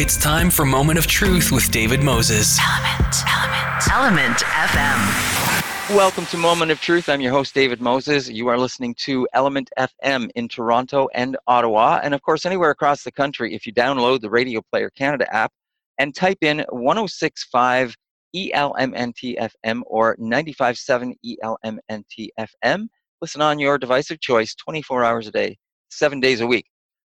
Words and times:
It's 0.00 0.16
time 0.16 0.48
for 0.48 0.64
Moment 0.64 0.98
of 0.98 1.06
Truth 1.06 1.52
with 1.52 1.70
David 1.70 2.02
Moses. 2.02 2.58
Element, 2.58 3.16
Element, 3.28 3.92
Element 3.92 4.38
FM. 4.38 5.94
Welcome 5.94 6.24
to 6.24 6.38
Moment 6.38 6.70
of 6.70 6.80
Truth. 6.80 7.10
I'm 7.10 7.20
your 7.20 7.32
host, 7.32 7.52
David 7.52 7.82
Moses. 7.82 8.26
You 8.26 8.48
are 8.48 8.56
listening 8.56 8.94
to 9.00 9.28
Element 9.34 9.68
FM 9.78 10.30
in 10.36 10.48
Toronto 10.48 11.10
and 11.12 11.36
Ottawa, 11.46 12.00
and 12.02 12.14
of 12.14 12.22
course, 12.22 12.46
anywhere 12.46 12.70
across 12.70 13.04
the 13.04 13.12
country. 13.12 13.54
If 13.54 13.66
you 13.66 13.74
download 13.74 14.22
the 14.22 14.30
Radio 14.30 14.62
Player 14.72 14.88
Canada 14.88 15.30
app 15.36 15.52
and 15.98 16.14
type 16.14 16.38
in 16.40 16.64
1065 16.70 17.94
ELMNT 18.34 19.50
FM 19.66 19.82
or 19.84 20.16
957 20.18 21.14
ELMNT 21.26 22.28
FM, 22.40 22.86
listen 23.20 23.42
on 23.42 23.58
your 23.58 23.76
device 23.76 24.10
of 24.10 24.18
choice 24.18 24.54
24 24.54 25.04
hours 25.04 25.26
a 25.26 25.30
day, 25.30 25.58
seven 25.90 26.20
days 26.20 26.40
a 26.40 26.46
week. 26.46 26.64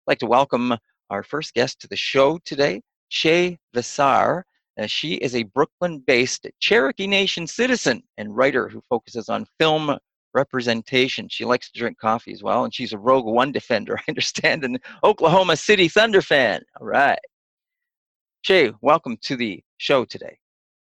I'd 0.06 0.10
like 0.10 0.18
to 0.18 0.26
welcome 0.26 0.74
our 1.12 1.22
first 1.22 1.52
guest 1.52 1.78
to 1.78 1.86
the 1.86 1.96
show 1.96 2.38
today, 2.44 2.80
Shay 3.10 3.58
Vassar. 3.74 4.44
Uh, 4.80 4.86
she 4.86 5.14
is 5.16 5.36
a 5.36 5.42
Brooklyn 5.42 5.98
based 5.98 6.46
Cherokee 6.58 7.06
Nation 7.06 7.46
citizen 7.46 8.02
and 8.16 8.34
writer 8.34 8.66
who 8.66 8.80
focuses 8.88 9.28
on 9.28 9.46
film 9.60 9.98
representation. 10.32 11.28
She 11.28 11.44
likes 11.44 11.70
to 11.70 11.78
drink 11.78 11.98
coffee 11.98 12.32
as 12.32 12.42
well, 12.42 12.64
and 12.64 12.74
she's 12.74 12.94
a 12.94 12.98
Rogue 12.98 13.26
One 13.26 13.52
defender, 13.52 13.98
I 13.98 14.02
understand, 14.08 14.64
an 14.64 14.78
Oklahoma 15.04 15.56
City 15.56 15.88
Thunder 15.88 16.22
fan. 16.22 16.62
All 16.80 16.86
right. 16.86 17.18
Shay, 18.40 18.72
welcome 18.80 19.18
to 19.24 19.36
the 19.36 19.62
show 19.76 20.06
today. 20.06 20.38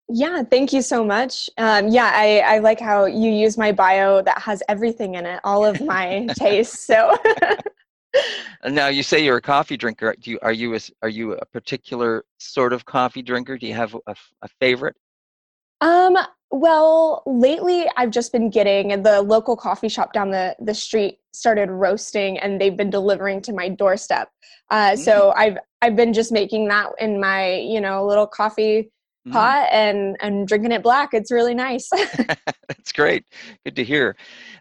Yeah, 0.08 0.44
thank 0.44 0.72
you 0.72 0.81
so 0.81 1.03
much. 1.03 1.50
Um, 1.58 1.90
yeah, 1.90 2.12
I, 2.14 2.40
I 2.40 2.59
like 2.59 2.80
how 2.80 3.05
you 3.05 3.30
use 3.30 3.58
my 3.58 3.73
bio 3.73 4.22
that 4.22 4.40
has 4.40 4.64
everything 4.70 5.16
in 5.16 5.26
it, 5.26 5.42
all 5.44 5.66
of 5.66 5.81
my 5.81 6.28
tastes. 6.38 6.80
So 6.86 7.17
now 8.70 8.88
you 8.88 9.03
say 9.03 9.23
you're 9.23 9.38
a 9.38 9.41
coffee 9.41 9.77
drinker. 9.77 10.16
Do 10.20 10.31
you 10.31 10.40
are 10.41 10.53
you 10.53 10.76
a, 10.76 10.80
are 11.02 11.09
you 11.09 11.34
a 11.34 11.45
particular 11.45 12.26
sort 12.38 12.73
of 12.73 12.86
coffee 12.86 13.22
drinker? 13.22 13.58
Do 13.58 13.67
you 13.67 13.73
have 13.73 13.95
a, 14.08 14.16
a 14.42 14.47
favorite? 14.59 14.95
Um, 15.81 16.17
well, 16.53 17.23
lately 17.25 17.88
I've 17.97 18.11
just 18.11 18.31
been 18.31 18.50
getting 18.50 19.02
the 19.02 19.22
local 19.22 19.58
coffee 19.58 19.89
shop 19.89 20.14
down 20.14 20.30
the, 20.30 20.56
the 20.59 20.73
street 20.73 21.17
started 21.34 21.69
roasting 21.69 22.38
and 22.38 22.61
they've 22.61 22.78
been 22.78 22.91
delivering 22.91 23.41
to 23.41 23.53
my 23.53 23.69
doorstep. 23.69 24.30
Uh, 24.69 24.91
mm. 24.91 24.97
So 24.97 25.34
I've 25.36 25.58
I've 25.81 25.95
been 25.95 26.14
just 26.14 26.31
making 26.31 26.67
that 26.67 26.91
in 27.00 27.19
my 27.19 27.56
you 27.56 27.81
know 27.81 28.06
little 28.06 28.28
coffee 28.28 28.91
mm. 29.28 29.31
pot 29.31 29.67
and 29.72 30.16
and 30.22 30.47
drinking 30.47 30.72
it 30.72 30.84
black. 30.84 31.14
It's 31.14 31.31
really 31.31 31.56
nice. 31.56 31.89
That's 32.67 32.91
great. 32.94 33.25
Good 33.66 33.75
to 33.75 33.84
hear. 33.84 34.16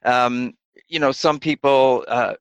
Um, 0.04 0.54
you 0.88 0.98
know, 0.98 1.12
some 1.12 1.38
people 1.38 2.04
uh, 2.08 2.34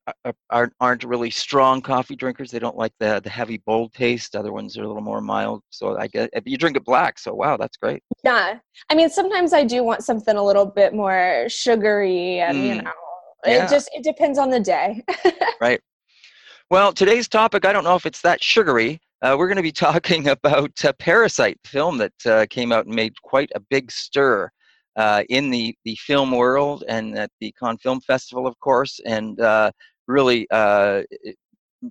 aren't 0.50 0.74
aren't 0.80 1.04
really 1.04 1.30
strong 1.30 1.82
coffee 1.82 2.16
drinkers. 2.16 2.52
They 2.52 2.60
don't 2.60 2.78
like 2.78 2.94
the 3.00 3.20
the 3.24 3.30
heavy, 3.30 3.58
bold 3.58 3.94
taste. 3.94 4.36
Other 4.36 4.52
ones 4.52 4.78
are 4.78 4.84
a 4.84 4.88
little 4.88 5.02
more 5.02 5.22
mild. 5.22 5.64
So 5.70 5.98
I 5.98 6.08
get 6.08 6.30
you 6.46 6.58
drink 6.58 6.78
it 6.78 6.86
black. 6.86 7.20
So 7.20 7.34
wow, 7.34 7.58
that's 7.58 7.78
great. 7.78 8.04
Yeah, 8.24 8.60
I 8.90 8.96
mean, 8.96 9.10
sometimes 9.10 9.54
I 9.54 9.64
do 9.64 9.84
want 9.84 10.04
something 10.04 10.36
a 10.36 10.44
little 10.44 10.66
bit 10.66 10.94
more 10.94 11.46
sugary, 11.50 12.40
and 12.40 12.58
mm. 12.58 12.68
you 12.68 12.82
know, 12.82 12.92
yeah. 13.46 13.66
it 13.66 13.70
just 13.70 13.90
it 13.94 14.04
depends 14.04 14.38
on 14.38 14.50
the 14.50 14.60
day. 14.60 15.04
right. 15.62 15.82
Well, 16.70 16.94
today's 16.94 17.28
topic, 17.28 17.66
I 17.66 17.74
don't 17.74 17.84
know 17.84 17.96
if 17.96 18.06
it's 18.06 18.22
that 18.22 18.42
sugary. 18.42 19.02
Uh, 19.22 19.36
we're 19.38 19.48
going 19.48 19.58
to 19.58 19.62
be 19.62 19.72
talking 19.90 20.30
about 20.30 20.86
uh, 20.86 20.94
Parasite, 20.94 21.60
film 21.66 21.98
that 21.98 22.14
uh, 22.26 22.46
came 22.50 22.72
out 22.72 22.86
and 22.86 22.96
made 22.96 23.14
quite 23.22 23.52
a 23.56 23.60
big 23.60 23.92
stir 23.92 24.50
uh, 24.96 25.24
in 25.30 25.50
the, 25.50 25.76
the 25.86 25.96
film 25.96 26.32
world 26.32 26.84
and 26.88 27.18
at 27.18 27.32
the 27.40 27.54
Cannes 27.62 27.78
Film 27.82 28.02
Festival, 28.02 28.48
of 28.48 28.60
course, 28.60 29.00
and 29.06 29.40
uh, 29.40 29.72
really, 30.08 30.48
uh, 30.52 31.02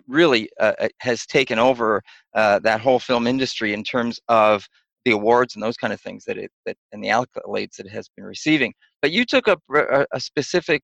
really 0.06 0.50
uh, 0.60 0.72
uh, 0.78 0.88
has 0.98 1.26
taken 1.26 1.58
over 1.58 2.02
uh, 2.34 2.58
that 2.60 2.80
whole 2.80 2.98
film 2.98 3.26
industry 3.26 3.72
in 3.72 3.82
terms 3.82 4.20
of 4.28 4.66
the 5.04 5.12
awards 5.12 5.54
and 5.54 5.62
those 5.62 5.78
kind 5.78 5.92
of 5.94 6.00
things 6.00 6.24
that 6.26 6.36
it 6.36 6.50
that 6.66 6.76
and 6.92 7.02
the 7.02 7.08
accolades 7.08 7.76
that 7.76 7.86
it 7.86 7.92
has 7.92 8.08
been 8.16 8.24
receiving. 8.24 8.74
But 9.00 9.12
you 9.12 9.24
took 9.24 9.48
up 9.48 9.60
a, 9.74 10.06
a 10.12 10.20
specific. 10.20 10.82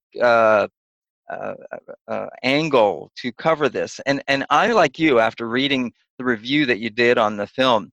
angle 2.43 3.11
to 3.17 3.33
cover 3.33 3.69
this, 3.69 4.01
and 4.07 4.23
and 4.29 4.47
I 4.49 4.73
like 4.73 4.99
you 4.99 5.19
after 5.19 5.49
reading 5.49 5.93
the 6.19 6.25
review 6.25 6.67
that 6.67 6.79
you 6.79 6.89
did 6.89 7.19
on 7.19 7.37
the 7.37 7.47
film, 7.47 7.91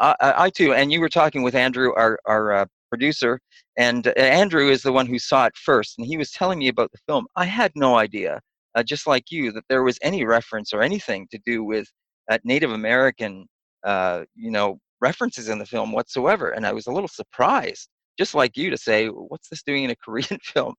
I, 0.00 0.14
I, 0.20 0.50
too, 0.50 0.72
and 0.72 0.90
you 0.90 1.00
were 1.00 1.08
talking 1.08 1.42
with 1.42 1.54
Andrew, 1.54 1.92
our, 1.94 2.18
our 2.24 2.52
uh, 2.52 2.66
producer, 2.90 3.40
and 3.78 4.06
uh, 4.08 4.12
Andrew 4.16 4.68
is 4.68 4.82
the 4.82 4.92
one 4.92 5.06
who 5.06 5.18
saw 5.18 5.46
it 5.46 5.56
first, 5.56 5.94
and 5.98 6.06
he 6.06 6.16
was 6.16 6.30
telling 6.30 6.58
me 6.58 6.68
about 6.68 6.90
the 6.92 6.98
film. 7.06 7.26
I 7.36 7.46
had 7.46 7.72
no 7.74 7.96
idea, 7.96 8.40
uh, 8.74 8.82
just 8.82 9.06
like 9.06 9.30
you, 9.30 9.52
that 9.52 9.64
there 9.68 9.82
was 9.82 9.98
any 10.02 10.24
reference 10.24 10.72
or 10.72 10.82
anything 10.82 11.26
to 11.30 11.38
do 11.46 11.64
with 11.64 11.86
uh, 12.30 12.38
Native 12.44 12.72
American, 12.72 13.46
uh, 13.84 14.24
you 14.34 14.50
know, 14.50 14.78
references 15.00 15.48
in 15.48 15.58
the 15.58 15.66
film 15.66 15.92
whatsoever, 15.92 16.50
and 16.50 16.66
I 16.66 16.72
was 16.72 16.86
a 16.86 16.92
little 16.92 17.08
surprised, 17.08 17.88
just 18.18 18.34
like 18.34 18.56
you, 18.56 18.70
to 18.70 18.76
say, 18.76 19.06
"What's 19.08 19.48
this 19.48 19.62
doing 19.62 19.84
in 19.84 19.90
a 19.90 19.96
Korean 20.04 20.38
film?" 20.42 20.74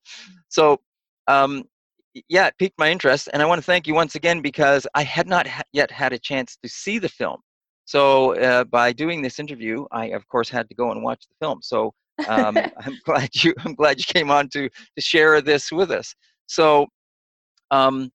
So. 0.50 0.78
Um, 1.28 1.64
yeah, 2.28 2.48
it 2.48 2.56
piqued 2.60 2.78
my 2.78 2.92
interest, 2.92 3.30
and 3.32 3.42
I 3.42 3.46
want 3.46 3.60
to 3.60 3.66
thank 3.66 3.88
you 3.88 3.94
once 3.94 4.16
again 4.16 4.42
because 4.42 4.86
I 4.96 5.04
had 5.04 5.30
not 5.30 5.48
ha- 5.48 5.62
yet 5.72 5.90
had 5.90 6.12
a 6.12 6.20
chance 6.20 6.58
to 6.62 6.68
see 6.68 7.00
the 7.00 7.08
film. 7.08 7.40
So 7.86 8.36
uh, 8.36 8.64
by 8.66 8.94
doing 8.94 9.22
this 9.22 9.40
interview, 9.40 9.86
I 9.92 10.08
of 10.08 10.28
course 10.28 10.50
had 10.50 10.70
to 10.70 10.76
go 10.76 10.92
and 10.92 11.04
watch 11.04 11.26
the 11.28 11.46
film. 11.46 11.60
So 11.62 11.94
um, 12.28 12.64
I'm 12.86 13.00
glad 13.06 13.30
you 13.44 13.54
I'm 13.66 13.76
glad 13.76 14.00
you 14.00 14.06
came 14.06 14.32
on 14.32 14.50
to 14.50 14.70
to 14.70 15.02
share 15.02 15.42
this 15.42 15.72
with 15.72 15.92
us. 15.92 16.14
So 16.48 16.88
um, 17.72 18.12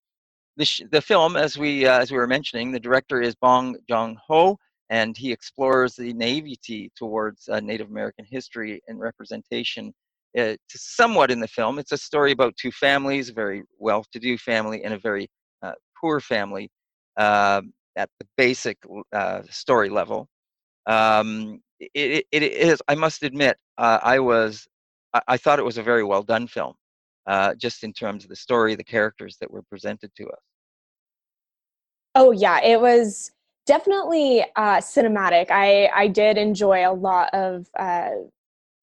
the 0.56 0.64
sh- 0.64 0.82
the 0.90 1.00
film, 1.00 1.36
as 1.36 1.58
we 1.58 1.86
uh, 1.86 2.00
as 2.00 2.10
we 2.10 2.18
were 2.18 2.26
mentioning, 2.26 2.72
the 2.72 2.80
director 2.80 3.20
is 3.20 3.34
Bong 3.34 3.76
Joon 3.88 4.16
Ho, 4.28 4.58
and 4.90 5.16
he 5.16 5.32
explores 5.32 5.94
the 5.94 6.12
naivety 6.12 6.90
towards 6.96 7.48
uh, 7.48 7.60
Native 7.60 7.88
American 7.88 8.24
history 8.28 8.80
and 8.88 9.00
representation. 9.00 9.92
Uh, 10.38 10.54
somewhat 10.68 11.30
in 11.30 11.40
the 11.40 11.48
film, 11.48 11.78
it's 11.78 11.92
a 11.92 11.96
story 11.96 12.30
about 12.30 12.54
two 12.58 12.70
families, 12.70 13.30
a 13.30 13.32
very 13.32 13.62
well-to-do 13.78 14.36
family 14.36 14.84
and 14.84 14.92
a 14.92 14.98
very 14.98 15.26
uh, 15.62 15.72
poor 15.98 16.20
family, 16.20 16.68
um, 17.16 17.72
at 17.96 18.10
the 18.20 18.26
basic 18.36 18.76
uh, 19.14 19.40
story 19.48 19.88
level. 19.88 20.28
Um, 20.86 21.60
it, 21.78 22.26
it, 22.30 22.42
is, 22.42 22.82
I 22.88 22.94
must 22.94 23.22
admit, 23.22 23.56
uh, 23.78 23.98
I 24.02 24.18
was, 24.18 24.66
I, 25.12 25.20
I, 25.28 25.36
thought 25.36 25.58
it 25.58 25.64
was 25.64 25.78
a 25.78 25.82
very 25.82 26.04
well 26.04 26.22
done 26.22 26.46
film, 26.46 26.74
uh, 27.26 27.54
just 27.54 27.84
in 27.84 27.92
terms 27.92 28.24
of 28.24 28.30
the 28.30 28.36
story, 28.36 28.74
the 28.74 28.84
characters 28.84 29.36
that 29.40 29.50
were 29.50 29.62
presented 29.62 30.10
to 30.16 30.28
us. 30.28 30.40
Oh 32.14 32.30
yeah, 32.30 32.62
it 32.62 32.80
was 32.80 33.30
definitely 33.66 34.42
uh, 34.56 34.78
cinematic. 34.78 35.50
I 35.50 35.90
I 35.94 36.08
did 36.08 36.38
enjoy 36.38 36.88
a 36.88 36.94
lot 36.94 37.28
of 37.34 37.66
uh, 37.78 38.10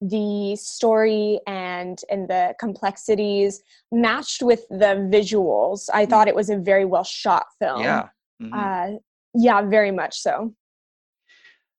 the 0.01 0.55
story 0.55 1.39
and 1.47 1.99
and 2.11 2.27
the 2.27 2.53
complexities 2.59 3.63
matched 3.91 4.43
with 4.43 4.67
the 4.69 5.09
visuals. 5.11 5.89
I 5.93 6.05
mm. 6.05 6.09
thought 6.09 6.27
it 6.27 6.35
was 6.35 6.49
a 6.49 6.57
very 6.57 6.85
well 6.85 7.03
shot 7.03 7.47
film. 7.59 7.81
Yeah. 7.81 8.09
Mm-hmm. 8.41 8.53
Uh, 8.53 8.97
yeah, 9.33 9.61
very 9.63 9.91
much 9.91 10.19
so. 10.19 10.53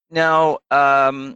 Now, 0.09 0.59
um, 0.71 1.35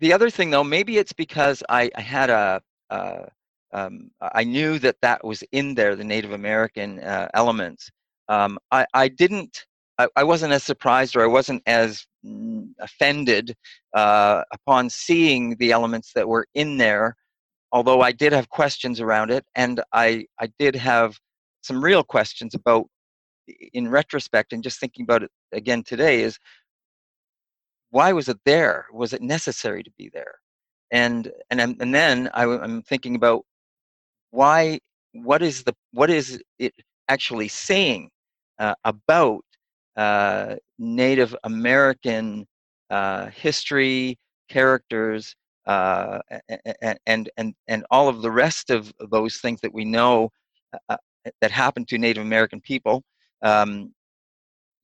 the 0.00 0.12
other 0.12 0.30
thing 0.30 0.50
though, 0.50 0.64
maybe 0.64 0.98
it's 0.98 1.12
because 1.12 1.62
I, 1.68 1.90
I 1.96 2.00
had 2.00 2.30
a, 2.30 2.60
uh, 2.90 3.26
um, 3.72 4.10
I 4.20 4.44
knew 4.44 4.78
that 4.78 4.96
that 5.02 5.24
was 5.24 5.42
in 5.52 5.74
there, 5.74 5.96
the 5.96 6.04
Native 6.04 6.32
American 6.32 7.00
uh, 7.00 7.28
elements. 7.34 7.90
Um, 8.28 8.58
I, 8.70 8.86
I 8.94 9.08
didn't, 9.08 9.66
I, 9.98 10.08
I, 10.16 10.24
wasn't 10.24 10.52
as 10.52 10.62
surprised 10.62 11.16
or 11.16 11.22
I 11.22 11.26
wasn't 11.26 11.62
as 11.66 12.06
mm, 12.24 12.68
offended 12.80 13.54
uh, 13.94 14.42
upon 14.52 14.90
seeing 14.90 15.56
the 15.58 15.72
elements 15.72 16.12
that 16.14 16.28
were 16.28 16.46
in 16.54 16.76
there, 16.76 17.16
although 17.72 18.00
I 18.00 18.12
did 18.12 18.32
have 18.32 18.48
questions 18.48 19.00
around 19.00 19.30
it, 19.30 19.44
and 19.54 19.82
I, 19.92 20.26
I 20.40 20.48
did 20.58 20.74
have 20.76 21.18
some 21.62 21.82
real 21.82 22.02
questions 22.02 22.54
about, 22.54 22.86
in 23.72 23.88
retrospect, 23.88 24.52
and 24.52 24.62
just 24.62 24.80
thinking 24.80 25.04
about 25.04 25.22
it 25.22 25.30
again 25.52 25.82
today, 25.82 26.22
is 26.22 26.38
why 27.96 28.12
was 28.12 28.28
it 28.28 28.38
there? 28.44 28.86
Was 28.92 29.14
it 29.14 29.22
necessary 29.22 29.82
to 29.82 29.90
be 29.96 30.10
there? 30.12 30.34
And 30.90 31.32
and 31.50 31.60
and 31.60 31.94
then 31.94 32.28
I, 32.34 32.44
am 32.44 32.82
thinking 32.82 33.14
about 33.16 33.42
why. 34.30 34.80
What 35.12 35.40
is 35.42 35.62
the 35.64 35.74
what 35.92 36.10
is 36.10 36.42
it 36.58 36.74
actually 37.08 37.48
saying 37.48 38.10
uh, 38.58 38.74
about 38.84 39.44
uh, 39.96 40.56
Native 40.78 41.34
American 41.44 42.46
uh, 42.90 43.26
history, 43.28 44.18
characters, 44.50 45.34
uh, 45.66 46.18
and 47.06 47.30
and 47.38 47.54
and 47.66 47.86
all 47.90 48.08
of 48.08 48.20
the 48.20 48.30
rest 48.30 48.68
of 48.68 48.92
those 49.10 49.38
things 49.38 49.62
that 49.62 49.72
we 49.72 49.86
know 49.86 50.30
uh, 50.74 50.78
uh, 50.90 51.30
that 51.40 51.50
happened 51.50 51.88
to 51.88 51.96
Native 51.96 52.22
American 52.22 52.60
people? 52.60 53.02
Um, 53.40 53.94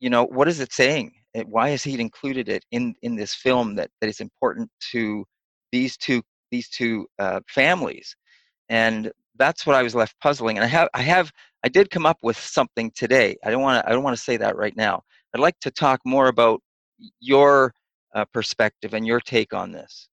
you 0.00 0.08
know, 0.08 0.24
what 0.24 0.48
is 0.48 0.60
it 0.60 0.72
saying? 0.72 1.12
Why 1.46 1.70
has 1.70 1.82
he 1.82 1.98
included 2.00 2.48
it 2.48 2.64
in 2.70 2.94
in 3.02 3.16
this 3.16 3.34
film 3.34 3.74
that 3.74 3.90
that 4.00 4.08
is 4.08 4.20
important 4.20 4.68
to 4.90 5.24
these 5.70 5.96
two 5.96 6.22
these 6.50 6.68
two 6.68 7.06
uh, 7.18 7.40
families 7.48 8.14
and 8.68 9.10
that's 9.36 9.66
what 9.66 9.76
i 9.76 9.82
was 9.82 9.94
left 9.94 10.14
puzzling 10.20 10.56
and 10.58 10.64
i 10.64 10.68
have 10.68 10.88
i 10.94 11.00
have 11.00 11.30
i 11.64 11.68
did 11.68 11.90
come 11.90 12.06
up 12.06 12.18
with 12.22 12.36
something 12.36 12.90
today 12.94 13.36
i 13.44 13.50
don't 13.50 13.62
want 13.62 13.82
to 13.82 13.88
i 13.88 13.92
don't 13.92 14.02
want 14.02 14.16
to 14.16 14.22
say 14.22 14.36
that 14.36 14.56
right 14.56 14.76
now 14.76 15.02
i'd 15.34 15.40
like 15.40 15.58
to 15.60 15.70
talk 15.70 16.00
more 16.04 16.28
about 16.28 16.60
your 17.20 17.72
uh, 18.14 18.24
perspective 18.32 18.94
and 18.94 19.06
your 19.06 19.20
take 19.20 19.54
on 19.54 19.72
this. 19.72 20.08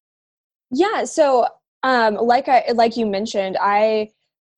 Yeah. 0.72 1.04
So, 1.04 1.48
um, 1.84 2.16
like 2.16 2.48
I 2.48 2.66
like 2.74 2.98
you 2.98 3.06
mentioned, 3.06 3.58
I 3.60 4.10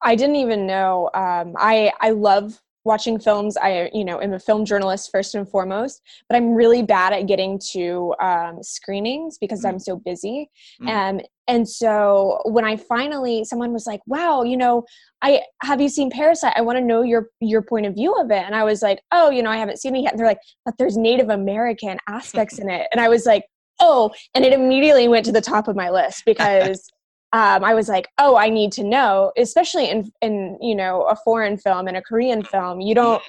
I 0.02 0.16
didn't 0.16 0.38
even 0.38 0.66
know. 0.66 1.10
Um, 1.14 1.56
I 1.58 1.92
I 2.00 2.12
love 2.12 2.62
watching 2.84 3.20
films 3.20 3.58
i 3.58 3.90
you 3.94 4.04
know 4.04 4.20
am 4.20 4.34
a 4.34 4.40
film 4.40 4.66
journalist 4.66 5.10
first 5.12 5.36
and 5.36 5.48
foremost 5.50 6.02
but 6.30 6.36
i'm 6.36 6.54
really 6.54 6.82
bad 6.82 7.14
at 7.14 7.28
getting 7.28 7.60
to 7.60 8.14
um, 8.20 8.62
screenings 8.62 9.38
because 9.38 9.64
mm. 9.64 9.70
i'm 9.70 9.80
so 9.80 9.96
busy. 9.96 10.50
Mm. 10.82 10.90
um, 10.90 11.22
and 11.48 11.68
so 11.68 12.42
when 12.46 12.66
i 12.66 12.76
finally 12.76 13.44
someone 13.44 13.74
was 13.74 13.86
like 13.86 14.02
wow 14.08 14.44
you 14.44 14.58
know 14.58 14.84
i 15.22 15.42
have 15.62 15.82
you 15.82 15.90
seen 15.90 16.10
parasite? 16.10 16.54
I 16.56 16.62
want 16.62 16.78
to 16.78 16.84
know 16.84 17.02
your 17.02 17.28
your 17.40 17.62
point 17.62 17.86
of 17.86 17.94
view 17.94 18.14
of 18.14 18.32
it. 18.32 18.44
And 18.44 18.56
i 18.56 18.64
was 18.64 18.82
like 18.82 19.00
oh 19.12 19.30
you 19.30 19.44
know 19.44 19.50
i 19.50 19.58
haven't 19.58 19.80
seen 19.80 19.96
it 19.96 20.02
yet. 20.02 20.14
And 20.14 20.20
they're 20.20 20.28
like 20.28 20.42
but 20.66 20.76
there's 20.78 20.98
native 20.98 21.30
american 21.30 21.98
aspects 22.08 22.60
in 22.62 22.70
it. 22.70 22.88
And 22.92 23.02
i 23.02 23.10
was 23.10 23.26
like 23.26 23.46
oh 23.80 24.12
and 24.34 24.46
it 24.46 24.54
immediately 24.54 25.08
went 25.08 25.26
to 25.26 25.32
the 25.32 25.42
top 25.42 25.68
of 25.68 25.76
my 25.76 25.90
list 25.90 26.24
because 26.26 26.90
um, 27.34 27.64
I 27.64 27.74
was 27.74 27.88
like, 27.88 28.10
oh, 28.18 28.36
I 28.36 28.50
need 28.50 28.72
to 28.74 28.84
know, 28.84 29.32
especially 29.38 29.90
in 29.90 30.12
in 30.22 30.58
you 30.62 30.76
know 30.76 31.04
a 31.04 31.16
foreign 31.16 31.58
film 31.58 31.88
and 31.88 31.96
a 31.96 32.02
Korean 32.02 32.44
film. 32.44 32.82
You 32.82 32.94
don't 32.94 33.22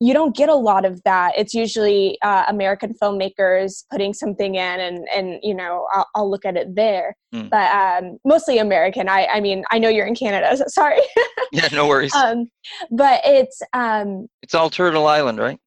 you 0.00 0.12
don't 0.12 0.34
get 0.34 0.48
a 0.48 0.54
lot 0.54 0.84
of 0.84 1.02
that. 1.04 1.32
It's 1.36 1.54
usually 1.54 2.18
uh, 2.22 2.44
American 2.48 2.94
filmmakers 3.00 3.84
putting 3.90 4.14
something 4.14 4.54
in, 4.54 4.80
and 4.80 5.06
and 5.14 5.40
you 5.42 5.54
know 5.54 5.86
I'll, 5.92 6.06
I'll 6.14 6.30
look 6.30 6.44
at 6.44 6.56
it 6.56 6.74
there. 6.74 7.16
Mm. 7.34 7.50
But 7.50 7.70
um, 7.70 8.18
mostly 8.24 8.58
American. 8.58 9.08
I 9.08 9.26
I 9.26 9.40
mean 9.40 9.64
I 9.70 9.78
know 9.78 9.88
you're 9.88 10.06
in 10.06 10.14
Canada, 10.14 10.56
so 10.56 10.64
sorry. 10.68 11.00
yeah, 11.52 11.68
no 11.72 11.86
worries. 11.86 12.14
Um, 12.14 12.48
but 12.90 13.20
it's 13.24 13.60
um, 13.74 14.26
it's 14.42 14.54
all 14.54 14.70
Turtle 14.70 15.06
Island, 15.06 15.38
right? 15.38 15.58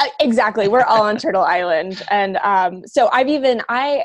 Uh, 0.00 0.06
exactly, 0.20 0.68
we're 0.68 0.84
all 0.84 1.02
on 1.02 1.18
Turtle 1.18 1.42
Island, 1.42 2.02
and 2.10 2.38
um, 2.38 2.86
so 2.86 3.10
I've 3.12 3.28
even 3.28 3.60
I 3.68 4.04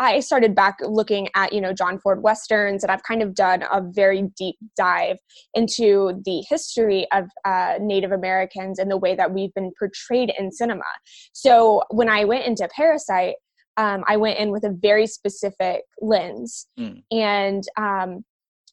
I 0.00 0.20
started 0.20 0.54
back 0.54 0.78
looking 0.80 1.28
at, 1.34 1.52
you 1.52 1.60
know, 1.60 1.72
John 1.72 1.98
Ford 1.98 2.22
Westerns, 2.22 2.84
and 2.84 2.92
I've 2.92 3.02
kind 3.02 3.22
of 3.22 3.34
done 3.34 3.64
a 3.72 3.82
very 3.82 4.28
deep 4.36 4.56
dive 4.76 5.18
into 5.54 6.20
the 6.24 6.44
history 6.48 7.06
of 7.12 7.24
uh, 7.44 7.74
Native 7.80 8.12
Americans 8.12 8.78
and 8.78 8.90
the 8.90 8.96
way 8.96 9.16
that 9.16 9.32
we've 9.32 9.52
been 9.54 9.72
portrayed 9.78 10.32
in 10.38 10.52
cinema. 10.52 10.84
So 11.32 11.82
when 11.90 12.08
I 12.08 12.24
went 12.24 12.46
into 12.46 12.68
Parasite, 12.74 13.34
um, 13.76 14.04
I 14.06 14.16
went 14.16 14.38
in 14.38 14.50
with 14.50 14.64
a 14.64 14.70
very 14.70 15.06
specific 15.06 15.82
lens. 16.00 16.66
Mm. 16.78 17.02
And 17.10 17.64
um, 17.76 18.24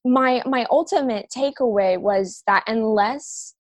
my 0.04 0.44
my 0.46 0.66
ultimate 0.70 1.28
takeaway 1.36 2.00
was 2.00 2.44
that 2.46 2.64
unless 2.68 3.56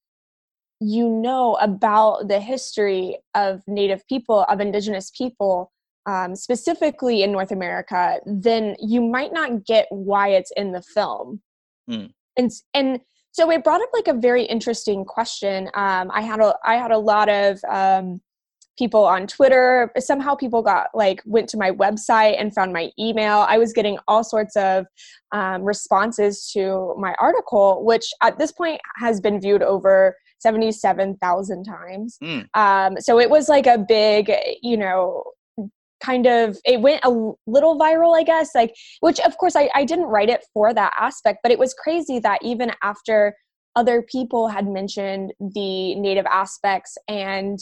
you 0.79 1.09
know 1.09 1.55
about 1.61 2.27
the 2.27 2.39
history 2.39 3.17
of 3.33 3.61
Native 3.67 4.05
people, 4.07 4.45
of 4.49 4.59
Indigenous 4.59 5.11
people, 5.17 5.71
um, 6.05 6.35
specifically 6.35 7.23
in 7.23 7.31
North 7.31 7.51
America, 7.51 8.19
then 8.25 8.75
you 8.79 9.01
might 9.01 9.33
not 9.33 9.65
get 9.65 9.87
why 9.89 10.29
it's 10.29 10.51
in 10.55 10.71
the 10.71 10.81
film. 10.81 11.41
Mm. 11.89 12.11
And 12.37 12.51
and 12.73 12.99
so 13.31 13.51
it 13.51 13.63
brought 13.63 13.81
up 13.81 13.89
like 13.93 14.07
a 14.07 14.19
very 14.19 14.43
interesting 14.43 15.03
question. 15.05 15.69
Um, 15.73 16.11
I 16.13 16.21
had 16.21 16.39
a 16.39 16.55
I 16.63 16.75
had 16.75 16.91
a 16.91 16.97
lot 16.97 17.29
of 17.29 17.59
um, 17.69 18.21
people 18.77 19.03
on 19.03 19.27
Twitter. 19.27 19.91
Somehow 19.97 20.35
people 20.35 20.61
got 20.61 20.87
like 20.93 21.21
went 21.25 21.49
to 21.49 21.57
my 21.57 21.71
website 21.71 22.39
and 22.39 22.53
found 22.53 22.73
my 22.73 22.91
email. 22.99 23.45
I 23.47 23.57
was 23.57 23.73
getting 23.73 23.97
all 24.07 24.23
sorts 24.23 24.55
of 24.55 24.85
um, 25.31 25.63
responses 25.63 26.49
to 26.53 26.95
my 26.97 27.15
article, 27.19 27.83
which 27.83 28.05
at 28.21 28.37
this 28.37 28.51
point 28.51 28.79
has 28.97 29.19
been 29.19 29.39
viewed 29.39 29.63
over 29.63 30.15
77,000 30.39 31.63
times. 31.63 32.17
Mm. 32.21 32.47
Um, 32.53 33.01
so 33.01 33.19
it 33.19 33.29
was 33.29 33.49
like 33.49 33.67
a 33.67 33.77
big, 33.77 34.31
you 34.61 34.77
know, 34.77 35.23
kind 36.03 36.25
of 36.25 36.57
it 36.65 36.81
went 36.81 37.03
a 37.03 37.09
little 37.47 37.77
viral 37.79 38.17
i 38.17 38.23
guess 38.23 38.53
like 38.53 38.73
which 38.99 39.19
of 39.21 39.37
course 39.37 39.55
I, 39.55 39.69
I 39.73 39.85
didn't 39.85 40.05
write 40.05 40.29
it 40.29 40.43
for 40.53 40.73
that 40.73 40.93
aspect 40.99 41.39
but 41.41 41.51
it 41.51 41.59
was 41.59 41.73
crazy 41.73 42.19
that 42.19 42.39
even 42.43 42.71
after 42.83 43.35
other 43.75 44.01
people 44.01 44.47
had 44.47 44.67
mentioned 44.67 45.33
the 45.39 45.95
native 45.95 46.25
aspects 46.25 46.97
and 47.07 47.59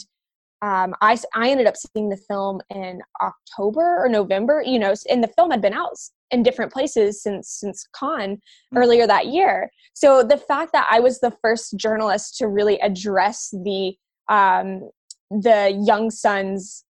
um, 0.62 0.94
I, 1.02 1.18
I 1.34 1.50
ended 1.50 1.66
up 1.66 1.74
seeing 1.76 2.08
the 2.08 2.16
film 2.28 2.60
in 2.70 3.00
october 3.20 3.98
or 4.04 4.08
november 4.08 4.62
you 4.64 4.78
know 4.78 4.94
and 5.08 5.22
the 5.22 5.28
film 5.28 5.50
had 5.50 5.62
been 5.62 5.74
out 5.74 5.96
in 6.30 6.42
different 6.42 6.72
places 6.72 7.22
since 7.22 7.48
since 7.48 7.86
Cannes 7.98 8.36
mm-hmm. 8.36 8.78
earlier 8.78 9.06
that 9.06 9.26
year 9.28 9.70
so 9.94 10.22
the 10.22 10.36
fact 10.36 10.72
that 10.72 10.86
i 10.90 10.98
was 11.00 11.20
the 11.20 11.32
first 11.42 11.76
journalist 11.76 12.36
to 12.38 12.48
really 12.48 12.78
address 12.80 13.50
the 13.64 13.94
um, 14.28 14.88
the 15.30 15.82
young 15.84 16.10
sons 16.10 16.83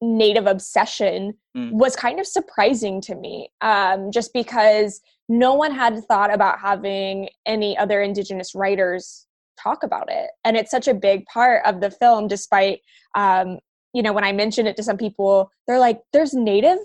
native 0.00 0.46
obsession 0.46 1.34
mm. 1.56 1.72
was 1.72 1.96
kind 1.96 2.20
of 2.20 2.26
surprising 2.26 3.00
to 3.00 3.14
me 3.14 3.50
um, 3.60 4.10
just 4.12 4.32
because 4.32 5.00
no 5.28 5.54
one 5.54 5.72
had 5.72 6.04
thought 6.04 6.32
about 6.32 6.60
having 6.60 7.28
any 7.46 7.76
other 7.76 8.00
indigenous 8.00 8.54
writers 8.54 9.26
talk 9.60 9.82
about 9.82 10.10
it. 10.10 10.30
And 10.44 10.56
it's 10.56 10.70
such 10.70 10.88
a 10.88 10.94
big 10.94 11.26
part 11.26 11.62
of 11.66 11.80
the 11.80 11.90
film 11.90 12.28
despite 12.28 12.80
um, 13.14 13.58
you 13.94 14.02
know 14.02 14.12
when 14.12 14.24
i 14.24 14.32
mentioned 14.32 14.68
it 14.68 14.76
to 14.76 14.82
some 14.82 14.98
people 14.98 15.50
they're 15.66 15.78
like 15.78 16.00
there's 16.12 16.34
native 16.34 16.78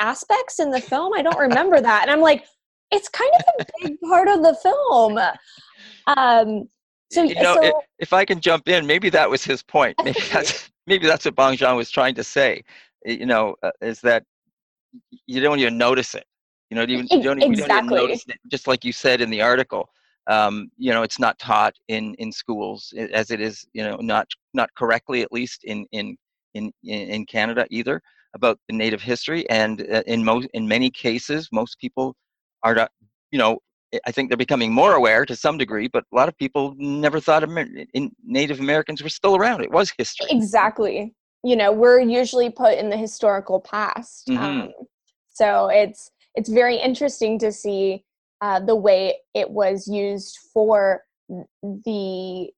aspects 0.00 0.58
in 0.58 0.70
the 0.70 0.80
film? 0.80 1.12
I 1.14 1.22
don't 1.22 1.38
remember 1.38 1.80
that. 1.80 2.02
And 2.02 2.10
i'm 2.10 2.20
like 2.20 2.44
it's 2.90 3.08
kind 3.08 3.30
of 3.38 3.42
a 3.60 3.66
big 3.82 4.00
part 4.00 4.28
of 4.28 4.42
the 4.42 4.56
film. 4.62 5.18
Um, 6.08 6.68
so, 7.10 7.22
you 7.22 7.34
know, 7.36 7.54
so, 7.60 7.82
if 7.98 8.12
I 8.12 8.24
can 8.24 8.40
jump 8.40 8.68
in, 8.68 8.86
maybe 8.86 9.10
that 9.10 9.30
was 9.30 9.44
his 9.44 9.62
point. 9.62 9.96
Maybe 10.04 10.20
that's 10.32 10.70
maybe 10.86 11.06
that's 11.06 11.24
what 11.24 11.34
Bong 11.34 11.56
Joon 11.56 11.76
was 11.76 11.90
trying 11.90 12.14
to 12.16 12.24
say. 12.24 12.62
You 13.04 13.26
know, 13.26 13.56
uh, 13.62 13.70
is 13.80 14.00
that 14.00 14.24
you 15.26 15.40
don't 15.40 15.60
even 15.60 15.78
notice 15.78 16.14
it. 16.14 16.24
You 16.70 16.76
know, 16.76 16.82
you, 16.82 17.06
you 17.10 17.22
don't, 17.22 17.38
exactly. 17.42 17.48
you 17.48 17.56
don't 17.56 17.70
even 17.70 17.86
notice 17.86 18.24
it. 18.28 18.38
Just 18.48 18.66
like 18.66 18.84
you 18.84 18.92
said 18.92 19.20
in 19.20 19.30
the 19.30 19.40
article, 19.40 19.88
um, 20.26 20.70
you 20.76 20.92
know, 20.92 21.02
it's 21.02 21.18
not 21.18 21.38
taught 21.38 21.74
in 21.88 22.14
in 22.14 22.32
schools 22.32 22.92
as 23.12 23.30
it 23.30 23.40
is. 23.40 23.64
You 23.72 23.84
know, 23.84 23.96
not 23.96 24.26
not 24.54 24.70
correctly 24.74 25.22
at 25.22 25.32
least 25.32 25.64
in 25.64 25.86
in 25.92 26.16
in 26.54 26.72
in 26.82 27.24
Canada 27.26 27.66
either 27.70 28.00
about 28.34 28.58
the 28.68 28.74
Native 28.74 29.00
history, 29.00 29.48
and 29.48 29.82
uh, 29.82 30.02
in 30.06 30.24
most 30.24 30.48
in 30.54 30.66
many 30.66 30.90
cases, 30.90 31.48
most 31.52 31.78
people 31.78 32.16
are 32.64 32.74
not. 32.74 32.90
You 33.30 33.38
know, 33.38 33.58
I 34.06 34.12
think 34.12 34.30
they're 34.30 34.36
becoming 34.36 34.72
more 34.72 34.94
aware 34.94 35.24
to 35.26 35.36
some 35.36 35.58
degree, 35.58 35.88
but 35.88 36.04
a 36.12 36.16
lot 36.16 36.28
of 36.28 36.36
people 36.36 36.74
never 36.76 37.20
thought 37.20 37.42
in 37.44 38.12
Native 38.24 38.60
Americans 38.60 39.02
were 39.02 39.08
still 39.08 39.36
around. 39.36 39.62
It 39.62 39.70
was 39.70 39.92
history. 39.96 40.28
Exactly. 40.30 41.14
You 41.42 41.56
know, 41.56 41.72
we're 41.72 42.00
usually 42.00 42.50
put 42.50 42.78
in 42.78 42.90
the 42.90 42.96
historical 42.96 43.60
past. 43.60 44.28
Mm-hmm. 44.28 44.44
Um, 44.44 44.72
so 45.32 45.68
it's 45.68 46.10
it's 46.34 46.48
very 46.48 46.76
interesting 46.76 47.38
to 47.38 47.52
see 47.52 48.04
uh, 48.40 48.60
the 48.60 48.76
way 48.76 49.16
it 49.34 49.50
was 49.50 49.86
used 49.86 50.38
for 50.52 51.02
the 51.62 52.50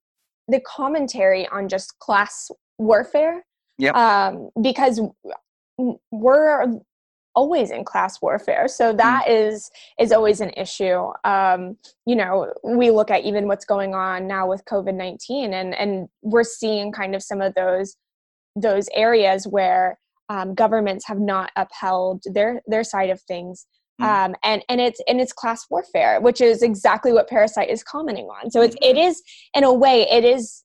the 0.49 0.61
commentary 0.61 1.47
on 1.49 1.69
just 1.69 1.99
class 1.99 2.51
warfare. 2.79 3.45
Yeah. 3.79 3.91
Um, 3.93 4.51
because 4.61 5.01
we're 6.11 6.81
always 7.39 7.71
in 7.71 7.85
class 7.85 8.21
warfare 8.21 8.67
so 8.67 8.91
hmm. 8.91 8.97
that 8.97 9.25
mm. 9.27 9.47
is 9.47 9.71
is 10.01 10.11
always 10.11 10.41
an 10.41 10.51
issue 10.57 11.01
um, 11.23 11.77
you 12.05 12.17
know 12.17 12.53
we 12.65 12.91
look 12.91 13.11
at 13.13 13.23
even 13.25 13.47
what's 13.47 13.65
going 13.65 13.95
on 13.95 14.27
now 14.27 14.49
with 14.49 14.65
covid-19 14.65 15.53
and 15.53 15.73
and 15.83 16.09
we're 16.23 16.43
seeing 16.43 16.91
kind 16.91 17.15
of 17.15 17.23
some 17.23 17.41
of 17.41 17.55
those 17.55 17.97
those 18.57 18.89
areas 18.93 19.47
where 19.47 19.99
um, 20.31 20.53
governments 20.53 21.07
have 21.07 21.21
not 21.21 21.51
upheld 21.55 22.25
their 22.25 22.61
their 22.67 22.83
side 22.83 23.11
of 23.11 23.21
things 23.23 23.67
mm. 24.01 24.05
um, 24.05 24.35
and 24.43 24.65
and 24.69 24.81
it's 24.81 25.01
and 25.07 25.21
it's 25.21 25.33
class 25.33 25.65
warfare 25.71 26.21
which 26.21 26.41
is 26.41 26.63
exactly 26.63 27.13
what 27.13 27.29
parasite 27.29 27.71
is 27.71 27.85
commenting 27.85 28.27
on 28.27 28.51
so 28.51 28.61
it's 28.61 28.77
it 28.83 28.97
mm-hmm. 28.97 29.59
in 29.59 29.65
a 29.65 29.73
way 29.73 30.03
it 30.11 30.25
is 30.25 30.65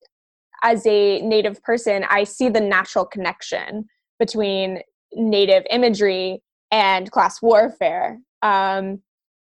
as 0.63 0.83
a 0.87 1.21
native 1.21 1.61
person 1.61 2.03
i 2.09 2.23
see 2.23 2.49
the 2.49 2.65
natural 2.75 3.05
connection 3.05 3.85
between 4.17 4.79
native 5.15 5.63
imagery 5.69 6.41
and 6.73 7.11
class 7.11 7.39
warfare. 7.41 8.19
Um, 8.41 9.01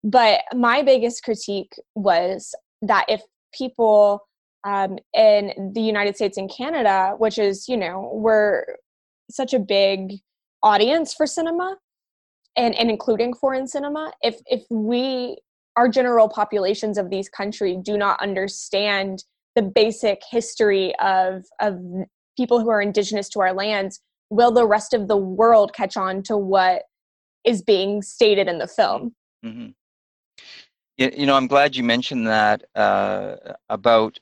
but 0.04 0.42
my 0.54 0.82
biggest 0.82 1.24
critique 1.24 1.72
was 1.96 2.54
that 2.82 3.06
if 3.08 3.22
people 3.54 4.28
um, 4.66 4.98
in 5.14 5.72
the 5.76 5.82
United 5.82 6.16
States 6.16 6.38
and 6.38 6.52
Canada, 6.52 7.14
which 7.18 7.38
is, 7.38 7.70
you 7.70 7.78
know, 7.78 8.10
we're 8.14 8.66
such 9.30 9.54
a 9.54 9.60
big 9.60 10.14
audience 10.64 11.14
for 11.14 11.28
cinema 11.28 11.78
and, 12.58 12.74
and 12.76 12.90
including 12.90 13.34
foreign 13.34 13.68
cinema, 13.68 14.12
if, 14.22 14.40
if 14.48 14.64
we, 14.72 15.38
our 15.78 15.88
general 15.88 16.28
populations 16.28 16.98
of 16.98 17.10
these 17.12 17.30
countries 17.30 17.78
do 17.84 17.96
not 17.96 18.20
understand 18.22 19.24
the 19.56 19.62
basic 19.62 20.22
history 20.32 20.96
of, 20.96 21.44
of 21.62 21.80
people 22.36 22.60
who 22.60 22.70
are 22.70 22.82
indigenous 22.82 23.30
to 23.30 23.40
our 23.40 23.54
lands, 23.54 24.02
will 24.32 24.52
the 24.52 24.66
rest 24.66 24.96
of 24.96 25.08
the 25.08 25.18
world 25.18 25.74
catch 25.74 25.96
on 25.96 26.24
to 26.24 26.36
what 26.36 26.84
is 27.44 27.62
being 27.62 28.02
stated 28.02 28.48
in 28.48 28.58
the 28.58 28.68
film. 28.68 29.14
Mm-hmm. 29.46 29.70
You, 30.98 31.12
you 31.18 31.26
know, 31.26 31.36
I'm 31.36 31.48
glad 31.48 31.76
you 31.76 31.84
mentioned 31.84 32.28
that 32.28 32.64
uh, 32.76 33.36
about 33.70 34.20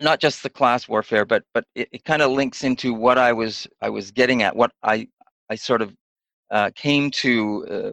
not 0.00 0.20
just 0.20 0.42
the 0.42 0.50
class 0.50 0.88
warfare, 0.88 1.24
but 1.24 1.44
but 1.54 1.64
it, 1.74 1.88
it 1.92 2.04
kind 2.04 2.22
of 2.22 2.30
links 2.30 2.64
into 2.64 2.92
what 2.92 3.18
I 3.18 3.32
was 3.32 3.66
I 3.80 3.88
was 3.88 4.10
getting 4.10 4.42
at, 4.42 4.54
what 4.54 4.72
I 4.82 5.08
I 5.50 5.54
sort 5.54 5.82
of 5.82 5.94
uh, 6.50 6.70
came 6.74 7.10
to 7.10 7.66
uh, 7.70 7.92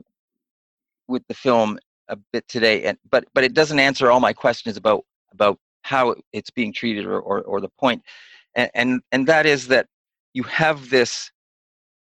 with 1.07 1.23
the 1.27 1.33
film 1.33 1.79
a 2.09 2.17
bit 2.33 2.47
today, 2.47 2.83
and 2.83 2.97
but 3.09 3.25
but 3.33 3.43
it 3.43 3.53
doesn't 3.53 3.79
answer 3.79 4.11
all 4.11 4.19
my 4.19 4.33
questions 4.33 4.77
about 4.77 5.05
about 5.31 5.57
how 5.83 6.15
it's 6.33 6.49
being 6.49 6.73
treated 6.73 7.05
or 7.05 7.19
or, 7.19 7.41
or 7.41 7.61
the 7.61 7.69
point, 7.79 8.01
and, 8.55 8.69
and 8.73 9.01
and 9.11 9.27
that 9.27 9.45
is 9.45 9.67
that 9.67 9.87
you 10.33 10.43
have 10.43 10.89
this 10.89 11.31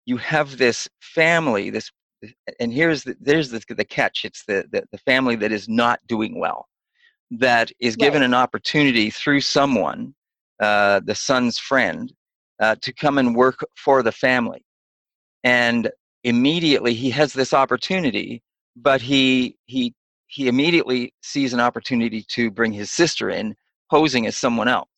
you 0.05 0.17
have 0.17 0.57
this 0.57 0.87
family 1.01 1.69
this 1.69 1.91
and 2.59 2.73
here's 2.73 3.03
the, 3.03 3.15
there's 3.19 3.49
the, 3.49 3.63
the 3.69 3.85
catch 3.85 4.25
it's 4.25 4.43
the, 4.45 4.65
the 4.71 4.83
the 4.91 4.97
family 4.99 5.35
that 5.35 5.51
is 5.51 5.69
not 5.69 5.99
doing 6.07 6.39
well 6.39 6.67
that 7.31 7.71
is 7.79 7.95
given 7.95 8.21
Right. 8.21 8.27
an 8.27 8.33
opportunity 8.33 9.09
through 9.09 9.41
someone, 9.41 10.13
uh, 10.59 11.01
the 11.05 11.15
son's 11.15 11.59
friend, 11.59 12.13
uh, 12.59 12.75
to 12.81 12.93
come 12.93 13.17
and 13.17 13.35
work 13.35 13.59
for 13.75 14.03
the 14.03 14.11
family. 14.11 14.63
And 15.43 15.89
immediately 16.23 16.93
he 16.93 17.09
has 17.11 17.33
this 17.33 17.53
opportunity, 17.53 18.43
but 18.75 19.01
he 19.01 19.57
he 19.65 19.93
he 20.27 20.47
immediately 20.47 21.13
sees 21.21 21.53
an 21.53 21.59
opportunity 21.59 22.23
to 22.29 22.51
bring 22.51 22.71
his 22.73 22.91
sister 22.91 23.29
in, 23.29 23.55
posing 23.89 24.27
as 24.27 24.37
someone 24.37 24.67
else. 24.67 24.89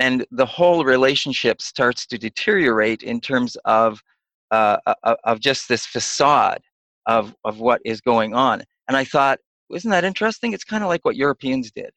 And 0.00 0.26
the 0.30 0.46
whole 0.46 0.84
relationship 0.84 1.62
starts 1.62 2.06
to 2.08 2.18
deteriorate 2.18 3.02
in 3.02 3.20
terms 3.20 3.56
of 3.64 4.02
uh, 4.50 4.78
uh, 4.86 5.14
of 5.24 5.40
just 5.40 5.68
this 5.68 5.86
facade 5.86 6.62
of 7.06 7.34
of 7.44 7.60
what 7.60 7.80
is 7.84 8.00
going 8.00 8.34
on. 8.34 8.62
And 8.88 8.96
I 8.96 9.04
thought, 9.04 9.38
isn't 9.72 9.90
that 9.90 10.04
interesting? 10.04 10.52
It's 10.52 10.64
kind 10.64 10.82
of 10.82 10.88
like 10.88 11.04
what 11.04 11.16
Europeans 11.16 11.70
did. 11.70 11.90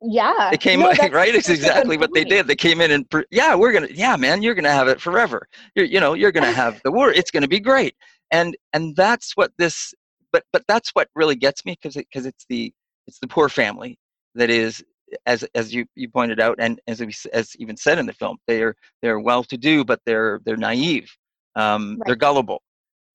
Yeah. 0.00 0.48
They 0.50 0.56
came 0.56 0.80
No, 0.80 0.92
that's 0.94 1.12
right. 1.12 1.34
It's 1.34 1.46
such 1.46 1.56
a 1.56 1.60
good 1.60 1.66
exactly 1.66 1.98
what 1.98 2.14
they 2.14 2.24
did. 2.24 2.46
They 2.46 2.56
came 2.56 2.80
in 2.80 2.90
and 2.90 3.06
yeah, 3.30 3.54
we're 3.54 3.72
gonna 3.72 3.88
yeah, 3.90 4.16
man, 4.16 4.42
you're 4.42 4.54
gonna 4.54 4.72
have 4.72 4.88
it 4.88 5.00
forever. 5.00 5.46
You're 5.74 5.86
you 5.86 6.00
know 6.00 6.14
you're 6.14 6.32
gonna 6.32 6.52
have 6.52 6.80
the 6.84 6.92
war. 6.92 7.12
It's 7.12 7.30
gonna 7.30 7.48
be 7.48 7.60
great. 7.60 7.94
And 8.30 8.56
and 8.72 8.94
that's 8.96 9.36
what 9.36 9.52
this. 9.58 9.92
But 10.32 10.44
but 10.52 10.62
that's 10.68 10.90
what 10.90 11.08
really 11.14 11.36
gets 11.36 11.64
me 11.64 11.76
because 11.80 11.96
because 11.96 12.26
it's 12.26 12.44
the 12.48 12.72
it's 13.06 13.18
the 13.18 13.26
poor 13.26 13.48
family 13.48 13.98
that 14.34 14.50
is 14.50 14.84
as 15.26 15.44
as 15.54 15.74
you 15.74 15.86
you 15.94 16.08
pointed 16.08 16.38
out 16.38 16.56
and 16.58 16.80
as 16.86 17.00
we, 17.00 17.12
as 17.32 17.56
even 17.58 17.76
said 17.76 17.98
in 17.98 18.04
the 18.04 18.12
film 18.12 18.36
they're 18.46 18.74
they're 19.00 19.18
well 19.18 19.42
to 19.42 19.56
do 19.56 19.84
but 19.84 20.00
they're 20.04 20.40
they're 20.44 20.56
naive 20.56 21.10
um, 21.56 22.00
they're 22.06 22.16
gullible. 22.16 22.62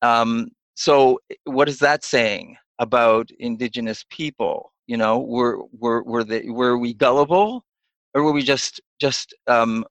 Um, 0.02 0.50
so 0.76 1.20
what 1.46 1.70
is 1.70 1.80
that 1.80 2.04
saying 2.04 2.58
about 2.80 3.30
indigenous 3.40 4.04
people? 4.10 4.72
You 4.88 4.98
know 4.98 5.20
were 5.20 5.60
were 5.72 6.04
were 6.04 6.24
they 6.24 6.50
were 6.50 6.78
we 6.78 6.94
gullible? 6.94 7.64
Or 8.14 8.22
were 8.24 8.32
we 8.32 8.44
just 8.44 8.82
just 9.00 9.34
um, 9.48 9.86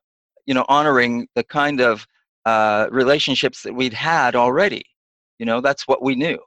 you 0.47 0.55
know 0.55 0.65
honoring 0.69 1.29
the 1.35 1.45
kind 1.45 1.81
of 1.81 2.07
uh, 2.45 2.89
relationships 2.91 3.63
that 3.63 3.75
we'd 3.75 3.95
had 3.95 4.37
already? 4.37 4.85
You 5.39 5.47
know 5.47 5.61
that's 5.61 5.89
what 5.89 6.03
we 6.03 6.15
knew. 6.15 6.39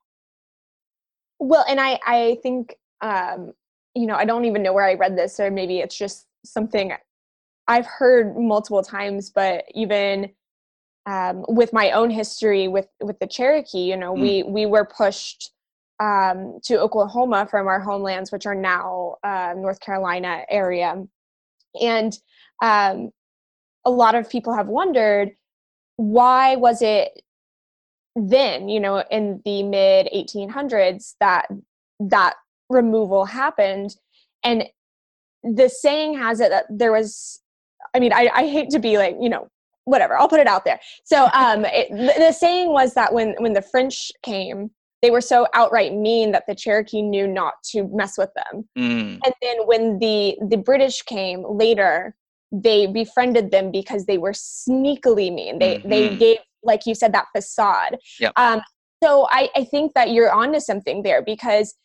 Well, 1.40 1.66
and 1.68 1.80
I 1.80 2.00
I 2.06 2.38
think 2.44 2.76
um, 3.02 3.54
you 3.96 4.06
know 4.06 4.16
I 4.16 4.26
don't 4.26 4.46
even 4.46 4.62
know 4.62 4.74
where 4.74 4.86
I 4.86 4.94
read 4.94 5.18
this, 5.18 5.40
or 5.40 5.50
maybe 5.50 5.80
it's 5.80 5.98
just 5.98 6.28
something 6.46 6.94
I've 7.68 7.88
heard 7.88 8.38
multiple 8.38 8.84
times. 8.84 9.32
But 9.32 9.66
even 9.74 10.30
um, 11.06 11.46
with 11.48 11.72
my 11.74 11.92
own 11.92 12.10
history 12.10 12.68
with 12.68 12.88
with 13.02 13.20
the 13.20 13.28
Cherokee, 13.28 13.80
you 13.90 13.98
know, 13.98 14.14
Mm. 14.14 14.22
we 14.22 14.44
we 14.44 14.66
were 14.66 14.86
pushed 14.86 15.52
um, 16.00 16.60
to 16.64 16.80
Oklahoma 16.80 17.48
from 17.50 17.68
our 17.68 17.80
homelands, 17.80 18.32
which 18.32 18.46
are 18.46 18.56
now 18.56 19.16
uh, 19.24 19.54
North 19.56 19.80
Carolina 19.80 20.44
area, 20.50 21.04
and 21.82 22.18
um, 22.62 23.12
a 23.86 23.92
lot 23.92 24.16
of 24.16 24.30
people 24.30 24.54
have 24.54 24.68
wondered 24.68 25.32
why 25.98 26.56
was 26.56 26.82
it 26.82 27.22
then 28.16 28.70
you 28.70 28.80
know 28.80 29.04
in 29.12 29.42
the 29.46 29.64
mid 29.64 30.08
1800s 30.14 31.16
that 31.20 31.48
that 32.00 32.36
removal 32.70 33.26
happened 33.26 33.96
and 34.44 34.66
the 35.44 35.70
saying 35.70 36.18
has 36.18 36.40
it 36.40 36.50
that 36.50 36.66
there 36.70 36.92
was 36.92 37.42
i 37.94 38.00
mean 38.00 38.14
i, 38.14 38.30
I 38.34 38.48
hate 38.48 38.70
to 38.72 38.80
be 38.80 38.98
like 38.98 39.16
you 39.20 39.30
know 39.30 39.50
whatever 39.86 40.18
i'll 40.18 40.28
put 40.28 40.40
it 40.40 40.48
out 40.48 40.66
there. 40.66 40.80
So 41.04 41.28
um 41.34 41.66
it, 41.66 41.90
the, 41.90 42.14
the 42.18 42.32
saying 42.32 42.70
was 42.72 42.94
that 42.94 43.14
when 43.14 43.36
when 43.40 43.54
the 43.54 43.62
french 43.62 44.12
came 44.24 44.70
they 45.02 45.12
were 45.12 45.22
so 45.22 45.48
outright 45.54 45.94
mean 45.94 46.32
that 46.32 46.44
the 46.48 46.56
cherokee 46.56 47.02
knew 47.02 47.28
not 47.28 47.54
to 47.72 47.88
mess 47.94 48.18
with 48.18 48.32
them. 48.36 48.68
Mm, 48.78 49.20
and 49.24 49.34
then 49.42 49.58
when 49.66 50.00
the 50.00 50.38
the 50.50 50.58
british 50.58 51.02
came 51.04 51.44
later 51.48 52.16
they 52.52 52.88
befriended 52.88 53.52
them 53.52 53.72
because 53.72 54.06
they 54.06 54.18
were 54.18 54.32
sneakily 54.32 55.34
mean. 55.34 55.60
They 55.60 55.80
they 55.84 56.10
Mhm. 56.10 56.20
gave 56.20 56.38
like 56.64 56.86
you 56.86 56.96
said 56.96 57.14
that 57.14 57.26
facade. 57.36 57.98
Yep. 58.20 58.34
um 58.38 58.62
so 59.04 59.28
i 59.30 59.50
i 59.56 59.64
think 59.66 59.94
that 59.94 60.12
you're 60.12 60.32
onto 60.32 60.60
something 60.60 61.04
there 61.04 61.22
because 61.22 61.76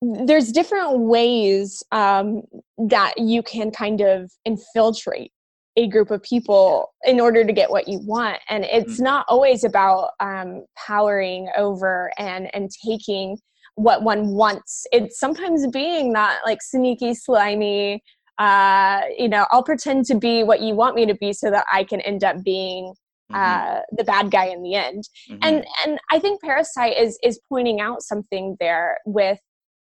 there's 0.00 0.50
different 0.52 0.98
ways 1.00 1.82
um 1.92 2.42
that 2.78 3.14
you 3.18 3.42
can 3.42 3.70
kind 3.70 4.00
of 4.00 4.30
infiltrate 4.44 5.32
a 5.76 5.88
group 5.88 6.10
of 6.10 6.22
people 6.22 6.92
in 7.04 7.20
order 7.20 7.44
to 7.44 7.52
get 7.52 7.70
what 7.70 7.88
you 7.88 7.98
want 8.04 8.38
and 8.48 8.64
it's 8.64 8.98
Mhm. 8.98 9.04
not 9.04 9.26
always 9.28 9.64
about 9.64 10.10
um 10.20 10.64
powering 10.76 11.48
over 11.56 12.12
and 12.18 12.54
and 12.54 12.70
taking 12.84 13.38
what 13.76 14.02
one 14.02 14.34
wants 14.34 14.86
it's 14.92 15.18
sometimes 15.18 15.66
being 15.68 16.12
that 16.12 16.40
like 16.44 16.60
sneaky 16.60 17.14
slimy 17.14 18.02
uh 18.38 19.02
you 19.16 19.28
know 19.28 19.46
i'll 19.50 19.62
pretend 19.62 20.04
to 20.04 20.14
be 20.14 20.42
what 20.42 20.60
you 20.60 20.74
want 20.74 20.94
me 20.94 21.06
to 21.06 21.14
be 21.14 21.32
so 21.32 21.50
that 21.50 21.64
i 21.72 21.82
can 21.82 22.00
end 22.02 22.22
up 22.22 22.42
being 22.44 22.92
uh 23.32 23.80
the 23.92 24.04
bad 24.04 24.30
guy 24.30 24.44
in 24.44 24.62
the 24.62 24.74
end 24.74 25.04
mhm. 25.30 25.38
and 25.42 25.66
and 25.86 25.98
i 26.10 26.18
think 26.18 26.40
parasite 26.42 26.96
is 26.98 27.18
is 27.22 27.40
pointing 27.48 27.80
out 27.80 28.02
something 28.02 28.56
there 28.60 28.98
with 29.06 29.38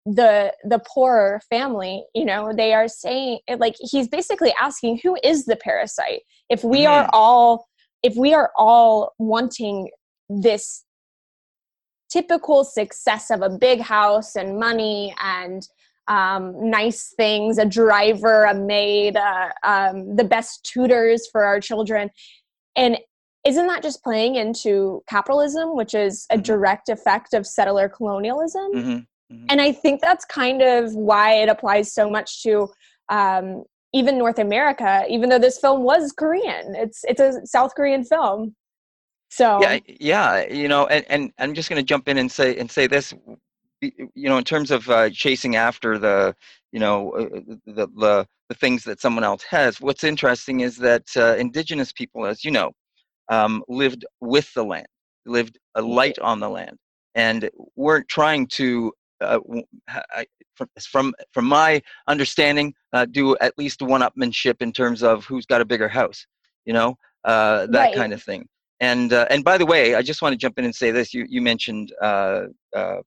the 0.06 0.54
the 0.64 0.80
poorer 0.80 1.42
family 1.50 2.04
you 2.14 2.24
know 2.24 2.54
they 2.56 2.74
are 2.76 2.88
saying 2.88 3.40
like 3.58 3.76
he's 3.80 4.08
basically 4.08 4.54
asking 4.62 5.00
who 5.02 5.18
is 5.24 5.46
the 5.46 5.56
parasite? 5.56 6.22
If 6.50 6.64
we 6.64 6.86
are 6.86 7.10
all 7.12 7.66
if 8.04 8.16
we 8.16 8.34
are 8.34 8.52
all 8.56 9.14
wanting 9.18 9.90
this 10.30 10.84
typical 12.10 12.64
success 12.64 13.32
of 13.32 13.42
a 13.42 13.50
big 13.50 13.82
house 13.82 14.36
and 14.36 14.60
money 14.60 15.14
and 15.24 15.68
um, 16.08 16.70
nice 16.70 17.14
things 17.18 17.58
a 17.58 17.66
driver 17.66 18.44
a 18.44 18.54
maid 18.54 19.18
uh, 19.18 19.50
um, 19.64 20.16
the 20.16 20.24
best 20.24 20.64
tutors 20.72 21.28
for 21.32 21.44
our 21.44 21.60
children 21.60 22.12
and 22.76 23.00
isn't 23.44 23.68
that 23.68 23.82
just 23.82 24.04
playing 24.04 24.36
into 24.36 25.02
capitalism 25.10 25.76
which 25.76 25.96
is 25.96 26.28
a 26.30 26.38
Mhm. 26.38 26.44
direct 26.44 26.90
effect 26.90 27.34
of 27.34 27.48
settler 27.48 27.90
colonialism? 27.90 28.72
Mhm, 28.74 29.08
mhm. 29.32 29.46
and 29.50 29.62
i 29.62 29.72
think 29.72 30.02
that's 30.02 30.26
kind 30.26 30.62
of 30.62 30.94
why 30.94 31.34
it 31.34 31.50
applies 31.50 31.94
so 31.94 32.10
much 32.10 32.44
to 32.44 32.68
um, 33.10 33.64
even 33.94 34.18
north 34.18 34.40
america 34.40 35.04
even 35.10 35.30
though 35.30 35.40
this 35.40 35.60
film 35.60 35.84
was 35.84 36.12
korean. 36.12 36.76
It's 36.76 37.04
it's 37.08 37.22
a 37.22 37.46
south 37.46 37.76
korean 37.76 38.04
film. 38.04 38.56
So 39.30 39.60
yeah 39.62 39.80
yeah 39.88 40.46
you 40.48 40.68
know 40.68 40.88
and, 40.88 41.06
and 41.10 41.32
i'm 41.40 41.54
just 41.54 41.70
going 41.70 41.82
to 41.82 41.86
jump 41.86 42.08
in 42.08 42.18
and 42.18 42.32
say 42.32 42.56
and 42.58 42.70
say 42.72 42.88
this 42.88 43.14
you 43.82 44.30
know 44.30 44.38
in 44.38 44.44
terms 44.44 44.72
of 44.72 44.90
uh, 44.90 45.10
chasing 45.10 45.56
after 45.56 45.98
the 45.98 46.36
you 46.72 46.80
know 46.80 47.12
uh, 47.12 47.30
the, 47.66 47.88
the 47.98 48.28
the 48.50 48.56
things 48.56 48.84
that 48.84 49.02
someone 49.02 49.24
else 49.24 49.44
has 49.44 49.82
what's 49.82 50.04
interesting 50.04 50.62
is 50.62 50.78
that 50.78 51.06
uh, 51.18 51.36
indigenous 51.36 51.92
people 51.92 52.26
as 52.26 52.44
you 52.44 52.52
know 52.52 52.72
um, 53.30 53.64
lived 53.68 54.06
with 54.22 54.54
the 54.54 54.64
land 54.64 54.88
lived 55.26 55.58
a 55.76 55.82
light 55.82 56.20
on 56.20 56.40
the 56.40 56.50
land 56.50 56.78
and 57.16 57.50
weren't 57.76 58.08
trying 58.08 58.46
to 58.46 58.92
uh, 59.22 59.40
I- 60.14 60.26
from 60.56 60.68
from 60.82 61.14
from 61.34 61.46
my 61.46 61.82
understanding 62.08 62.74
uh, 62.94 63.06
do 63.06 63.36
at 63.38 63.54
least 63.58 63.82
one-upmanship 63.82 64.62
in 64.62 64.72
terms 64.72 65.04
of 65.04 65.26
who's 65.26 65.46
got 65.46 65.62
a 65.62 65.66
bigger 65.66 65.90
house 65.90 66.26
you 66.66 66.74
know 66.74 66.96
uh, 67.26 67.68
that 67.68 67.92
Right. 67.92 67.92
kind 67.92 68.14
of 68.14 68.22
thing 68.24 68.48
and 68.80 69.14
uh, 69.14 69.26
and 69.30 69.44
by 69.44 69.58
the 69.58 69.66
way, 69.66 69.96
I 69.96 70.02
just 70.02 70.22
want 70.22 70.34
to 70.34 70.38
jump 70.38 70.58
in 70.60 70.66
and 70.66 70.76
say 70.76 70.92
this. 70.92 71.14
You 71.14 71.26
you 71.30 71.42
mentioned 71.42 71.94
uh, 72.02 72.44
uh, 72.76 72.98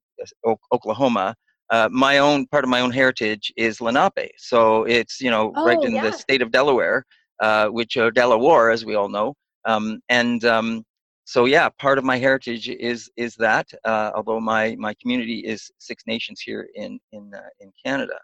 Oklahoma. 0.72 1.34
Uh, 1.70 1.88
my 1.92 2.18
own 2.18 2.46
part 2.46 2.64
of 2.64 2.70
my 2.70 2.80
own 2.80 2.90
heritage 2.90 3.52
is 3.56 3.80
Lenape, 3.80 4.30
so 4.38 4.84
it's 4.84 5.20
you 5.20 5.30
know 5.30 5.58
right 5.62 5.78
Oh, 5.78 5.84
in 5.84 5.92
yeah. 5.94 6.00
the 6.00 6.12
state 6.12 6.40
of 6.42 6.50
Delaware, 6.50 7.04
uh, 7.42 7.68
which 7.68 7.96
are 7.96 8.10
Delaware, 8.10 8.70
as 8.70 8.84
we 8.84 8.94
all 8.94 9.08
know. 9.08 9.34
Um, 9.66 10.00
and 10.08 10.44
um, 10.44 10.84
so 11.28 11.44
yeah, 11.44 11.68
part 11.68 11.99
of 11.99 12.04
my 12.04 12.16
heritage 12.16 12.70
is 12.70 13.11
is 13.18 13.35
that. 13.37 13.68
Uh, 13.85 14.11
although 14.14 14.40
my 14.40 14.75
my 14.78 14.94
community 14.94 15.40
is 15.40 15.70
Six 15.76 16.04
Nations 16.06 16.40
here 16.40 16.70
in 16.75 16.99
in 17.12 17.30
uh, 17.35 17.50
in 17.61 17.70
Canada, 17.85 18.18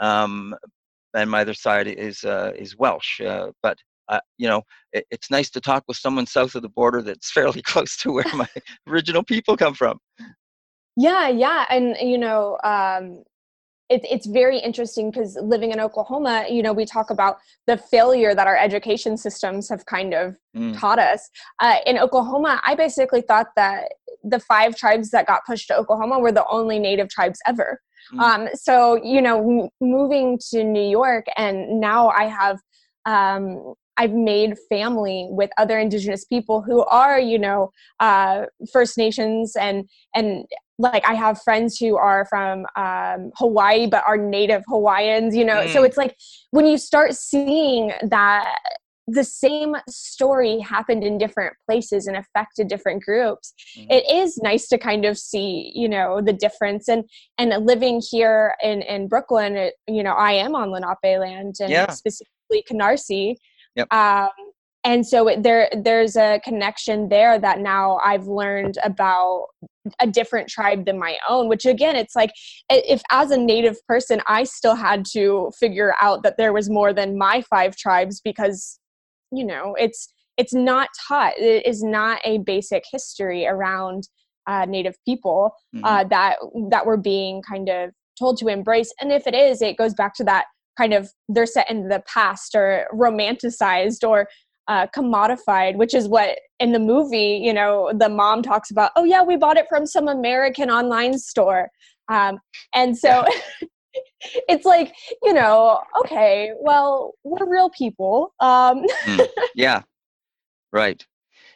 um, 0.00 0.56
and 1.14 1.30
my 1.30 1.42
other 1.42 1.54
side 1.54 1.86
is 1.86 2.24
uh, 2.24 2.50
is 2.56 2.76
Welsh. 2.76 3.20
Uh, 3.20 3.52
but 3.62 3.78
uh, 4.08 4.18
you 4.36 4.48
know, 4.48 4.62
it, 4.92 5.06
it's 5.12 5.30
nice 5.30 5.48
to 5.50 5.60
talk 5.60 5.84
with 5.86 5.96
someone 5.96 6.26
south 6.26 6.56
of 6.56 6.62
the 6.62 6.68
border 6.68 7.02
that's 7.02 7.30
fairly 7.38 7.62
close 7.62 7.96
to 7.98 8.10
where 8.10 8.34
my 8.34 8.48
original 8.88 9.22
people 9.22 9.56
come 9.56 9.74
from. 9.74 10.00
yeah 10.96 11.28
yeah 11.28 11.66
and 11.70 11.96
you 12.02 12.18
know 12.18 12.58
um 12.64 13.22
it, 13.90 14.02
it's 14.08 14.26
very 14.26 14.58
interesting 14.58 15.10
because 15.10 15.36
living 15.42 15.72
in 15.72 15.80
Oklahoma, 15.80 16.46
you 16.48 16.62
know, 16.62 16.72
we 16.72 16.86
talk 16.86 17.10
about 17.10 17.38
the 17.66 17.76
failure 17.76 18.34
that 18.34 18.46
our 18.46 18.56
education 18.56 19.16
systems 19.16 19.68
have 19.68 19.84
kind 19.86 20.14
of 20.14 20.36
mm. 20.56 20.78
taught 20.78 21.00
us. 21.00 21.28
Uh, 21.58 21.76
in 21.86 21.98
Oklahoma, 21.98 22.60
I 22.64 22.76
basically 22.76 23.20
thought 23.20 23.48
that 23.56 23.92
the 24.22 24.38
five 24.38 24.76
tribes 24.76 25.10
that 25.10 25.26
got 25.26 25.44
pushed 25.44 25.66
to 25.68 25.76
Oklahoma 25.76 26.20
were 26.20 26.32
the 26.32 26.46
only 26.48 26.78
native 26.78 27.08
tribes 27.08 27.40
ever. 27.46 27.80
Mm. 28.14 28.20
Um, 28.20 28.48
so, 28.54 29.02
you 29.02 29.20
know, 29.20 29.62
m- 29.62 29.68
moving 29.80 30.38
to 30.50 30.62
New 30.62 30.88
York, 30.88 31.26
and 31.36 31.80
now 31.80 32.08
I 32.08 32.24
have. 32.24 32.58
Um, 33.06 33.74
I've 34.00 34.14
made 34.14 34.56
family 34.70 35.28
with 35.28 35.50
other 35.58 35.78
Indigenous 35.78 36.24
people 36.24 36.62
who 36.62 36.82
are, 36.84 37.20
you 37.20 37.38
know, 37.38 37.70
uh, 38.00 38.46
First 38.72 38.96
Nations 38.96 39.54
and 39.56 39.86
and 40.14 40.46
like 40.78 41.04
I 41.06 41.12
have 41.12 41.42
friends 41.42 41.76
who 41.76 41.98
are 41.98 42.24
from 42.24 42.64
um, 42.76 43.30
Hawaii 43.36 43.86
but 43.86 44.02
are 44.06 44.16
native 44.16 44.62
Hawaiians, 44.66 45.36
you 45.36 45.44
know. 45.44 45.56
Mm. 45.56 45.72
So 45.74 45.82
it's 45.82 45.98
like 45.98 46.16
when 46.50 46.64
you 46.64 46.78
start 46.78 47.14
seeing 47.14 47.92
that 48.02 48.56
the 49.06 49.24
same 49.24 49.76
story 49.86 50.60
happened 50.60 51.04
in 51.04 51.18
different 51.18 51.54
places 51.68 52.06
and 52.06 52.16
affected 52.16 52.68
different 52.68 53.02
groups 53.02 53.52
mm. 53.76 53.86
it 53.90 54.04
is 54.08 54.38
nice 54.38 54.68
to 54.68 54.78
kind 54.78 55.04
of 55.04 55.18
see 55.18 55.72
you 55.74 55.88
know 55.88 56.20
the 56.20 56.32
difference 56.32 56.86
and 56.88 57.02
and 57.36 57.66
living 57.66 58.00
here 58.08 58.54
in 58.62 58.82
in 58.82 59.08
brooklyn 59.08 59.56
it, 59.56 59.74
you 59.88 60.02
know 60.02 60.12
i 60.12 60.30
am 60.30 60.54
on 60.54 60.70
lenape 60.70 61.18
land 61.18 61.56
and 61.60 61.70
yeah. 61.70 61.90
specifically 61.90 62.62
canarsie 62.70 63.34
yep. 63.76 63.92
um, 63.92 64.28
and 64.84 65.06
so 65.06 65.28
it, 65.28 65.42
there 65.42 65.68
there's 65.84 66.16
a 66.16 66.40
connection 66.42 67.08
there 67.08 67.38
that 67.38 67.60
now 67.60 67.98
i've 68.04 68.26
learned 68.26 68.78
about 68.84 69.46
a 70.00 70.06
different 70.06 70.48
tribe 70.48 70.84
than 70.84 70.98
my 70.98 71.16
own 71.28 71.48
which 71.48 71.66
again 71.66 71.96
it's 71.96 72.14
like 72.14 72.30
if 72.68 73.02
as 73.10 73.30
a 73.30 73.36
native 73.36 73.76
person 73.86 74.20
i 74.26 74.44
still 74.44 74.74
had 74.74 75.04
to 75.04 75.50
figure 75.58 75.94
out 76.00 76.22
that 76.22 76.36
there 76.36 76.52
was 76.52 76.70
more 76.70 76.92
than 76.92 77.16
my 77.16 77.42
five 77.42 77.76
tribes 77.76 78.20
because 78.22 78.78
you 79.32 79.44
know 79.44 79.74
it's 79.78 80.12
it's 80.36 80.54
not 80.54 80.88
taught 81.08 81.36
it 81.38 81.66
is 81.66 81.82
not 81.82 82.20
a 82.24 82.38
basic 82.38 82.84
history 82.90 83.46
around 83.46 84.08
uh, 84.46 84.64
native 84.64 84.96
people 85.04 85.52
mm-hmm. 85.74 85.84
uh, 85.84 86.04
that 86.04 86.36
that 86.70 86.86
we're 86.86 86.96
being 86.96 87.42
kind 87.42 87.68
of 87.68 87.90
told 88.18 88.38
to 88.38 88.48
embrace 88.48 88.92
and 89.00 89.12
if 89.12 89.26
it 89.26 89.34
is 89.34 89.62
it 89.62 89.76
goes 89.76 89.94
back 89.94 90.14
to 90.14 90.24
that 90.24 90.46
kind 90.80 90.94
of 90.94 91.10
they're 91.28 91.46
set 91.46 91.70
in 91.70 91.88
the 91.88 92.02
past 92.06 92.54
or 92.54 92.86
romanticized 92.92 94.08
or 94.08 94.28
uh, 94.68 94.86
commodified, 94.96 95.76
which 95.76 95.94
is 95.94 96.08
what 96.08 96.38
in 96.58 96.72
the 96.72 96.78
movie, 96.78 97.40
you 97.42 97.52
know, 97.52 97.90
the 97.94 98.08
mom 98.08 98.42
talks 98.42 98.70
about, 98.70 98.92
oh, 98.96 99.04
yeah, 99.04 99.22
we 99.22 99.36
bought 99.36 99.56
it 99.56 99.66
from 99.68 99.84
some 99.84 100.08
American 100.08 100.70
online 100.70 101.18
store. 101.18 101.68
Um, 102.08 102.38
and 102.74 102.96
so 102.96 103.24
it's 104.48 104.64
like, 104.64 104.94
you 105.22 105.32
know, 105.34 105.80
okay, 106.00 106.52
well, 106.60 107.14
we're 107.24 107.50
real 107.50 107.70
people. 107.70 108.32
Um, 108.40 108.84
mm, 109.04 109.26
yeah, 109.54 109.82
right. 110.72 111.04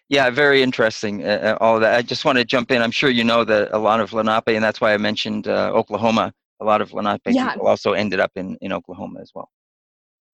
Yeah, 0.09 0.29
very 0.31 0.63
interesting. 0.63 1.25
Uh, 1.25 1.57
uh 1.61 1.65
all 1.65 1.81
that. 1.81 1.95
I 1.95 2.03
just 2.03 2.25
want 2.25 2.37
to 2.39 2.45
jump 2.45 2.71
in. 2.71 2.83
I'm 2.83 2.91
sure 2.91 3.09
you 3.09 3.25
know 3.25 3.45
that 3.45 3.71
a 3.73 3.79
lot 3.79 4.01
of 4.01 4.13
Lenape, 4.13 4.49
and 4.49 4.63
that's 4.63 4.81
why 4.81 4.93
I 4.93 4.99
mentioned 4.99 5.49
uh, 5.49 5.71
Oklahoma. 5.73 6.35
A 6.61 6.65
lot 6.65 6.81
of 6.81 6.93
Lenape 6.93 7.21
yeah. 7.27 7.53
people 7.53 7.67
also 7.67 7.93
ended 7.93 8.21
up 8.21 8.33
in, 8.37 8.57
in 8.61 8.73
Oklahoma 8.73 9.21
as 9.21 9.33
well. 9.35 9.51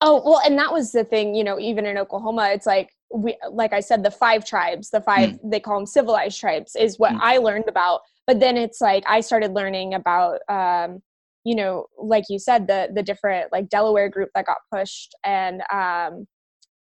Oh, 0.02 0.22
well, 0.24 0.40
and 0.44 0.58
that 0.58 0.72
was 0.72 0.92
the 0.92 1.04
thing, 1.04 1.34
you 1.34 1.44
know, 1.44 1.58
even 1.58 1.84
in 1.84 1.98
Oklahoma, 1.98 2.50
it's 2.54 2.66
like 2.66 2.90
we 3.12 3.36
like 3.50 3.72
I 3.72 3.80
said 3.80 4.02
the 4.02 4.10
five 4.10 4.46
tribes, 4.46 4.90
the 4.90 5.00
five 5.00 5.30
mm. 5.30 5.38
they 5.44 5.60
call 5.60 5.76
them 5.76 5.86
civilized 5.86 6.40
tribes 6.40 6.74
is 6.76 6.98
what 6.98 7.12
mm. 7.12 7.18
I 7.20 7.38
learned 7.38 7.68
about. 7.68 8.00
But 8.26 8.40
then 8.40 8.56
it's 8.56 8.80
like 8.80 9.04
I 9.06 9.20
started 9.20 9.52
learning 9.52 9.94
about 9.94 10.40
um 10.48 11.00
you 11.44 11.54
know, 11.54 11.86
like 11.98 12.24
you 12.28 12.38
said 12.38 12.66
the 12.66 12.88
the 12.94 13.02
different 13.02 13.52
like 13.52 13.68
Delaware 13.68 14.08
group 14.08 14.30
that 14.34 14.46
got 14.46 14.58
pushed 14.72 15.14
and 15.24 15.62
um 15.72 16.26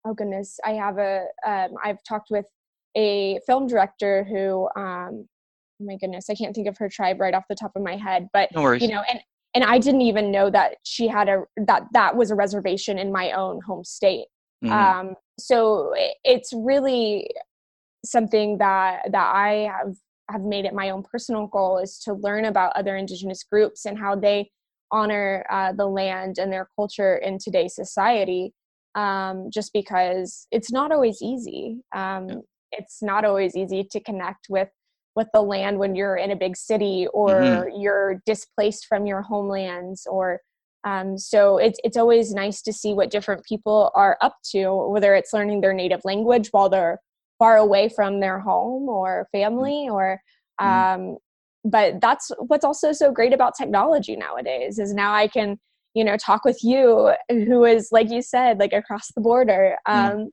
oh 0.06 0.14
goodness, 0.14 0.58
I 0.66 0.72
have 0.74 0.98
a 0.98 1.26
um 1.46 1.72
I've 1.84 2.04
talked 2.08 2.30
with 2.30 2.46
a 2.96 3.40
film 3.46 3.68
director 3.68 4.24
who 4.24 4.70
um 4.82 5.28
oh 5.82 5.86
my 5.86 5.98
goodness, 5.98 6.30
I 6.30 6.36
can't 6.36 6.56
think 6.56 6.68
of 6.68 6.78
her 6.78 6.90
tribe 6.90 7.20
right 7.20 7.34
off 7.34 7.46
the 7.50 7.56
top 7.56 7.72
of 7.76 7.82
my 7.82 7.98
head, 7.98 8.28
but 8.32 8.50
no 8.54 8.72
you 8.72 8.88
know, 8.88 9.04
and 9.10 9.20
and 9.54 9.64
i 9.64 9.78
didn't 9.78 10.02
even 10.02 10.32
know 10.32 10.50
that 10.50 10.76
she 10.84 11.08
had 11.08 11.28
a 11.30 11.44
that 11.58 11.84
that 11.94 12.16
was 12.16 12.32
a 12.32 12.36
reservation 12.36 12.98
in 12.98 13.12
my 13.12 13.32
own 13.32 13.60
home 13.62 13.84
state 13.84 14.28
mm-hmm. 14.64 14.72
um, 14.72 15.16
so 15.40 15.94
it's 16.24 16.52
really 16.54 17.30
something 18.06 18.58
that 18.58 19.02
that 19.12 19.34
i 19.34 19.70
have 19.72 19.96
have 20.30 20.42
made 20.42 20.66
it 20.66 20.74
my 20.74 20.92
own 20.92 21.04
personal 21.04 21.48
goal 21.48 21.80
is 21.80 21.98
to 22.00 22.14
learn 22.14 22.46
about 22.46 22.72
other 22.76 22.96
indigenous 22.96 23.44
groups 23.44 23.86
and 23.86 23.98
how 23.98 24.16
they 24.16 24.50
honor 24.92 25.46
uh, 25.50 25.72
the 25.74 25.86
land 25.86 26.38
and 26.38 26.52
their 26.52 26.70
culture 26.76 27.18
in 27.18 27.38
today's 27.38 27.76
society 27.76 28.54
um, 28.96 29.50
just 29.52 29.72
because 29.74 30.48
it's 30.52 30.72
not 30.72 30.92
always 30.92 31.22
easy 31.22 31.82
um, 31.96 32.30
yeah. 32.30 32.36
it's 32.72 33.02
not 33.02 33.26
always 33.26 33.56
easy 33.56 33.84
to 33.92 34.00
connect 34.00 34.48
with 34.50 34.70
with 35.16 35.28
the 35.34 35.42
land 35.42 35.80
when 35.80 35.96
you're 35.96 36.16
in 36.16 36.32
a 36.32 36.36
big 36.36 36.56
city 36.56 37.08
or 37.14 37.30
mm-hmm. 37.30 37.82
you're 37.82 38.22
displaced 38.26 38.86
from 38.88 39.06
your 39.06 39.22
homelands 39.22 40.08
or 40.10 40.40
um, 40.86 41.18
so 41.18 41.58
it's 41.58 41.80
it's 41.84 41.98
always 41.98 42.34
nice 42.34 42.62
to 42.62 42.72
see 42.72 42.94
what 42.94 43.10
different 43.10 43.44
people 43.44 43.92
are 43.96 44.18
up 44.22 44.38
to, 44.52 44.74
whether 44.90 45.14
it's 45.14 45.34
learning 45.34 45.62
their 45.62 45.74
native 45.74 46.02
language 46.06 46.50
while 46.52 46.70
they're 46.70 47.00
far 47.38 47.58
away 47.58 47.90
from 47.90 48.20
their 48.20 48.40
home 48.40 48.88
or 48.88 49.28
family, 49.32 49.88
or 49.90 50.22
mm-hmm. 50.60 51.02
um, 51.12 51.18
but 51.66 52.00
that's 52.00 52.32
what's 52.40 52.64
also 52.64 52.94
so 52.94 53.12
great 53.12 53.34
about 53.34 53.56
technology 53.58 54.16
nowadays 54.16 54.80
is 54.80 54.94
now 54.94 55.14
I 55.14 55.28
can 55.28 55.60
you 55.94 56.04
know 56.06 56.16
talk 56.16 56.46
with 56.46 56.64
you 56.64 57.14
who 57.30 57.66
is 57.66 57.90
like 57.92 58.10
you 58.10 58.22
said 58.22 58.58
like 58.60 58.72
across 58.72 59.12
the 59.14 59.22
border 59.22 59.76
mm-hmm. 59.88 60.18
um, 60.22 60.30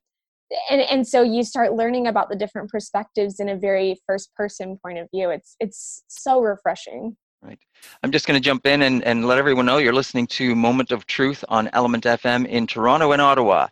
and 0.70 0.80
and 0.80 1.06
so 1.06 1.22
you 1.22 1.42
start 1.42 1.72
learning 1.72 2.06
about 2.06 2.28
the 2.28 2.36
different 2.36 2.70
perspectives 2.70 3.40
in 3.40 3.48
a 3.48 3.56
very 3.56 3.96
first 4.06 4.34
person 4.34 4.78
point 4.82 4.98
of 4.98 5.08
view. 5.12 5.30
It's 5.30 5.56
it's 5.60 6.04
so 6.08 6.40
refreshing. 6.40 7.16
Right. 7.42 7.58
I'm 8.02 8.10
just 8.10 8.26
going 8.26 8.40
to 8.40 8.44
jump 8.44 8.66
in 8.66 8.82
and, 8.82 9.04
and 9.04 9.26
let 9.26 9.38
everyone 9.38 9.66
know 9.66 9.78
you're 9.78 9.92
listening 9.92 10.26
to 10.28 10.54
moment 10.54 10.90
of 10.90 11.06
truth 11.06 11.44
on 11.48 11.68
element 11.74 12.04
fm 12.04 12.46
in 12.46 12.66
toronto 12.66 13.12
and 13.12 13.20
ottawa. 13.22 13.68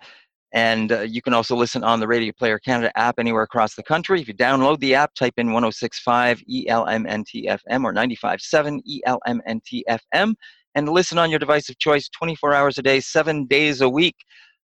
And 0.52 0.92
uh, 0.92 1.00
you 1.00 1.20
can 1.20 1.34
also 1.34 1.56
listen 1.56 1.82
on 1.82 1.98
the 1.98 2.06
radio 2.06 2.32
player 2.38 2.58
canada 2.58 2.96
app 2.96 3.18
anywhere 3.18 3.42
across 3.42 3.74
the 3.74 3.82
country. 3.82 4.20
If 4.20 4.28
you 4.28 4.34
download 4.34 4.78
the 4.80 4.94
app 4.94 5.14
type 5.14 5.34
in 5.38 5.52
1065 5.52 6.42
elmntfm 6.68 7.84
or 7.84 7.92
957 7.92 8.82
elmntfm 9.06 10.34
and 10.76 10.88
listen 10.88 11.18
on 11.18 11.30
your 11.30 11.38
device 11.38 11.68
of 11.68 11.78
choice 11.78 12.08
24 12.10 12.54
hours 12.54 12.78
a 12.78 12.82
day 12.82 13.00
seven 13.00 13.46
days 13.46 13.80
a 13.80 13.88
week 13.88 14.16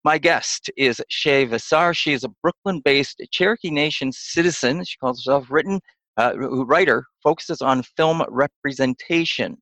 my 0.03 0.17
guest 0.17 0.69
is 0.77 1.01
Shay 1.09 1.45
Vassar. 1.45 1.93
She 1.93 2.13
is 2.13 2.23
a 2.23 2.29
Brooklyn 2.41 2.81
based 2.83 3.21
Cherokee 3.31 3.71
Nation 3.71 4.11
citizen. 4.11 4.83
She 4.83 4.97
calls 4.97 5.19
herself 5.19 5.47
written 5.49 5.79
uh, 6.17 6.33
writer, 6.37 7.05
focuses 7.23 7.61
on 7.61 7.83
film 7.97 8.23
representation. 8.29 9.57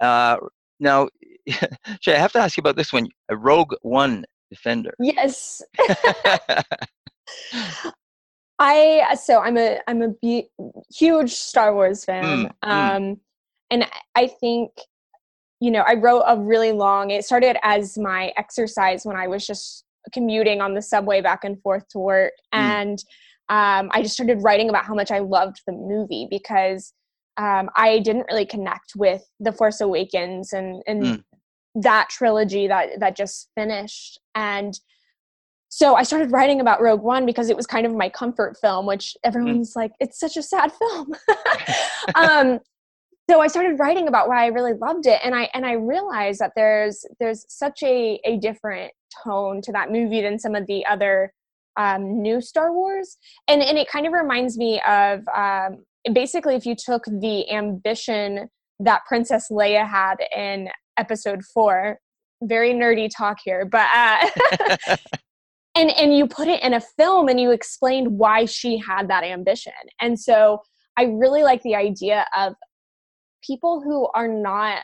Uh, 0.00 0.36
now, 0.80 1.08
Shay, 2.00 2.14
I 2.14 2.18
have 2.18 2.32
to 2.32 2.38
ask 2.38 2.56
you 2.56 2.60
about 2.60 2.76
this 2.76 2.92
one 2.92 3.08
a 3.28 3.36
Rogue 3.36 3.74
One 3.82 4.24
defender. 4.50 4.94
Yes. 4.98 5.62
I 8.58 9.16
so 9.20 9.40
I'm 9.40 9.58
a 9.58 9.80
I'm 9.88 10.02
a 10.02 10.10
be- 10.22 10.48
huge 10.94 11.32
Star 11.32 11.74
Wars 11.74 12.04
fan, 12.04 12.24
mm, 12.24 12.50
mm. 12.64 12.70
um, 12.70 13.02
mm. 13.02 13.18
and 13.70 13.86
I 14.14 14.28
think 14.28 14.70
you 15.64 15.70
know, 15.70 15.80
I 15.80 15.94
wrote 15.94 16.24
a 16.26 16.38
really 16.38 16.72
long, 16.72 17.10
it 17.10 17.24
started 17.24 17.56
as 17.62 17.96
my 17.96 18.34
exercise 18.36 19.06
when 19.06 19.16
I 19.16 19.26
was 19.26 19.46
just 19.46 19.84
commuting 20.12 20.60
on 20.60 20.74
the 20.74 20.82
subway 20.82 21.22
back 21.22 21.42
and 21.42 21.58
forth 21.62 21.88
to 21.88 21.98
work. 21.98 22.34
Mm. 22.54 22.58
And 22.58 22.98
um, 23.48 23.88
I 23.92 24.02
just 24.02 24.12
started 24.12 24.42
writing 24.42 24.68
about 24.68 24.84
how 24.84 24.92
much 24.92 25.10
I 25.10 25.20
loved 25.20 25.62
the 25.66 25.72
movie 25.72 26.26
because 26.28 26.92
um, 27.38 27.70
I 27.76 28.00
didn't 28.00 28.26
really 28.30 28.44
connect 28.44 28.92
with 28.94 29.26
The 29.40 29.52
Force 29.52 29.80
Awakens 29.80 30.52
and, 30.52 30.82
and 30.86 31.02
mm. 31.02 31.24
that 31.76 32.10
trilogy 32.10 32.68
that, 32.68 33.00
that 33.00 33.16
just 33.16 33.48
finished. 33.54 34.20
And 34.34 34.78
so 35.70 35.94
I 35.94 36.02
started 36.02 36.30
writing 36.30 36.60
about 36.60 36.82
Rogue 36.82 37.02
One 37.02 37.24
because 37.24 37.48
it 37.48 37.56
was 37.56 37.66
kind 37.66 37.86
of 37.86 37.94
my 37.94 38.10
comfort 38.10 38.58
film, 38.60 38.84
which 38.84 39.14
mm. 39.16 39.28
everyone's 39.28 39.72
mm. 39.72 39.76
like, 39.76 39.92
it's 39.98 40.20
such 40.20 40.36
a 40.36 40.42
sad 40.42 40.72
film. 40.72 41.14
um, 42.16 42.60
so 43.28 43.40
I 43.40 43.46
started 43.46 43.78
writing 43.78 44.08
about 44.08 44.28
why 44.28 44.44
I 44.44 44.48
really 44.48 44.74
loved 44.74 45.06
it, 45.06 45.20
and 45.24 45.34
I 45.34 45.48
and 45.54 45.64
I 45.64 45.72
realized 45.72 46.40
that 46.40 46.52
there's 46.54 47.04
there's 47.20 47.44
such 47.48 47.82
a 47.82 48.20
a 48.24 48.36
different 48.38 48.92
tone 49.24 49.62
to 49.62 49.72
that 49.72 49.90
movie 49.90 50.20
than 50.20 50.38
some 50.38 50.54
of 50.54 50.66
the 50.66 50.84
other 50.86 51.32
um, 51.76 52.20
new 52.22 52.40
Star 52.40 52.72
Wars, 52.72 53.16
and 53.48 53.62
and 53.62 53.78
it 53.78 53.88
kind 53.88 54.06
of 54.06 54.12
reminds 54.12 54.58
me 54.58 54.80
of 54.86 55.20
um, 55.34 55.84
basically 56.12 56.54
if 56.54 56.66
you 56.66 56.76
took 56.76 57.04
the 57.04 57.50
ambition 57.50 58.48
that 58.80 59.02
Princess 59.06 59.46
Leia 59.50 59.88
had 59.88 60.16
in 60.36 60.68
Episode 60.98 61.42
Four, 61.54 61.98
very 62.42 62.72
nerdy 62.72 63.08
talk 63.14 63.38
here, 63.44 63.64
but. 63.64 63.88
Uh, 63.94 64.96
and 65.74 65.90
and 65.90 66.16
you 66.16 66.26
put 66.26 66.48
it 66.48 66.62
in 66.62 66.74
a 66.74 66.80
film 66.80 67.28
and 67.28 67.40
you 67.40 67.50
explained 67.50 68.18
why 68.18 68.44
she 68.44 68.78
had 68.78 69.08
that 69.08 69.24
ambition 69.24 69.72
and 70.00 70.18
so 70.18 70.60
i 70.96 71.04
really 71.04 71.42
like 71.42 71.62
the 71.62 71.74
idea 71.74 72.26
of 72.36 72.54
people 73.46 73.82
who 73.82 74.08
are 74.14 74.28
not 74.28 74.82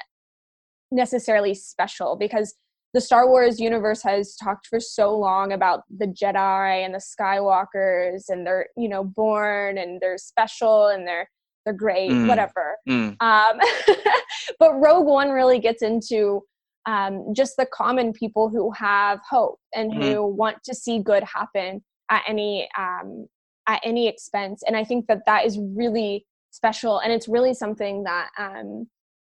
necessarily 0.90 1.55
special 1.55 2.16
because 2.16 2.55
the 2.92 3.01
Star 3.01 3.29
Wars 3.29 3.61
universe 3.61 4.03
has 4.03 4.35
talked 4.35 4.66
for 4.66 4.81
so 4.81 5.16
long 5.16 5.53
about 5.53 5.83
the 5.96 6.07
Jedi 6.07 6.85
and 6.85 6.92
the 6.92 6.99
Skywalkers 7.01 8.25
and 8.29 8.44
they're 8.46 8.66
you 8.77 8.88
know 8.88 9.05
born 9.05 9.79
and 9.79 10.01
they're 10.01 10.18
special 10.18 10.88
and 10.88 11.07
they're 11.07 11.29
they're 11.64 11.75
great 11.75 12.11
Mm. 12.11 12.27
whatever 12.29 12.77
Mm. 12.88 13.16
um, 13.20 13.61
but 14.59 14.75
Rogue 14.81 15.07
One 15.07 15.31
really 15.31 15.59
gets 15.61 15.83
into 15.83 16.42
um, 16.87 17.27
just 17.35 17.57
the 17.57 17.66
common 17.66 18.12
people 18.12 18.49
who 18.49 18.70
have 18.73 19.20
hope 19.29 19.59
and 19.75 19.92
Mm-hmm. 19.92 20.03
who 20.03 20.27
want 20.27 20.57
to 20.64 20.75
see 20.75 20.99
good 20.99 21.23
happen 21.23 21.85
at 22.11 22.23
any 22.27 22.68
um, 22.77 23.29
at 23.68 23.81
any 23.85 24.09
expense. 24.09 24.64
And 24.66 24.77
I 24.77 24.83
think 24.83 25.07
that 25.07 25.20
that 25.27 25.44
is 25.46 25.59
really 25.77 26.27
special, 26.50 26.98
and 26.98 27.12
it's 27.12 27.28
really 27.28 27.54
something 27.54 28.04
that 28.04 28.28
um, 28.38 28.88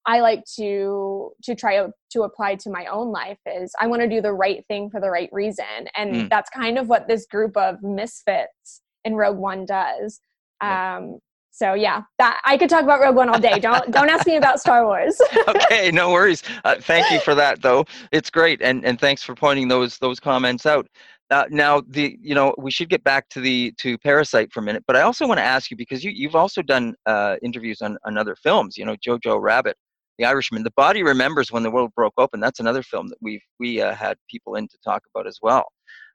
I 0.05 0.19
like 0.21 0.43
to 0.57 1.31
to 1.43 1.55
try 1.55 1.77
to, 1.77 1.91
to 2.13 2.23
apply 2.23 2.55
to 2.55 2.69
my 2.69 2.85
own 2.87 3.11
life. 3.11 3.37
Is 3.45 3.73
I 3.79 3.87
want 3.87 4.01
to 4.01 4.07
do 4.09 4.21
the 4.21 4.33
right 4.33 4.65
thing 4.67 4.89
for 4.89 4.99
the 4.99 5.09
right 5.09 5.29
reason, 5.31 5.65
and 5.95 6.13
Mm. 6.13 6.29
that's 6.29 6.49
kind 6.49 6.77
of 6.77 6.87
what 6.89 7.07
this 7.07 7.25
group 7.27 7.55
of 7.57 7.81
misfits 7.83 8.81
in 9.05 9.15
Rogue 9.15 9.37
One 9.37 9.65
does. 9.65 10.19
Um, 10.61 11.19
so 11.53 11.73
yeah, 11.73 12.03
that 12.17 12.39
I 12.45 12.57
could 12.57 12.69
talk 12.69 12.83
about 12.83 13.01
Rogue 13.01 13.15
One 13.15 13.29
all 13.29 13.39
day. 13.39 13.59
Don't 13.59 13.91
don't 13.91 14.09
ask 14.09 14.25
me 14.25 14.37
about 14.37 14.59
Star 14.59 14.85
Wars. 14.85 15.19
okay, 15.47 15.91
no 15.91 16.11
worries. 16.11 16.43
Uh, 16.63 16.75
thank 16.79 17.11
you 17.11 17.19
for 17.19 17.35
that, 17.35 17.61
though. 17.61 17.85
It's 18.11 18.29
great, 18.29 18.61
and 18.61 18.85
and 18.85 18.99
thanks 18.99 19.21
for 19.21 19.35
pointing 19.35 19.67
those 19.67 19.97
those 19.97 20.19
comments 20.19 20.65
out. 20.65 20.87
Uh, 21.31 21.45
now, 21.49 21.81
the 21.87 22.17
you 22.21 22.35
know 22.35 22.53
we 22.57 22.69
should 22.69 22.89
get 22.89 23.03
back 23.05 23.29
to 23.29 23.39
the 23.39 23.73
to 23.79 23.97
Parasite 23.99 24.51
for 24.51 24.59
a 24.59 24.63
minute, 24.63 24.83
but 24.85 24.97
I 24.97 25.01
also 25.01 25.25
want 25.25 25.37
to 25.37 25.43
ask 25.43 25.71
you 25.71 25.77
because 25.77 26.03
you 26.03 26.11
you've 26.11 26.35
also 26.35 26.61
done 26.61 26.93
uh, 27.05 27.37
interviews 27.41 27.81
on 27.81 27.97
on 28.05 28.17
other 28.17 28.35
films. 28.35 28.77
You 28.77 28.83
know, 28.83 28.97
Jojo 28.97 29.41
Rabbit, 29.41 29.77
The 30.19 30.25
Irishman, 30.25 30.63
The 30.63 30.73
Body 30.75 31.03
Remembers 31.03 31.49
When 31.49 31.63
the 31.63 31.71
World 31.71 31.91
Broke 31.95 32.15
Open. 32.17 32.41
That's 32.41 32.59
another 32.59 32.83
film 32.83 33.07
that 33.07 33.17
we've 33.21 33.41
we 33.59 33.81
uh, 33.81 33.95
had 33.95 34.17
people 34.29 34.55
in 34.55 34.67
to 34.67 34.77
talk 34.83 35.03
about 35.15 35.25
as 35.25 35.39
well. 35.41 35.65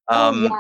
Um, 0.09 0.48
oh, 0.52 0.55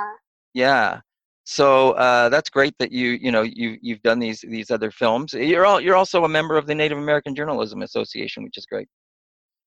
yeah. 0.54 0.94
yeah. 0.94 1.00
So 1.44 1.92
uh, 1.92 2.30
that's 2.30 2.48
great 2.48 2.74
that 2.78 2.90
you 2.90 3.10
you 3.10 3.30
know 3.30 3.42
you 3.42 3.76
you've 3.82 4.02
done 4.02 4.18
these 4.18 4.40
these 4.40 4.70
other 4.70 4.90
films. 4.90 5.34
You're 5.34 5.66
all 5.66 5.82
you're 5.82 5.96
also 5.96 6.24
a 6.24 6.28
member 6.28 6.56
of 6.56 6.66
the 6.66 6.74
Native 6.74 6.96
American 6.96 7.34
Journalism 7.34 7.82
Association, 7.82 8.42
which 8.42 8.56
is 8.56 8.64
great. 8.64 8.88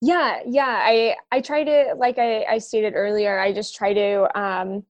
Yeah 0.02 0.40
yeah 0.46 0.82
i 0.84 1.16
i 1.32 1.42
try 1.42 1.64
to 1.64 1.94
like 1.98 2.18
i 2.18 2.44
i 2.44 2.58
stated 2.58 2.94
earlier 2.96 3.40
i 3.40 3.52
just 3.52 3.76
try 3.76 3.94
to 3.94 4.40
um 4.40 4.84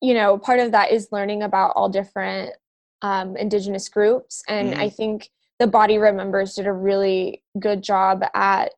you 0.00 0.12
know 0.12 0.38
part 0.38 0.58
of 0.58 0.72
that 0.72 0.90
is 0.90 1.08
learning 1.12 1.42
about 1.42 1.72
all 1.76 1.88
different 1.88 2.52
um 3.02 3.36
indigenous 3.36 3.88
groups 3.88 4.42
and 4.48 4.74
i 4.74 4.88
think 4.88 5.30
the 5.58 5.66
body 5.66 5.98
remembers 5.98 6.54
did 6.54 6.66
a 6.66 6.72
really 6.72 7.42
good 7.60 7.82
job 7.82 8.24
at 8.34 8.72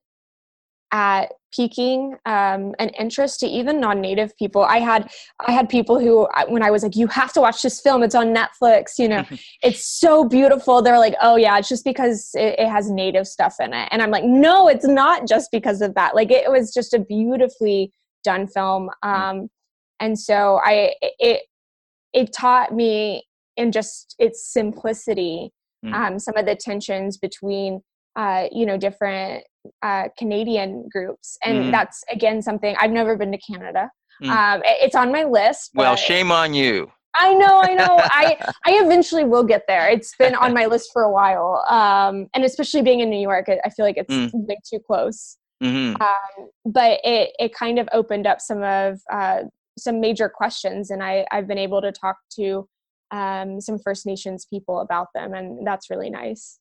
at 0.94 1.32
piquing 1.54 2.16
um, 2.24 2.72
an 2.78 2.88
interest 2.90 3.40
to 3.40 3.46
even 3.46 3.80
non-native 3.80 4.36
people. 4.38 4.62
I 4.62 4.78
had 4.78 5.10
i 5.46 5.50
had 5.52 5.68
people 5.68 5.98
who 5.98 6.28
when 6.48 6.62
i 6.62 6.70
was 6.70 6.82
like 6.84 6.96
you 6.96 7.08
have 7.08 7.32
to 7.32 7.40
watch 7.40 7.62
this 7.62 7.80
film. 7.80 8.02
It's 8.04 8.14
on 8.14 8.34
netflix 8.34 8.98
you 8.98 9.08
know. 9.08 9.24
It's 9.62 9.84
so 9.84 10.24
beautiful. 10.24 10.80
They're 10.82 10.98
like 10.98 11.16
oh 11.20 11.36
yeah 11.36 11.58
it's 11.58 11.68
just 11.68 11.84
because 11.84 12.30
it, 12.34 12.54
it 12.60 12.68
has 12.68 12.90
native 12.90 13.26
stuff 13.26 13.56
in 13.60 13.74
it. 13.74 13.88
And 13.90 14.00
i'm 14.02 14.10
like 14.10 14.24
no 14.24 14.68
it's 14.68 14.86
not 14.86 15.26
just 15.26 15.50
because 15.50 15.82
of 15.82 15.94
that. 15.96 16.14
Like 16.14 16.30
it, 16.30 16.50
was 16.50 16.72
just 16.72 16.94
a 16.94 17.00
beautifully 17.00 17.92
done 18.22 18.46
film 18.46 18.88
um 19.02 19.48
and 20.00 20.18
so 20.18 20.60
i 20.64 20.94
it 21.18 21.42
it 22.12 22.32
taught 22.32 22.72
me 22.72 23.24
in 23.56 23.72
just 23.72 24.14
its 24.18 24.52
simplicity 24.52 25.52
Mm. 25.84 25.92
um 25.92 26.18
some 26.18 26.36
of 26.38 26.46
the 26.46 26.56
tensions 26.56 27.18
between 27.18 27.82
uh 28.16 28.44
you 28.50 28.64
know 28.64 28.78
different 28.78 29.44
uh 29.82 30.04
canadian 30.18 30.88
groups 30.90 31.38
and 31.44 31.56
Mhm. 31.66 31.72
that's 31.72 32.02
again 32.10 32.42
something 32.42 32.76
i've 32.80 32.90
never 32.90 33.16
been 33.16 33.32
to 33.32 33.38
canada 33.38 33.90
Mm. 34.22 34.30
um 34.30 34.62
it's 34.64 34.94
on 34.94 35.10
my 35.10 35.24
list 35.24 35.72
Well, 35.74 35.96
shame 35.96 36.30
on 36.30 36.54
you. 36.54 36.92
I 37.16 37.34
know, 37.34 37.60
I 37.62 37.74
know. 37.74 38.00
I 38.10 38.36
I 38.64 38.80
eventually 38.84 39.24
will 39.24 39.42
get 39.42 39.62
there. 39.68 39.88
It's 39.88 40.14
been 40.16 40.34
on 40.36 40.52
my 40.54 40.66
list 40.66 40.90
for 40.92 41.02
a 41.02 41.10
while, 41.10 41.64
um, 41.68 42.28
and 42.34 42.44
especially 42.44 42.82
being 42.82 43.00
in 43.00 43.10
New 43.10 43.20
York, 43.20 43.46
I 43.48 43.68
feel 43.70 43.84
like 43.86 43.96
it's 43.96 44.12
Mm. 44.14 44.30
way 44.48 44.58
too 44.68 44.78
close. 44.80 45.36
hmm 45.60 45.94
Um, 46.00 46.48
but 46.64 47.00
it 47.04 47.34
it 47.38 47.54
kind 47.54 47.78
of 47.80 47.88
opened 47.92 48.26
up 48.26 48.40
some 48.40 48.62
of 48.62 49.00
uh, 49.12 49.40
some 49.78 50.00
major 50.00 50.28
questions, 50.28 50.90
and 50.90 51.02
I 51.02 51.26
I've 51.32 51.48
been 51.48 51.58
able 51.58 51.80
to 51.82 51.90
talk 51.92 52.16
to 52.38 52.68
um, 53.10 53.60
some 53.60 53.78
First 53.78 54.06
Nations 54.06 54.46
people 54.48 54.80
about 54.80 55.08
them, 55.14 55.34
and 55.34 55.64
that's 55.66 55.90
really 55.90 56.10
nice. 56.10 56.58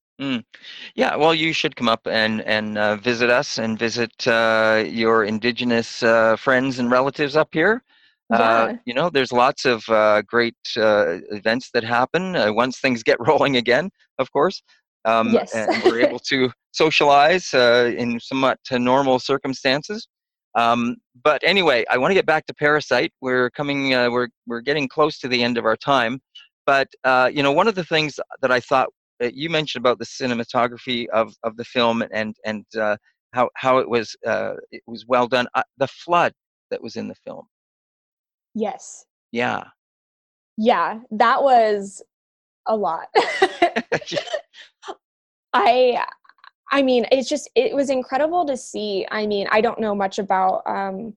Yeah, 0.96 1.16
well, 1.16 1.34
you 1.34 1.54
should 1.54 1.76
come 1.76 1.90
up 1.90 2.08
and 2.08 2.42
and 2.42 2.78
uh, 2.78 2.96
visit 2.98 3.30
us 3.30 3.58
and 3.58 3.78
visit 3.78 4.28
uh, 4.28 4.84
your 4.88 5.24
indigenous 5.24 6.04
uh, 6.04 6.36
friends 6.36 6.80
and 6.80 6.92
relatives 6.92 7.36
up 7.36 7.50
here. 7.52 7.84
Uh, 8.32 8.70
Yeah. 8.70 8.78
you 8.86 8.94
know, 8.94 9.10
there's 9.10 9.32
lots 9.32 9.66
of 9.66 9.84
uh, 9.90 10.22
great 10.24 10.56
uh, 10.78 11.20
events 11.32 11.70
that 11.74 11.84
happen 11.84 12.36
uh, 12.36 12.52
once 12.54 12.80
things 12.80 13.04
get 13.04 13.18
rolling 13.28 13.58
again, 13.58 13.90
of 14.20 14.32
course. 14.32 14.62
Um, 15.06 15.34
Yes. 15.34 15.54
and 15.54 15.82
we're 15.84 16.00
able 16.00 16.20
to 16.30 16.52
socialize 16.72 17.54
uh, 17.54 17.94
in 17.98 18.20
somewhat 18.20 18.60
normal 18.72 19.20
circumstances. 19.20 20.08
Um, 20.56 20.98
but 21.24 21.42
anyway, 21.44 21.84
I 21.90 21.98
want 21.98 22.12
to 22.12 22.16
get 22.16 22.26
back 22.26 22.46
to 22.46 22.54
Parasite. 22.54 23.12
We're 23.22 23.50
coming, 23.52 23.94
uh, 23.94 24.10
we're 24.12 24.30
we're 24.48 24.62
getting 24.62 24.88
close 24.88 25.18
to 25.20 25.28
the 25.28 25.44
end 25.44 25.58
of 25.58 25.66
our 25.66 25.76
time. 25.78 26.22
But 26.66 26.88
uh, 27.04 27.30
you 27.34 27.44
know, 27.44 27.52
one 27.52 27.68
of 27.68 27.76
the 27.76 27.84
things 27.84 28.20
that 28.42 28.52
I 28.52 28.60
thought 28.60 28.90
uh, 29.24 29.30
you 29.34 29.50
mentioned 29.50 29.82
about 29.82 30.00
the 30.00 30.06
cinematography 30.06 31.08
of, 31.10 31.34
of 31.44 31.56
the 31.58 31.66
film 31.66 32.04
and 32.12 32.36
and 32.46 32.66
uh, 32.78 32.98
how 33.34 33.50
how 33.56 33.78
it 33.80 33.90
was 33.90 34.16
uh, 34.26 34.54
it 34.72 34.82
was 34.86 35.06
well 35.08 35.28
done. 35.28 35.48
Uh, 35.56 35.64
the 35.78 35.88
flood 35.88 36.34
that 36.70 36.82
was 36.82 36.96
in 36.96 37.08
the 37.08 37.16
film. 37.16 37.46
Yes, 38.56 39.06
Yeah. 39.32 39.64
yeah, 40.58 41.00
that 41.12 41.42
was 41.42 42.04
a 42.68 42.76
lot. 42.76 43.08
I 45.54 46.04
I 46.72 46.82
mean, 46.82 47.06
it's 47.12 47.30
just 47.30 47.50
it 47.56 47.76
was 47.76 47.90
incredible 47.90 48.46
to 48.46 48.58
see. 48.58 49.06
I 49.12 49.26
mean, 49.28 49.48
I 49.52 49.62
don't 49.62 49.80
know 49.80 49.96
much 49.96 50.20
about 50.20 50.64
um 50.66 51.16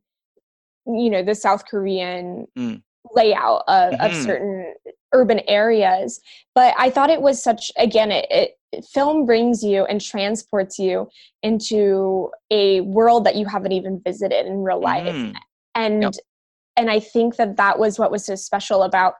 you 0.86 1.10
know, 1.10 1.22
the 1.22 1.34
South 1.34 1.66
Korean 1.66 2.46
Mm. 2.56 2.82
Layout 3.14 3.62
of, 3.68 3.94
of 3.94 4.12
Mhm. 4.12 4.24
certain 4.24 4.74
urban 5.12 5.40
areas, 5.48 6.20
but 6.54 6.74
I 6.78 6.90
thought 6.90 7.10
it 7.10 7.22
was 7.22 7.42
such 7.42 7.70
again 7.76 8.10
it, 8.12 8.26
it 8.30 8.84
film 8.92 9.24
brings 9.24 9.62
you 9.62 9.84
and 9.84 10.00
transports 10.00 10.78
you 10.78 11.08
into 11.42 12.30
a 12.50 12.80
world 12.82 13.24
that 13.24 13.36
you 13.36 13.46
haven't 13.46 13.72
even 13.72 14.00
visited 14.04 14.44
in 14.46 14.62
real 14.62 14.80
life 14.80 15.14
Mhm. 15.14 15.34
and 15.74 16.02
Yep. 16.02 16.12
and 16.76 16.90
i 16.90 16.98
think 17.00 17.36
that 17.36 17.56
that 17.56 17.78
was 17.78 17.98
what 17.98 18.10
was 18.10 18.26
so 18.26 18.34
special 18.34 18.82
about 18.82 19.14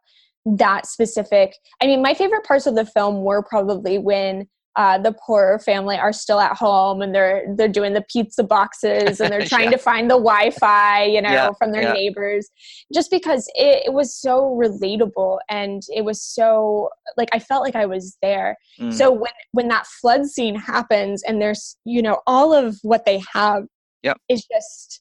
that 0.45 0.85
specific 0.87 1.55
i 1.81 1.87
mean 1.87 2.03
my 2.03 2.13
favorite 2.13 2.45
parts 2.45 2.67
of 2.67 2.75
the 2.75 2.85
film 2.85 3.23
were 3.23 3.43
probably 3.43 3.97
when 3.99 4.47
uh, 4.77 4.99
the 4.99 5.15
poor 5.27 5.59
family 5.61 5.97
are 5.97 6.13
still 6.13 6.39
at 6.39 6.57
home 6.57 7.01
and 7.03 7.15
they're 7.15 7.45
they're 7.57 7.67
doing 7.69 7.95
the 7.95 8.05
pizza 8.13 8.43
boxes 8.45 9.21
and 9.21 9.33
they're 9.33 9.45
trying 9.49 9.65
Yeah. 9.71 9.71
to 9.71 9.79
find 9.79 10.11
the 10.11 10.17
wi-fi 10.17 11.05
you 11.05 11.23
know 11.23 11.31
Yeah, 11.31 11.51
from 11.59 11.73
their 11.73 11.83
yeah. 11.83 11.93
neighbors 11.93 12.49
just 12.93 13.11
because 13.11 13.49
it, 13.55 13.85
it 13.87 13.93
was 13.93 14.15
so 14.15 14.43
relatable 14.63 15.39
and 15.49 15.83
it 15.95 16.05
was 16.05 16.23
so 16.23 16.91
like 17.17 17.29
i 17.33 17.39
felt 17.39 17.63
like 17.63 17.77
i 17.77 17.87
was 17.87 18.17
there 18.23 18.57
Mm. 18.79 18.93
so 18.93 19.11
when 19.11 19.33
when 19.53 19.69
that 19.69 19.87
flood 19.87 20.27
scene 20.27 20.55
happens 20.55 21.23
and 21.23 21.41
there's 21.41 21.77
you 21.85 22.03
know 22.03 22.21
all 22.27 22.53
of 22.53 22.77
what 22.83 23.05
they 23.07 23.23
have 23.33 23.65
Yep. 24.03 24.19
is 24.29 24.45
just 24.53 25.01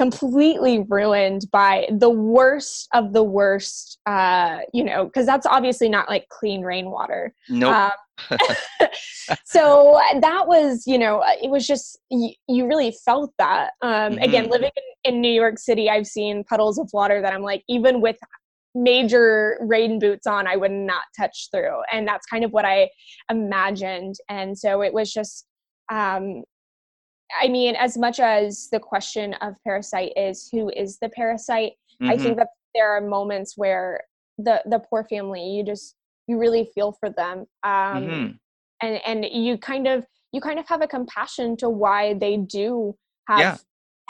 completely 0.00 0.78
ruined 0.88 1.44
by 1.52 1.86
the 1.90 2.08
worst 2.08 2.88
of 2.94 3.12
the 3.12 3.22
worst 3.22 3.98
uh 4.06 4.60
you 4.72 4.82
know 4.82 5.04
because 5.04 5.26
that's 5.26 5.44
obviously 5.44 5.90
not 5.90 6.08
like 6.08 6.26
clean 6.30 6.62
rainwater 6.62 7.34
nope. 7.50 7.76
um, 7.76 7.90
so 9.44 10.00
that 10.22 10.48
was 10.48 10.86
you 10.86 10.96
know 10.96 11.18
uh, 11.18 11.34
it 11.42 11.50
was 11.50 11.66
just 11.66 11.98
you, 12.10 12.30
you 12.48 12.66
really 12.66 12.96
felt 13.04 13.30
that 13.36 13.72
um 13.82 14.14
again 14.22 14.46
Mhm. 14.46 14.50
living 14.52 14.70
in, 15.04 15.14
in 15.16 15.20
new 15.20 15.30
york 15.30 15.58
city 15.58 15.90
i've 15.90 16.06
seen 16.06 16.44
puddles 16.44 16.78
of 16.78 16.88
water 16.94 17.20
that 17.20 17.34
i'm 17.34 17.42
like 17.42 17.62
even 17.68 18.00
with 18.00 18.16
major 18.74 19.58
rain 19.60 19.98
boots 19.98 20.26
on 20.26 20.46
i 20.46 20.56
would 20.56 20.70
not 20.70 21.02
touch 21.14 21.48
through 21.52 21.76
and 21.92 22.08
that's 22.08 22.24
kind 22.24 22.42
of 22.42 22.52
what 22.52 22.64
i 22.64 22.88
imagined 23.30 24.14
and 24.30 24.56
so 24.56 24.80
it 24.80 24.94
was 24.94 25.12
just 25.12 25.44
um 25.92 26.42
i 27.42 27.48
mean 27.48 27.74
as 27.76 27.96
much 27.96 28.20
as 28.20 28.68
the 28.72 28.78
question 28.80 29.34
of 29.34 29.54
parasite 29.64 30.12
is 30.16 30.48
who 30.50 30.70
is 30.70 30.98
the 30.98 31.08
parasite 31.10 31.72
i 32.08 32.14
Mhm. 32.14 32.22
think 32.22 32.36
that 32.38 32.48
there 32.74 32.90
are 32.90 33.00
moments 33.00 33.56
where 33.56 34.00
the 34.38 34.62
the 34.66 34.78
poor 34.78 35.04
family 35.04 35.44
you 35.44 35.64
just 35.64 35.96
you 36.26 36.38
really 36.38 36.70
feel 36.74 36.92
for 36.92 37.10
them 37.10 37.46
um 37.62 38.04
Mhm. 38.04 38.38
and 38.82 39.00
and 39.06 39.24
you 39.24 39.58
kind 39.58 39.86
of 39.86 40.06
you 40.32 40.40
kind 40.40 40.58
of 40.58 40.68
have 40.68 40.82
a 40.82 40.86
compassion 40.86 41.56
to 41.56 41.68
why 41.68 42.14
they 42.14 42.36
do 42.36 42.96
have 43.28 43.40
Yeah. 43.40 43.56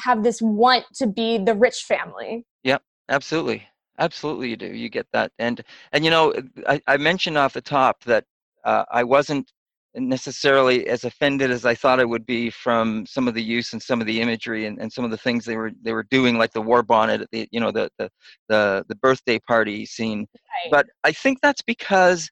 have 0.00 0.22
this 0.22 0.40
want 0.40 0.84
to 0.94 1.06
be 1.06 1.38
the 1.38 1.54
rich 1.54 1.84
family 1.84 2.44
Yep, 2.64 2.82
Absolutely. 3.08 3.66
Absolutely, 3.98 4.48
you 4.48 4.56
do. 4.56 4.66
You 4.66 4.88
get 4.88 5.06
that, 5.12 5.30
and 5.38 5.62
and 5.92 6.04
you 6.06 6.10
know, 6.10 6.32
I, 6.66 6.80
I 6.86 6.96
mentioned 6.96 7.36
off 7.36 7.52
the 7.52 7.60
top 7.60 8.02
that 8.04 8.24
uh, 8.64 8.86
I 8.90 9.04
wasn't 9.04 9.52
necessarily 9.94 10.86
as 10.86 11.04
offended 11.04 11.50
as 11.50 11.64
I 11.64 11.74
thought 11.74 12.00
I 12.00 12.04
would 12.04 12.26
be 12.26 12.50
from 12.50 13.06
some 13.06 13.26
of 13.26 13.34
the 13.34 13.42
use 13.42 13.72
and 13.72 13.82
some 13.82 14.00
of 14.00 14.06
the 14.06 14.20
imagery 14.20 14.66
and, 14.66 14.78
and 14.78 14.92
some 14.92 15.04
of 15.04 15.10
the 15.10 15.16
things 15.16 15.44
they 15.44 15.56
were 15.56 15.72
they 15.82 15.92
were 15.92 16.06
doing, 16.10 16.38
like 16.38 16.52
the 16.52 16.62
war 16.62 16.82
bonnet, 16.82 17.26
the 17.32 17.48
you 17.50 17.60
know 17.60 17.70
the 17.70 17.90
the 17.98 18.10
the, 18.48 18.84
the 18.88 18.94
birthday 18.96 19.38
party 19.38 19.84
scene. 19.84 20.20
Right. 20.20 20.70
But 20.70 20.86
I 21.04 21.12
think 21.12 21.38
that's 21.40 21.62
because 21.62 22.30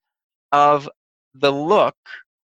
of 0.52 0.88
the 1.34 1.52
look 1.52 1.96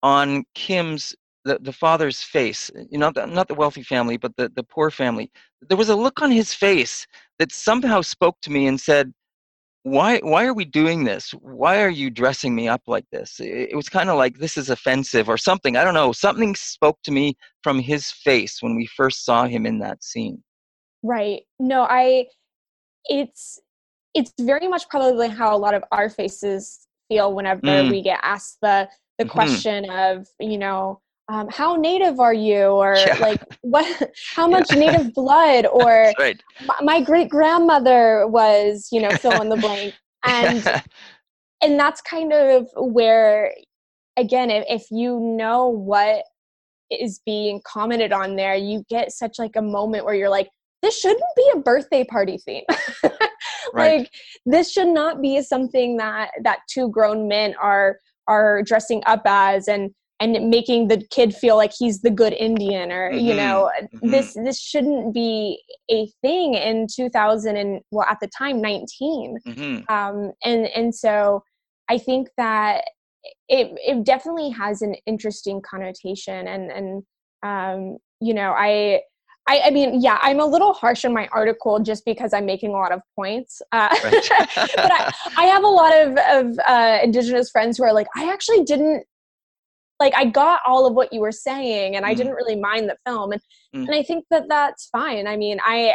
on 0.03 0.45
Kim's 0.55 1.15
the, 1.45 1.59
the 1.61 1.73
father's 1.73 2.23
face. 2.23 2.71
You 2.91 2.99
know, 2.99 3.11
not 3.11 3.49
the 3.49 3.55
wealthy 3.55 3.83
family, 3.83 4.17
but 4.17 4.37
the, 4.37 4.51
the 4.55 4.63
poor 4.63 4.91
family. 4.91 5.31
There 5.63 5.79
was 5.79 5.89
a 5.89 5.97
look 5.97 6.21
on 6.23 6.31
his 6.31 6.53
face 6.53 7.07
that 7.39 7.53
somehow 7.53 8.03
spoke 8.03 8.37
to 8.43 8.51
me 8.51 8.67
and 8.67 8.81
said, 8.81 9.13
why 9.85 10.19
why 10.19 10.45
are 10.45 10.55
we 10.55 10.64
doing 10.64 11.05
this 11.05 11.31
why 11.41 11.83
are 11.83 11.91
you 11.91 12.11
dressing 12.11 12.55
me 12.55 12.69
up 12.69 12.83
like 12.87 13.05
this 13.12 13.37
it, 13.41 13.75
was 13.75 13.88
kind 13.88 14.11
of 14.11 14.17
like 14.17 14.38
this 14.38 14.57
is 14.57 14.71
offensive 14.71 15.29
or 15.29 15.37
something 15.37 15.77
i 15.77 15.85
don't 15.85 15.95
know 15.95 16.12
something 16.12 16.55
spoke 16.55 16.99
to 17.03 17.11
me 17.11 17.37
from 17.62 17.79
his 17.79 18.11
face 18.11 18.61
when 18.61 18.75
we 18.75 18.87
first 18.87 19.25
saw 19.25 19.47
him 19.47 19.67
in 19.67 19.79
that 19.79 20.03
scene 20.03 20.43
right 21.03 21.43
no 21.61 21.83
i 21.83 22.27
it's 23.05 23.61
it's 24.14 24.33
very 24.41 24.67
much 24.67 24.88
probably 24.88 25.29
how 25.29 25.55
a 25.55 25.59
lot 25.59 25.75
of 25.75 25.85
our 25.93 26.11
faces 26.11 26.87
feel 27.09 27.33
whenever 27.33 27.61
mm. 27.61 27.91
we 27.91 28.03
get 28.03 28.19
asked 28.23 28.59
the 28.62 28.88
the 29.19 29.25
mm-hmm. 29.25 29.33
question 29.33 29.88
of 29.91 30.27
you 30.41 30.59
know 30.59 31.01
um, 31.29 31.49
how 31.51 31.77
native 31.77 32.21
are 32.21 32.35
you 32.35 32.67
or 32.67 32.97
yeah. 32.97 33.17
like 33.21 33.43
what 33.61 34.11
how 34.35 34.49
much 34.49 34.69
yeah. 34.73 34.79
native 34.79 35.14
blood 35.14 35.67
or 35.67 36.12
right. 36.19 36.43
my, 36.83 37.01
great 37.01 37.29
grandmother 37.29 38.27
was 38.27 38.88
you 38.91 39.01
know 39.01 39.11
fill 39.11 39.41
in 39.41 39.49
the 39.49 39.57
blank 39.57 39.95
and 40.25 40.83
and 41.62 41.79
that's 41.79 42.01
kind 42.01 42.33
of 42.33 42.67
where 42.77 43.53
again 44.17 44.51
if, 44.51 44.64
if 44.69 44.91
you 44.91 45.21
know 45.21 45.69
what 45.69 46.25
is 46.91 47.21
being 47.25 47.61
commented 47.64 48.12
on 48.12 48.37
there 48.37 48.55
you 48.55 48.83
get 48.88 49.12
such 49.12 49.38
like 49.38 49.57
a 49.57 49.62
moment 49.62 50.05
where 50.05 50.14
you're 50.14 50.29
like 50.31 50.49
this 50.83 50.99
shouldn't 50.99 51.23
be 51.37 51.51
a 51.55 51.59
birthday 51.59 52.05
party 52.05 52.38
theme 52.38 52.64
right. 53.75 54.01
like 54.01 54.11
this 54.47 54.73
should 54.73 54.88
not 54.88 55.21
be 55.21 55.43
something 55.43 55.97
that 55.99 56.31
that 56.43 56.61
two 56.69 56.88
grown 56.91 57.29
men 57.29 57.55
are 57.61 57.99
are 58.27 58.62
dressing 58.62 59.03
up 59.07 59.23
as 59.25 59.69
and 59.69 59.91
and 60.21 60.51
making 60.51 60.89
the 60.89 61.03
kid 61.11 61.35
feel 61.35 61.57
like 61.57 61.73
he's 61.77 62.01
the 62.01 62.11
good 62.11 62.33
indian 62.33 62.91
or 62.91 63.11
mm-hmm. 63.11 63.25
you 63.25 63.35
know 63.35 63.71
mm-hmm. 63.81 64.11
this 64.11 64.35
this 64.35 64.61
shouldn't 64.61 65.15
be 65.15 65.61
a 65.91 66.07
thing 66.23 66.55
in 66.55 66.87
2000 66.95 67.57
and 67.57 67.81
well 67.91 68.07
at 68.09 68.19
the 68.21 68.29
time 68.29 68.61
19 68.61 69.39
mm-hmm. 69.47 69.95
um 69.95 70.33
and 70.45 70.67
and 70.69 70.95
so 70.95 71.43
i 71.89 71.99
think 71.99 72.29
that 72.37 72.85
it 73.49 73.73
it 73.87 74.05
definitely 74.05 74.51
has 74.51 74.83
an 74.83 74.95
interesting 75.07 75.61
connotation 75.63 76.49
and 76.49 76.71
and 76.71 77.03
um 77.43 77.97
you 78.21 78.35
know 78.35 78.53
i 78.57 79.01
I, 79.51 79.63
I, 79.65 79.71
mean, 79.71 80.03
yeah, 80.03 80.19
I'm 80.21 80.41
a 80.41 80.45
little 80.45 80.75
harsh 80.75 81.07
in 81.07 81.15
my 81.15 81.27
article 81.33 81.81
just 81.81 82.05
because 82.05 82.35
I'm 82.35 82.45
making 82.45 82.69
a 82.69 82.75
lot 82.75 82.93
of 82.93 83.01
points. 83.17 83.63
Uh, 83.73 83.89
right. 84.05 84.29
but 84.77 84.93
I, 84.93 85.13
I, 85.39 85.45
have 85.47 85.65
a 85.65 85.69
lot 85.69 85.97
of, 85.97 86.19
of 86.31 86.59
uh, 86.69 86.99
Indigenous 87.03 87.51
friends 87.51 87.79
who 87.79 87.85
are 87.85 87.95
like, 87.95 88.09
I 88.15 88.31
actually 88.31 88.65
didn't 88.65 89.05
like 90.01 90.15
I 90.17 90.27
got 90.27 90.61
all 90.67 90.87
of 90.87 90.95
what 90.95 91.13
you 91.13 91.21
were 91.21 91.33
saying 91.33 91.97
and 91.97 92.07
I 92.07 92.15
mm. 92.15 92.17
didn't 92.17 92.35
really 92.35 92.57
mind 92.57 92.89
the 92.89 92.97
film 93.07 93.33
and 93.33 93.41
mm. 93.75 93.87
and 93.87 93.95
I 93.95 94.03
think 94.03 94.25
that 94.31 94.49
that's 94.49 94.89
fine. 94.91 95.27
I 95.27 95.37
mean, 95.37 95.59
I 95.65 95.91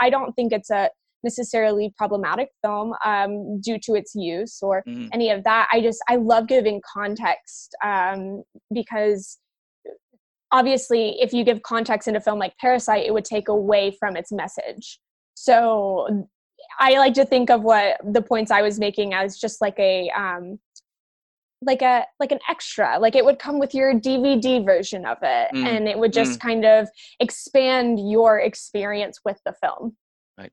I, 0.00 0.06
I 0.06 0.10
don't 0.10 0.32
think 0.32 0.52
it's 0.52 0.70
a 0.70 0.90
necessarily 1.22 1.92
problematic 1.96 2.48
film 2.62 2.94
um, 3.04 3.60
due 3.60 3.78
to 3.78 3.94
its 3.94 4.14
use 4.14 4.58
or 4.62 4.84
mm. 4.86 5.08
any 5.12 5.30
of 5.30 5.42
that. 5.44 5.68
I 5.72 5.80
just 5.80 6.02
I 6.08 6.16
love 6.16 6.46
giving 6.46 6.80
context 6.92 7.74
um, 7.82 8.42
because 8.72 9.38
obviously 10.52 11.16
if 11.20 11.32
you 11.32 11.44
give 11.44 11.62
context 11.62 12.06
in 12.06 12.14
a 12.14 12.20
film 12.20 12.38
like 12.38 12.56
Parasite, 12.58 13.06
it 13.06 13.12
would 13.12 13.24
take 13.24 13.48
away 13.48 13.96
from 13.98 14.16
its 14.16 14.30
message. 14.30 15.00
So 15.34 16.26
I 16.78 16.98
like 16.98 17.14
to 17.14 17.24
think 17.24 17.50
of 17.50 17.62
what 17.62 17.96
the 18.04 18.22
points 18.22 18.50
I 18.50 18.62
was 18.62 18.78
making 18.78 19.14
as 19.14 19.36
just 19.36 19.60
like 19.60 19.78
a 19.78 20.10
um, 20.10 20.58
like 21.64 21.82
a 21.82 22.04
like 22.20 22.32
an 22.32 22.38
extra 22.48 22.98
like 22.98 23.14
it 23.14 23.24
would 23.24 23.38
come 23.38 23.58
with 23.58 23.74
your 23.74 23.94
dvd 23.94 24.64
version 24.64 25.04
of 25.04 25.18
it 25.22 25.48
mm. 25.54 25.64
and 25.64 25.88
it 25.88 25.98
would 25.98 26.12
just 26.12 26.38
mm. 26.38 26.42
kind 26.42 26.64
of 26.64 26.88
expand 27.20 27.98
your 28.10 28.38
experience 28.38 29.20
with 29.24 29.40
the 29.44 29.52
film 29.52 29.96
right 30.38 30.52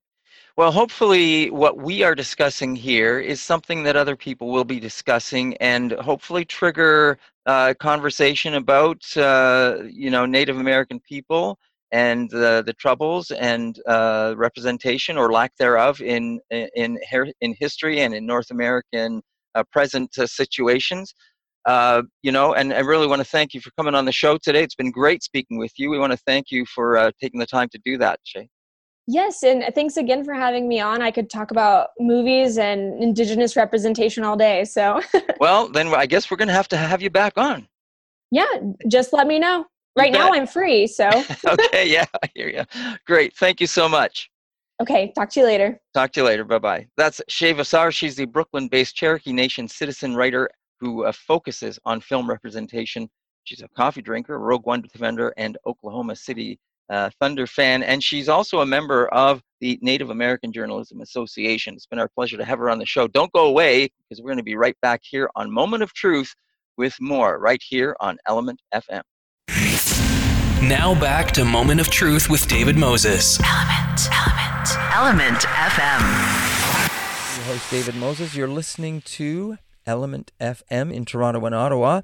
well 0.57 0.71
hopefully 0.71 1.49
what 1.49 1.77
we 1.77 2.03
are 2.03 2.15
discussing 2.15 2.75
here 2.75 3.19
is 3.19 3.41
something 3.41 3.83
that 3.83 3.95
other 3.95 4.15
people 4.15 4.49
will 4.51 4.65
be 4.65 4.79
discussing 4.79 5.55
and 5.57 5.91
hopefully 5.93 6.45
trigger 6.45 7.17
uh, 7.47 7.73
conversation 7.79 8.55
about 8.55 9.01
uh, 9.17 9.77
you 9.89 10.09
know 10.09 10.25
native 10.25 10.57
american 10.57 10.99
people 10.99 11.57
and 11.91 12.29
the, 12.29 12.63
the 12.65 12.73
troubles 12.73 13.31
and 13.31 13.79
uh, 13.85 14.33
representation 14.37 15.17
or 15.17 15.31
lack 15.31 15.55
thereof 15.57 16.01
in 16.01 16.39
in 16.49 16.97
in 17.41 17.55
history 17.59 17.99
and 17.99 18.13
in 18.13 18.25
North 18.25 18.49
American 18.49 19.17
uh, 19.17 19.30
present 19.71 20.17
uh, 20.17 20.27
situations. 20.27 21.13
Uh, 21.67 22.01
you 22.23 22.31
know, 22.31 22.53
and 22.53 22.73
I 22.73 22.79
really 22.79 23.05
want 23.05 23.19
to 23.19 23.27
thank 23.27 23.53
you 23.53 23.61
for 23.61 23.69
coming 23.77 23.93
on 23.93 24.05
the 24.05 24.11
show 24.11 24.37
today. 24.37 24.63
It's 24.63 24.75
been 24.75 24.91
great 24.91 25.21
speaking 25.21 25.59
with 25.59 25.71
you. 25.77 25.91
We 25.91 25.99
want 25.99 26.11
to 26.11 26.17
thank 26.25 26.49
you 26.49 26.65
for 26.65 26.97
uh, 26.97 27.11
taking 27.21 27.39
the 27.39 27.45
time 27.45 27.69
to 27.71 27.79
do 27.85 27.97
that, 27.99 28.19
Shay. 28.23 28.49
Yes, 29.07 29.43
and 29.43 29.63
thanks 29.75 29.97
again 29.97 30.23
for 30.23 30.33
having 30.33 30.67
me 30.67 30.79
on. 30.79 31.01
I 31.01 31.11
could 31.11 31.29
talk 31.29 31.51
about 31.51 31.89
movies 31.99 32.57
and 32.57 33.01
Indigenous 33.03 33.55
representation 33.55 34.23
all 34.23 34.37
day. 34.37 34.63
So, 34.63 35.01
well, 35.39 35.67
then 35.67 35.87
I 35.87 36.05
guess 36.05 36.31
we're 36.31 36.37
going 36.37 36.47
to 36.47 36.53
have 36.53 36.69
to 36.69 36.77
have 36.77 37.01
you 37.01 37.09
back 37.09 37.37
on. 37.37 37.67
Yeah, 38.31 38.45
just 38.87 39.11
let 39.11 39.27
me 39.27 39.37
know. 39.37 39.65
Right 39.97 40.13
now, 40.13 40.31
I'm 40.31 40.47
free. 40.47 40.87
So, 40.87 41.09
okay, 41.47 41.89
yeah, 41.91 42.05
I 42.23 42.29
hear 42.33 42.47
you. 42.47 42.63
Great. 43.05 43.35
Thank 43.35 43.59
you 43.59 43.67
so 43.67 43.89
much. 43.89 44.30
Okay, 44.81 45.11
talk 45.13 45.29
to 45.29 45.41
you 45.41 45.45
later. 45.45 45.79
Talk 45.93 46.11
to 46.13 46.21
you 46.21 46.25
later. 46.25 46.43
Bye 46.43 46.57
bye. 46.57 46.87
That's 46.97 47.21
Shay 47.27 47.53
Vassar. 47.53 47.91
She's 47.91 48.15
the 48.15 48.25
Brooklyn 48.25 48.67
based 48.67 48.95
Cherokee 48.95 49.31
Nation 49.31 49.67
citizen 49.67 50.15
writer 50.15 50.49
who 50.79 51.05
uh, 51.05 51.11
focuses 51.11 51.77
on 51.85 52.01
film 52.01 52.27
representation. 52.27 53.07
She's 53.43 53.61
a 53.61 53.67
coffee 53.69 54.01
drinker, 54.01 54.39
Rogue 54.39 54.65
One 54.65 54.81
defender, 54.81 55.33
and 55.37 55.55
Oklahoma 55.67 56.15
City 56.15 56.59
uh, 56.89 57.11
Thunder 57.19 57.45
fan. 57.45 57.83
And 57.83 58.03
she's 58.03 58.27
also 58.27 58.61
a 58.61 58.65
member 58.65 59.07
of 59.09 59.43
the 59.59 59.77
Native 59.83 60.09
American 60.09 60.51
Journalism 60.51 61.01
Association. 61.01 61.75
It's 61.75 61.85
been 61.85 61.99
our 61.99 62.09
pleasure 62.09 62.37
to 62.37 62.43
have 62.43 62.57
her 62.57 62.71
on 62.71 62.79
the 62.79 62.85
show. 62.85 63.07
Don't 63.07 63.31
go 63.33 63.45
away 63.45 63.87
because 64.09 64.21
we're 64.21 64.29
going 64.29 64.37
to 64.37 64.43
be 64.43 64.55
right 64.55 64.75
back 64.81 65.01
here 65.03 65.29
on 65.35 65.51
Moment 65.51 65.83
of 65.83 65.93
Truth 65.93 66.33
with 66.77 66.95
more 66.99 67.39
right 67.39 67.61
here 67.61 67.95
on 67.99 68.17
Element 68.25 68.59
FM. 68.73 69.01
Now 70.67 70.93
back 70.99 71.31
to 71.31 71.43
Moment 71.45 71.79
of 71.79 71.89
Truth 71.89 72.29
with 72.29 72.47
David 72.47 72.77
Moses. 72.77 73.39
Element, 73.43 74.07
Element, 74.11 74.30
Element 74.61 75.39
FM. 75.39 76.01
Your 77.35 77.45
host 77.45 77.71
David 77.71 77.95
Moses. 77.95 78.35
You're 78.35 78.47
listening 78.47 79.01
to 79.01 79.57
Element 79.87 80.31
FM 80.39 80.93
in 80.93 81.03
Toronto 81.03 81.43
and 81.45 81.55
Ottawa. 81.55 82.01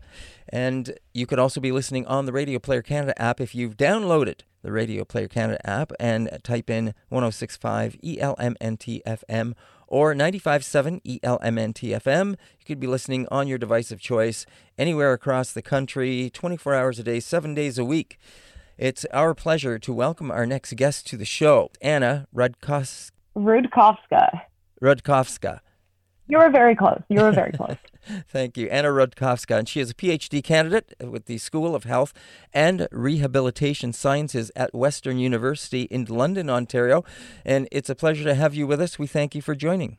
And 0.50 0.98
you 1.13 1.28
could 1.28 1.38
also 1.38 1.62
be 1.62 1.72
listening 1.72 2.08
on 2.08 2.26
the 2.26 2.32
Radio 2.32 2.58
Player 2.58 2.82
Canada 2.82 3.20
app 3.22 3.39
if 3.39 3.54
you've 3.54 3.78
downloaded 3.78 4.39
the 4.63 4.72
Radio 4.72 5.04
Player 5.06 5.28
Canada 5.28 5.60
app 5.70 5.91
and 6.00 6.39
type 6.43 6.70
in 6.72 6.96
1065 7.10 7.96
ELMNT 8.04 9.04
FM 9.04 9.54
or 9.86 10.15
95.7 10.15 11.20
ELMNT 11.22 12.02
FM. 12.02 12.30
You 12.32 12.65
could 12.65 12.80
be 12.80 12.88
listening 12.88 13.28
on 13.30 13.48
your 13.48 13.60
device 13.60 13.91
of 13.91 14.00
choice 14.00 14.48
anywhere 14.80 15.13
across 15.13 15.52
the 15.52 15.62
country, 15.62 16.32
24 16.32 16.74
hours 16.74 16.98
a 16.98 17.04
day, 17.04 17.20
seven 17.20 17.54
days 17.54 17.78
a 17.78 17.86
week. 17.86 18.17
It's 18.77 19.05
our 19.05 19.33
pleasure 19.33 19.79
to 19.79 19.91
welcome 19.91 20.29
our 20.29 20.45
next 20.45 20.75
guest 20.75 21.07
to 21.07 21.17
the 21.17 21.25
show, 21.25 21.71
Anna 21.81 22.27
Rudkowska. 22.35 23.09
Rudkowska. 23.35 24.41
Rudkowska. 24.79 25.61
You 26.27 26.37
were 26.37 26.51
very 26.51 26.75
close. 26.75 27.01
You 27.09 27.21
were 27.21 27.31
very 27.31 27.53
close. 27.53 27.77
Thank 28.27 28.55
you. 28.55 28.67
Anna 28.67 28.89
Rudkowska, 28.89 29.57
and 29.57 29.67
she 29.67 29.79
is 29.79 29.89
a 29.89 29.93
PhD 29.95 30.43
candidate 30.43 30.93
with 30.99 31.25
the 31.25 31.39
School 31.39 31.73
of 31.73 31.85
Health 31.85 32.13
and 32.53 32.87
Rehabilitation 32.91 33.93
Sciences 33.93 34.51
at 34.55 34.75
Western 34.75 35.17
University 35.17 35.83
in 35.83 36.05
London, 36.05 36.47
Ontario. 36.47 37.03
And 37.43 37.67
it's 37.71 37.89
a 37.89 37.95
pleasure 37.95 38.25
to 38.25 38.35
have 38.35 38.53
you 38.53 38.67
with 38.67 38.79
us. 38.79 38.99
We 38.99 39.07
thank 39.07 39.33
you 39.33 39.41
for 39.41 39.55
joining. 39.55 39.97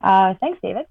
Uh, 0.00 0.32
thanks, 0.40 0.60
David. 0.62 0.86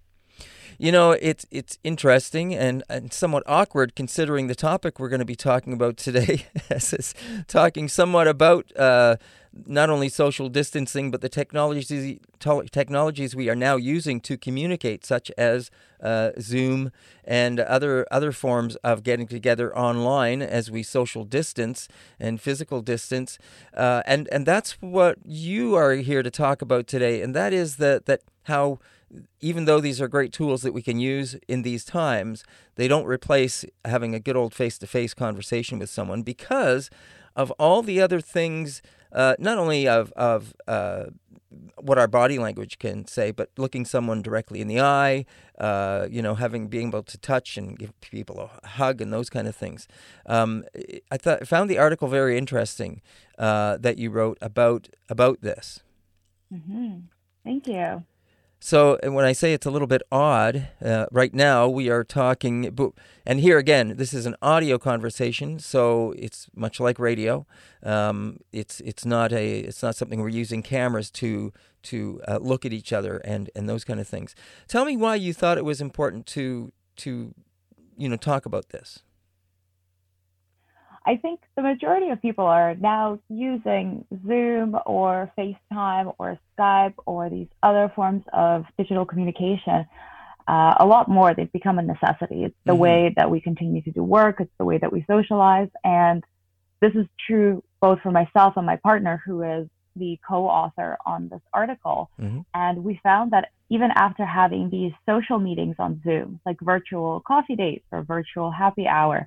You 0.80 0.92
know, 0.92 1.12
it's 1.12 1.46
it's 1.50 1.80
interesting 1.84 2.54
and, 2.54 2.84
and 2.88 3.12
somewhat 3.12 3.42
awkward 3.48 3.96
considering 3.96 4.46
the 4.46 4.54
topic 4.54 5.00
we're 5.00 5.10
going 5.10 5.20
to 5.20 5.26
be 5.26 5.36
talking 5.36 5.74
about 5.74 5.98
today. 5.98 6.46
as 6.70 6.94
is 6.94 7.16
talking 7.48 7.88
somewhat 7.88 8.28
about 8.28 8.72
uh, 8.78 9.18
not 9.66 9.90
only 9.90 10.08
social 10.08 10.50
distancing, 10.50 11.10
but 11.10 11.22
the 11.22 11.30
technologies 11.30 12.20
technologies 12.40 13.36
we 13.36 13.50
are 13.50 13.56
now 13.56 13.76
using 13.76 14.22
to 14.22 14.38
communicate, 14.38 15.04
such 15.04 15.32
as 15.36 15.72
uh, 16.00 16.30
Zoom 16.40 16.92
and 17.26 17.60
other 17.60 18.06
other 18.12 18.32
forms 18.32 18.76
of 18.78 19.02
getting 19.02 19.26
together 19.26 19.76
online 19.76 20.44
as 20.44 20.70
we 20.70 20.84
social 20.84 21.24
distance 21.24 21.88
and 22.20 22.40
physical 22.40 22.84
distance, 22.84 23.40
uh, 23.74 24.04
and 24.06 24.30
and 24.32 24.46
that's 24.46 24.74
what 24.74 25.18
you 25.26 25.74
are 25.74 25.94
here 25.94 26.22
to 26.22 26.30
talk 26.30 26.62
about 26.62 26.86
today, 26.86 27.24
and 27.24 27.36
that 27.36 27.52
is 27.52 27.78
that 27.78 28.06
that 28.06 28.22
how 28.44 28.78
even 29.40 29.66
though 29.66 29.80
these 29.80 30.02
are 30.02 30.08
great 30.08 30.34
tools 30.34 30.62
that 30.62 30.74
we 30.74 30.82
can 30.82 31.00
use 31.00 31.36
in 31.48 31.62
these 31.62 31.86
times, 31.86 32.44
they 32.76 32.88
don't 32.88 33.06
replace 33.06 33.66
having 33.86 34.14
a 34.14 34.20
good 34.20 34.36
old 34.36 34.54
face 34.54 34.78
to 34.80 34.88
face 34.88 35.14
conversation 35.14 35.80
with 35.80 35.90
someone 35.90 36.24
because 36.24 36.90
of 37.36 37.52
all 37.52 37.82
the 37.82 38.02
other 38.02 38.20
things, 38.20 38.82
uh, 39.12 39.36
not 39.40 39.58
only 39.58 39.88
of, 39.88 40.12
of 40.14 40.54
uh, 40.68 41.06
what 41.78 41.98
our 41.98 42.08
body 42.08 42.38
language 42.38 42.80
can 42.80 43.06
say, 43.08 43.32
but 43.32 43.50
looking 43.58 43.86
someone 43.86 44.22
directly 44.22 44.60
in 44.60 44.68
the 44.68 44.82
eye, 44.82 45.26
uh, 45.60 46.08
you 46.10 46.22
know, 46.22 46.36
having 46.36 46.68
being 46.68 46.90
able 46.90 47.04
to 47.04 47.18
touch 47.18 47.58
and 47.58 47.78
give 47.78 48.00
people 48.02 48.40
a 48.64 48.68
hug 48.68 49.02
and 49.02 49.14
those 49.14 49.30
kind 49.30 49.48
of 49.48 49.56
things. 49.56 49.88
Um, 50.26 50.66
I 51.12 51.18
thought 51.18 51.48
found 51.48 51.70
the 51.70 51.78
article 51.78 52.08
very 52.08 52.38
interesting 52.38 53.02
uh, 53.38 53.78
that 53.78 53.98
you 53.98 54.10
wrote 54.10 54.38
about 54.42 54.90
about 55.08 55.42
this. 55.42 55.82
Mm-hmm. 56.54 56.98
Thank 57.44 57.68
you. 57.68 58.04
So 58.60 58.98
when 59.04 59.24
I 59.24 59.34
say 59.34 59.54
it's 59.54 59.68
a 59.68 59.72
little 59.72 59.88
bit 59.88 60.02
odd, 60.12 60.70
uh, 60.84 61.06
right 61.12 61.34
now 61.34 61.68
we 61.68 61.90
are 61.90 62.04
talking, 62.04 62.76
and 63.26 63.40
here 63.40 63.60
again, 63.60 63.94
this 63.98 64.14
is 64.14 64.26
an 64.26 64.36
audio 64.42 64.80
conversation, 64.80 65.60
so 65.60 66.14
it's 66.18 66.48
much 66.56 66.80
like 66.80 66.98
radio. 66.98 67.46
Um, 67.84 68.40
it's 68.52 68.80
it's 68.82 69.06
not 69.06 69.32
a 69.32 69.60
it's 69.60 69.84
not 69.84 69.96
something 69.96 70.20
we're 70.20 70.30
using 70.30 70.64
cameras 70.64 71.12
to 71.12 71.54
to 71.84 72.20
uh, 72.28 72.40
look 72.42 72.66
at 72.66 72.74
each 72.74 72.92
other 72.92 73.18
and 73.18 73.52
and 73.56 73.70
those 73.70 73.84
kind 73.84 74.00
of 74.00 74.08
things. 74.08 74.34
Tell 74.68 74.86
me 74.86 74.98
why 74.98 75.16
you 75.16 75.34
thought 75.34 75.60
it 75.60 75.66
was 75.66 75.80
important 75.80 76.26
to 76.28 76.74
to 76.98 77.36
you 77.96 78.10
know 78.10 78.18
talk 78.18 78.48
about 78.48 78.70
this. 78.70 79.04
I 81.08 81.16
think 81.16 81.40
the 81.56 81.62
majority 81.62 82.10
of 82.10 82.22
people 82.22 82.46
are 82.46 82.76
now 82.76 83.20
using 83.30 84.06
Zoom 84.28 84.78
or 84.86 85.32
FaceTime 85.38 86.14
or 86.20 86.38
Skype 86.60 86.96
or 87.06 87.30
these 87.30 87.48
other 87.64 87.90
forms 87.96 88.24
of 88.34 88.66
digital 88.78 89.06
communication 89.06 89.88
uh, 90.50 90.76
a 90.80 90.86
lot 90.86 91.08
more. 91.08 91.34
They've 91.34 91.52
become 91.52 91.80
a 91.80 91.82
necessity. 91.82 92.44
It's 92.44 92.56
the 92.66 92.74
mm-hmm. 92.74 92.82
way 92.82 93.14
that 93.16 93.32
we 93.32 93.40
continue 93.40 93.82
to 93.84 93.92
do 93.92 94.04
work, 94.04 94.42
it's 94.42 94.52
the 94.58 94.66
way 94.66 94.80
that 94.80 94.92
we 94.92 95.06
socialize. 95.08 95.70
And 95.86 96.26
this 96.82 96.92
is 96.94 97.06
true 97.26 97.64
both 97.80 98.02
for 98.02 98.12
myself 98.12 98.58
and 98.58 98.66
my 98.66 98.76
partner, 98.76 99.22
who 99.26 99.44
is 99.44 99.68
the 99.96 100.20
co 100.28 100.46
author 100.46 100.98
on 101.06 101.30
this 101.30 101.42
article. 101.54 102.10
Mm-hmm. 102.20 102.40
And 102.54 102.84
we 102.84 103.00
found 103.02 103.32
that 103.32 103.52
even 103.70 103.92
after 103.96 104.26
having 104.26 104.70
these 104.70 104.92
social 105.08 105.40
meetings 105.40 105.78
on 105.80 106.02
Zoom, 106.04 106.42
like 106.46 106.58
virtual 106.62 107.22
coffee 107.22 107.56
dates 107.56 107.86
or 107.94 108.04
virtual 108.04 108.52
happy 108.52 108.88
hour, 108.88 109.26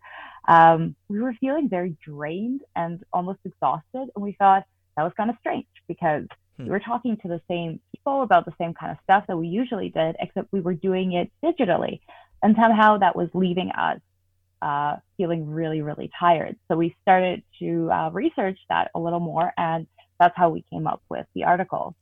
um, 0.48 0.94
we 1.08 1.20
were 1.20 1.34
feeling 1.40 1.68
very 1.68 1.96
drained 2.04 2.62
and 2.76 3.02
almost 3.12 3.40
exhausted. 3.44 4.08
And 4.14 4.22
we 4.22 4.32
thought 4.38 4.64
that 4.96 5.02
was 5.02 5.12
kind 5.16 5.30
of 5.30 5.36
strange 5.40 5.66
because 5.88 6.24
hmm. 6.56 6.64
we 6.64 6.70
were 6.70 6.80
talking 6.80 7.16
to 7.18 7.28
the 7.28 7.40
same 7.48 7.80
people 7.94 8.22
about 8.22 8.44
the 8.44 8.54
same 8.58 8.74
kind 8.74 8.92
of 8.92 8.98
stuff 9.04 9.24
that 9.28 9.36
we 9.36 9.48
usually 9.48 9.90
did, 9.90 10.16
except 10.20 10.52
we 10.52 10.60
were 10.60 10.74
doing 10.74 11.12
it 11.12 11.30
digitally. 11.44 12.00
And 12.42 12.56
somehow 12.58 12.98
that 12.98 13.14
was 13.14 13.28
leaving 13.34 13.70
us 13.72 14.00
uh, 14.62 14.96
feeling 15.16 15.48
really, 15.48 15.82
really 15.82 16.10
tired. 16.18 16.56
So 16.68 16.76
we 16.76 16.94
started 17.02 17.42
to 17.60 17.90
uh, 17.90 18.10
research 18.10 18.58
that 18.68 18.90
a 18.94 19.00
little 19.00 19.20
more, 19.20 19.52
and 19.56 19.86
that's 20.18 20.36
how 20.36 20.50
we 20.50 20.64
came 20.70 20.86
up 20.86 21.02
with 21.08 21.26
the 21.34 21.44
article. 21.44 21.94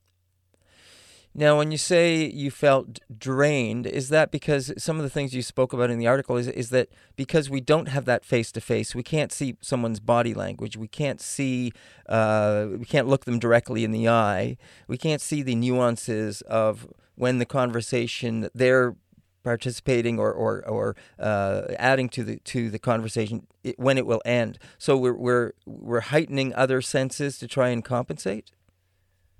Now, 1.38 1.56
when 1.56 1.70
you 1.70 1.78
say 1.78 2.28
you 2.28 2.50
felt 2.50 2.98
drained, 3.16 3.86
is 3.86 4.08
that 4.08 4.32
because 4.32 4.72
some 4.76 4.96
of 4.96 5.04
the 5.04 5.08
things 5.08 5.36
you 5.36 5.42
spoke 5.42 5.72
about 5.72 5.88
in 5.88 6.00
the 6.00 6.06
article 6.08 6.36
is 6.36 6.48
is 6.48 6.70
that 6.70 6.88
because 7.14 7.48
we 7.48 7.60
don't 7.60 7.86
have 7.86 8.06
that 8.06 8.24
face 8.24 8.50
to 8.50 8.60
face, 8.60 8.92
we 8.92 9.04
can't 9.04 9.30
see 9.30 9.56
someone's 9.60 10.00
body 10.00 10.34
language, 10.34 10.76
we 10.76 10.88
can't 10.88 11.20
see, 11.20 11.70
uh, 12.08 12.66
we 12.76 12.84
can't 12.84 13.06
look 13.06 13.24
them 13.24 13.38
directly 13.38 13.84
in 13.84 13.92
the 13.92 14.08
eye, 14.08 14.56
we 14.88 14.98
can't 14.98 15.20
see 15.20 15.42
the 15.42 15.54
nuances 15.54 16.40
of 16.42 16.88
when 17.14 17.38
the 17.38 17.46
conversation 17.46 18.48
they're 18.52 18.96
participating 19.44 20.18
or 20.18 20.32
or, 20.32 20.68
or 20.68 20.96
uh, 21.20 21.68
adding 21.78 22.08
to 22.08 22.24
the 22.24 22.38
to 22.38 22.68
the 22.68 22.80
conversation 22.80 23.46
it, 23.62 23.78
when 23.78 23.96
it 23.96 24.06
will 24.06 24.22
end. 24.24 24.58
So 24.76 24.96
we're 24.96 25.14
we're 25.14 25.52
we're 25.66 26.00
heightening 26.00 26.52
other 26.54 26.80
senses 26.80 27.38
to 27.38 27.46
try 27.46 27.68
and 27.68 27.84
compensate. 27.84 28.50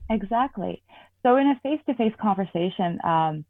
Exactly. 0.09 0.81
So 1.23 1.37
in 1.37 1.49
a 1.49 1.61
face-to-face 1.63 2.15
conversation, 2.21 2.99
um, 3.05 3.45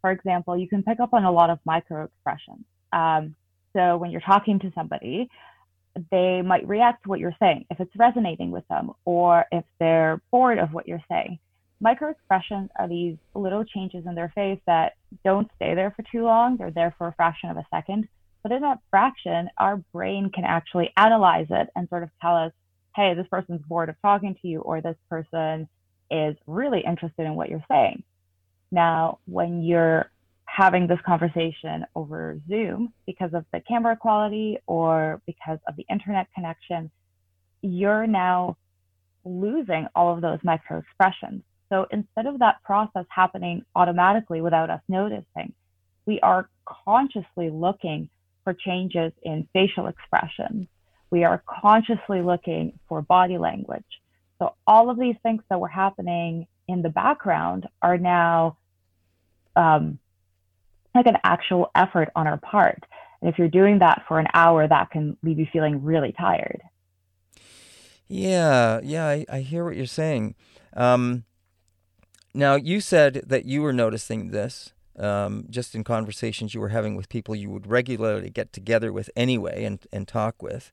for 0.00 0.10
example, 0.10 0.56
you 0.56 0.68
can 0.68 0.82
pick 0.82 1.00
up 1.00 1.12
on 1.12 1.24
a 1.24 1.32
lot 1.32 1.50
of 1.50 1.58
micro 1.64 2.04
expressions. 2.04 2.64
Um, 2.92 3.34
so 3.74 3.96
when 3.96 4.10
you're 4.10 4.20
talking 4.20 4.58
to 4.60 4.72
somebody, 4.74 5.28
they 6.10 6.42
might 6.42 6.66
react 6.68 7.02
to 7.02 7.08
what 7.08 7.18
you're 7.18 7.34
saying 7.40 7.66
if 7.70 7.80
it's 7.80 7.94
resonating 7.96 8.50
with 8.50 8.66
them 8.68 8.92
or 9.04 9.46
if 9.50 9.64
they're 9.80 10.22
bored 10.30 10.58
of 10.58 10.72
what 10.72 10.86
you're 10.86 11.02
saying. 11.10 11.38
Micro 11.80 12.10
expressions 12.10 12.70
are 12.76 12.88
these 12.88 13.16
little 13.34 13.64
changes 13.64 14.04
in 14.06 14.14
their 14.14 14.32
face 14.34 14.60
that 14.66 14.94
don't 15.24 15.50
stay 15.56 15.74
there 15.74 15.92
for 15.96 16.04
too 16.10 16.24
long. 16.24 16.56
They're 16.56 16.70
there 16.70 16.94
for 16.98 17.08
a 17.08 17.14
fraction 17.14 17.50
of 17.50 17.56
a 17.56 17.66
second. 17.72 18.08
But 18.42 18.52
in 18.52 18.62
that 18.62 18.78
fraction, 18.90 19.48
our 19.58 19.76
brain 19.92 20.30
can 20.32 20.44
actually 20.44 20.92
analyze 20.96 21.46
it 21.50 21.68
and 21.74 21.88
sort 21.88 22.02
of 22.04 22.10
tell 22.22 22.36
us, 22.36 22.52
hey, 22.96 23.14
this 23.14 23.26
person's 23.28 23.62
bored 23.68 23.88
of 23.88 23.96
talking 24.02 24.36
to 24.40 24.48
you, 24.48 24.60
or 24.60 24.80
this 24.80 24.96
person 25.08 25.68
is 26.10 26.36
really 26.46 26.80
interested 26.86 27.26
in 27.26 27.34
what 27.34 27.48
you're 27.48 27.64
saying. 27.70 28.02
Now, 28.70 29.18
when 29.26 29.62
you're 29.62 30.10
having 30.44 30.86
this 30.86 30.98
conversation 31.06 31.84
over 31.94 32.38
Zoom 32.48 32.92
because 33.06 33.32
of 33.34 33.44
the 33.52 33.60
camera 33.60 33.96
quality 33.96 34.58
or 34.66 35.20
because 35.26 35.58
of 35.68 35.76
the 35.76 35.86
internet 35.90 36.26
connection, 36.34 36.90
you're 37.62 38.06
now 38.06 38.56
losing 39.24 39.86
all 39.94 40.14
of 40.14 40.20
those 40.20 40.38
micro 40.42 40.78
expressions. 40.78 41.42
So 41.68 41.86
instead 41.90 42.26
of 42.26 42.38
that 42.38 42.62
process 42.64 43.04
happening 43.08 43.64
automatically 43.74 44.40
without 44.40 44.70
us 44.70 44.80
noticing, 44.88 45.52
we 46.06 46.18
are 46.20 46.48
consciously 46.64 47.50
looking 47.50 48.08
for 48.42 48.54
changes 48.54 49.12
in 49.22 49.46
facial 49.52 49.86
expressions. 49.88 50.66
We 51.10 51.24
are 51.24 51.42
consciously 51.46 52.22
looking 52.22 52.78
for 52.88 53.02
body 53.02 53.38
language. 53.38 53.84
So 54.38 54.54
all 54.66 54.90
of 54.90 54.98
these 54.98 55.16
things 55.22 55.42
that 55.50 55.60
were 55.60 55.68
happening 55.68 56.46
in 56.68 56.82
the 56.82 56.88
background 56.88 57.66
are 57.82 57.98
now 57.98 58.58
um, 59.56 59.98
like 60.94 61.06
an 61.06 61.18
actual 61.24 61.70
effort 61.74 62.10
on 62.14 62.26
our 62.26 62.38
part. 62.38 62.84
And 63.20 63.30
if 63.30 63.38
you're 63.38 63.48
doing 63.48 63.80
that 63.80 64.04
for 64.06 64.18
an 64.20 64.28
hour, 64.34 64.66
that 64.66 64.90
can 64.90 65.16
leave 65.22 65.38
you 65.38 65.46
feeling 65.52 65.82
really 65.82 66.12
tired. 66.12 66.62
Yeah, 68.06 68.80
yeah, 68.82 69.06
I, 69.06 69.26
I 69.28 69.40
hear 69.40 69.64
what 69.64 69.76
you're 69.76 69.86
saying. 69.86 70.34
Um, 70.74 71.24
now, 72.32 72.54
you 72.54 72.80
said 72.80 73.24
that 73.26 73.44
you 73.44 73.62
were 73.62 73.72
noticing 73.72 74.30
this 74.30 74.72
um, 74.98 75.46
just 75.50 75.74
in 75.74 75.84
conversations 75.84 76.54
you 76.54 76.60
were 76.60 76.68
having 76.68 76.96
with 76.96 77.08
people 77.08 77.34
you 77.34 77.50
would 77.50 77.66
regularly 77.66 78.30
get 78.30 78.52
together 78.52 78.92
with 78.92 79.10
anyway 79.16 79.64
and, 79.64 79.80
and 79.92 80.08
talk 80.08 80.42
with. 80.42 80.70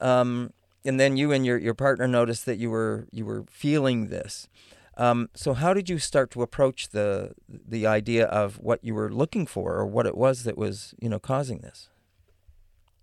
Um, 0.00 0.52
and 0.84 0.98
then 0.98 1.16
you 1.16 1.32
and 1.32 1.44
your, 1.44 1.58
your 1.58 1.74
partner 1.74 2.06
noticed 2.08 2.46
that 2.46 2.58
you 2.58 2.70
were 2.70 3.06
you 3.10 3.24
were 3.24 3.44
feeling 3.50 4.08
this. 4.08 4.48
Um, 4.96 5.30
so 5.34 5.54
how 5.54 5.72
did 5.72 5.88
you 5.88 5.98
start 5.98 6.30
to 6.32 6.42
approach 6.42 6.90
the 6.90 7.32
the 7.48 7.86
idea 7.86 8.26
of 8.26 8.58
what 8.58 8.84
you 8.84 8.94
were 8.94 9.12
looking 9.12 9.46
for 9.46 9.74
or 9.76 9.86
what 9.86 10.06
it 10.06 10.16
was 10.16 10.44
that 10.44 10.58
was 10.58 10.94
you 11.00 11.08
know 11.08 11.18
causing 11.18 11.58
this? 11.58 11.88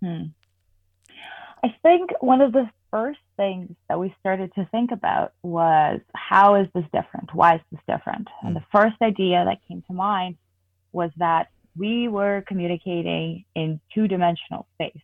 Hmm. 0.03 0.25
I 1.63 1.75
think 1.81 2.11
one 2.19 2.41
of 2.41 2.51
the 2.51 2.69
first 2.91 3.19
things 3.35 3.75
that 3.89 3.99
we 3.99 4.15
started 4.19 4.53
to 4.55 4.65
think 4.71 4.91
about 4.91 5.33
was 5.41 5.99
how 6.13 6.55
is 6.55 6.67
this 6.73 6.85
different? 6.93 7.33
Why 7.33 7.55
is 7.55 7.61
this 7.71 7.81
different? 7.87 8.27
And 8.43 8.53
hmm. 8.53 8.59
the 8.59 8.65
first 8.71 8.95
idea 9.01 9.43
that 9.45 9.59
came 9.67 9.83
to 9.87 9.93
mind 9.93 10.37
was 10.91 11.11
that 11.17 11.49
we 11.75 12.07
were 12.07 12.43
communicating 12.47 13.45
in 13.55 13.79
two 13.93 14.07
dimensional 14.07 14.67
space. 14.73 15.01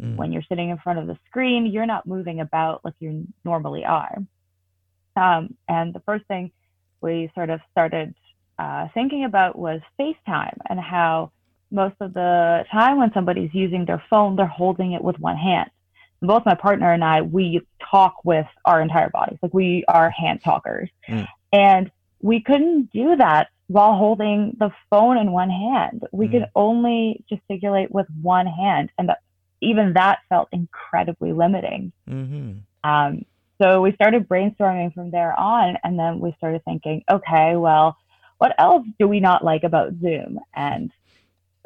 Mm. 0.00 0.16
When 0.16 0.32
you're 0.32 0.42
sitting 0.48 0.70
in 0.70 0.78
front 0.78 0.98
of 0.98 1.06
the 1.06 1.18
screen, 1.26 1.66
you're 1.66 1.86
not 1.86 2.06
moving 2.06 2.40
about 2.40 2.84
like 2.84 2.94
you 3.00 3.26
normally 3.44 3.84
are. 3.84 4.18
Um, 5.16 5.54
and 5.68 5.94
the 5.94 6.00
first 6.00 6.26
thing 6.26 6.52
we 7.00 7.30
sort 7.34 7.50
of 7.50 7.60
started 7.70 8.14
uh, 8.58 8.88
thinking 8.94 9.24
about 9.24 9.58
was 9.58 9.80
FaceTime 9.98 10.58
and 10.68 10.78
how 10.80 11.32
most 11.70 11.96
of 12.00 12.14
the 12.14 12.64
time 12.70 12.98
when 12.98 13.12
somebody's 13.12 13.50
using 13.52 13.84
their 13.84 14.02
phone, 14.08 14.36
they're 14.36 14.46
holding 14.46 14.92
it 14.92 15.02
with 15.02 15.18
one 15.18 15.36
hand. 15.36 15.70
And 16.20 16.28
both 16.28 16.46
my 16.46 16.54
partner 16.54 16.92
and 16.92 17.04
I, 17.04 17.22
we 17.22 17.60
talk 17.90 18.16
with 18.24 18.46
our 18.64 18.80
entire 18.80 19.10
bodies. 19.10 19.38
Like 19.42 19.52
we 19.52 19.84
are 19.88 20.10
hand 20.10 20.40
talkers. 20.42 20.88
Mm. 21.08 21.26
And 21.52 21.90
we 22.20 22.40
couldn't 22.40 22.92
do 22.92 23.16
that 23.16 23.48
while 23.68 23.94
holding 23.94 24.56
the 24.58 24.70
phone 24.90 25.18
in 25.18 25.32
one 25.32 25.50
hand. 25.50 26.06
We 26.12 26.28
mm. 26.28 26.32
could 26.32 26.46
only 26.54 27.24
gesticulate 27.28 27.90
with 27.90 28.06
one 28.22 28.46
hand. 28.46 28.90
And 28.98 29.08
the 29.08 29.18
even 29.60 29.94
that 29.94 30.18
felt 30.28 30.48
incredibly 30.52 31.32
limiting. 31.32 31.92
Mm-hmm. 32.08 32.88
Um, 32.88 33.24
so 33.60 33.80
we 33.80 33.92
started 33.92 34.28
brainstorming 34.28 34.92
from 34.94 35.10
there 35.10 35.38
on, 35.38 35.76
and 35.82 35.98
then 35.98 36.20
we 36.20 36.34
started 36.36 36.62
thinking, 36.64 37.02
okay, 37.10 37.56
well, 37.56 37.96
what 38.38 38.54
else 38.58 38.86
do 38.98 39.08
we 39.08 39.20
not 39.20 39.44
like 39.44 39.64
about 39.64 39.94
Zoom? 40.00 40.40
And 40.54 40.92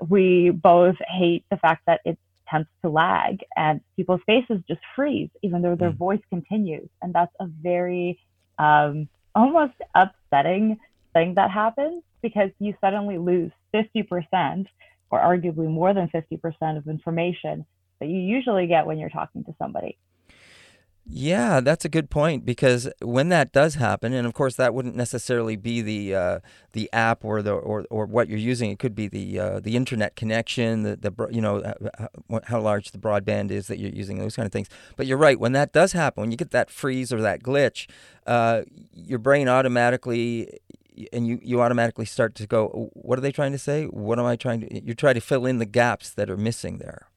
we 0.09 0.51
both 0.51 0.97
hate 1.09 1.45
the 1.51 1.57
fact 1.57 1.83
that 1.87 2.01
it 2.05 2.19
tends 2.49 2.69
to 2.83 2.89
lag 2.89 3.41
and 3.57 3.81
people's 3.97 4.21
faces 4.27 4.61
just 4.69 4.81
freeze, 4.95 5.31
even 5.43 5.63
though 5.63 5.75
their 5.75 5.91
mm. 5.91 5.97
voice 5.97 6.21
continues. 6.31 6.89
And 7.03 7.13
that's 7.13 7.35
a 7.41 7.47
very 7.47 8.19
um, 8.59 9.09
almost 9.35 9.75
upsetting 9.95 10.79
thing 11.13 11.35
that 11.35 11.51
happens 11.51 12.03
because 12.23 12.51
you 12.59 12.75
suddenly 12.81 13.19
lose 13.19 13.51
50% 13.75 14.67
or 15.11 15.21
arguably 15.21 15.69
more 15.69 15.93
than 15.93 16.09
50% 16.09 16.77
of 16.77 16.87
information 16.87 17.65
that 18.01 18.09
you 18.09 18.19
usually 18.19 18.67
get 18.67 18.87
when 18.87 18.99
you're 18.99 19.11
talking 19.11 19.45
to 19.45 19.55
somebody. 19.59 19.99
Yeah, 21.13 21.61
that's 21.61 21.85
a 21.85 21.89
good 21.89 22.09
point 22.09 22.45
because 22.45 22.89
when 23.03 23.31
that 23.31 23.53
does 23.53 23.75
happen, 23.75 24.13
and 24.13 24.27
of 24.29 24.35
course 24.35 24.55
that 24.57 24.75
wouldn't 24.75 24.95
necessarily 24.95 25.57
be 25.57 25.81
the 25.81 26.15
uh, 26.15 26.41
the 26.73 26.89
app 26.93 27.25
or 27.25 27.43
the 27.43 27.53
or, 27.53 27.85
or 27.91 28.07
what 28.07 28.29
you're 28.29 28.39
using. 28.39 28.71
It 28.71 28.79
could 28.79 28.95
be 28.95 29.09
the 29.09 29.41
uh, 29.41 29.61
the 29.61 29.77
internet 29.77 30.15
connection, 30.15 30.85
the 30.85 30.97
the 30.97 31.29
you 31.33 31.41
know 31.41 31.75
how 32.45 32.61
large 32.61 32.93
the 32.93 32.99
broadband 32.99 33.51
is 33.51 33.67
that 33.67 33.81
you're 33.81 33.91
using, 33.91 34.19
those 34.19 34.37
kind 34.37 34.47
of 34.47 34.53
things. 34.53 34.69
But 34.97 35.07
you're 35.07 35.19
right. 35.19 35.41
When 35.41 35.53
that 35.53 35.73
does 35.73 35.93
happen, 35.93 36.21
when 36.21 36.31
you 36.31 36.37
get 36.37 36.53
that 36.53 36.71
freeze 36.71 37.13
or 37.13 37.21
that 37.23 37.43
glitch, 37.43 37.89
uh, 38.27 38.63
your 38.95 39.19
brain 39.19 39.49
automatically 39.49 40.61
and 41.13 41.27
you, 41.27 41.41
you 41.43 41.61
automatically 41.61 42.05
start 42.05 42.35
to 42.37 42.47
go, 42.47 42.91
what 42.93 43.19
are 43.19 43.23
they 43.23 43.33
trying 43.33 43.53
to 43.53 43.59
say? 43.59 43.87
What 43.87 44.19
am 44.19 44.27
I 44.27 44.37
trying 44.37 44.61
to? 44.61 44.85
You 44.85 44.95
try 44.95 45.13
to 45.13 45.21
fill 45.21 45.47
in 45.47 45.59
the 45.59 45.67
gaps 45.67 46.11
that 46.11 46.31
are 46.31 46.37
missing 46.37 46.79
there. 46.79 47.10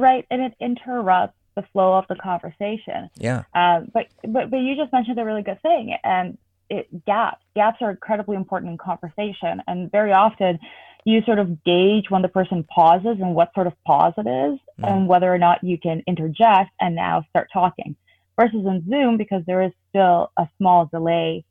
Right, 0.00 0.26
and 0.30 0.40
it 0.40 0.54
interrupts 0.58 1.36
the 1.54 1.62
flow 1.72 1.98
of 1.98 2.06
the 2.08 2.14
conversation. 2.14 3.10
Yeah. 3.16 3.44
Um, 3.54 3.90
but 3.92 4.06
but 4.26 4.50
but 4.50 4.56
you 4.56 4.74
just 4.74 4.90
mentioned 4.90 5.18
a 5.18 5.24
really 5.24 5.42
good 5.42 5.60
thing, 5.60 5.94
and 6.02 6.38
it 6.70 7.04
gaps. 7.04 7.44
Gaps 7.54 7.78
are 7.82 7.90
incredibly 7.90 8.36
important 8.36 8.72
in 8.72 8.78
conversation, 8.78 9.62
and 9.66 9.92
very 9.92 10.12
often 10.12 10.58
you 11.04 11.20
sort 11.26 11.38
of 11.38 11.62
gauge 11.64 12.08
when 12.08 12.22
the 12.22 12.28
person 12.28 12.64
pauses 12.64 13.18
and 13.20 13.34
what 13.34 13.52
sort 13.54 13.66
of 13.66 13.74
pause 13.84 14.14
it 14.16 14.26
is, 14.26 14.58
mm. 14.80 14.88
and 14.88 15.08
whether 15.08 15.32
or 15.32 15.36
not 15.36 15.62
you 15.62 15.76
can 15.76 16.02
interject 16.06 16.70
and 16.80 16.94
now 16.94 17.26
start 17.28 17.48
talking. 17.52 17.94
Versus 18.40 18.64
in 18.64 18.82
Zoom, 18.88 19.18
because 19.18 19.42
there 19.46 19.62
is 19.62 19.72
still 19.90 20.32
a 20.38 20.48
small 20.56 20.86
delay, 20.86 21.44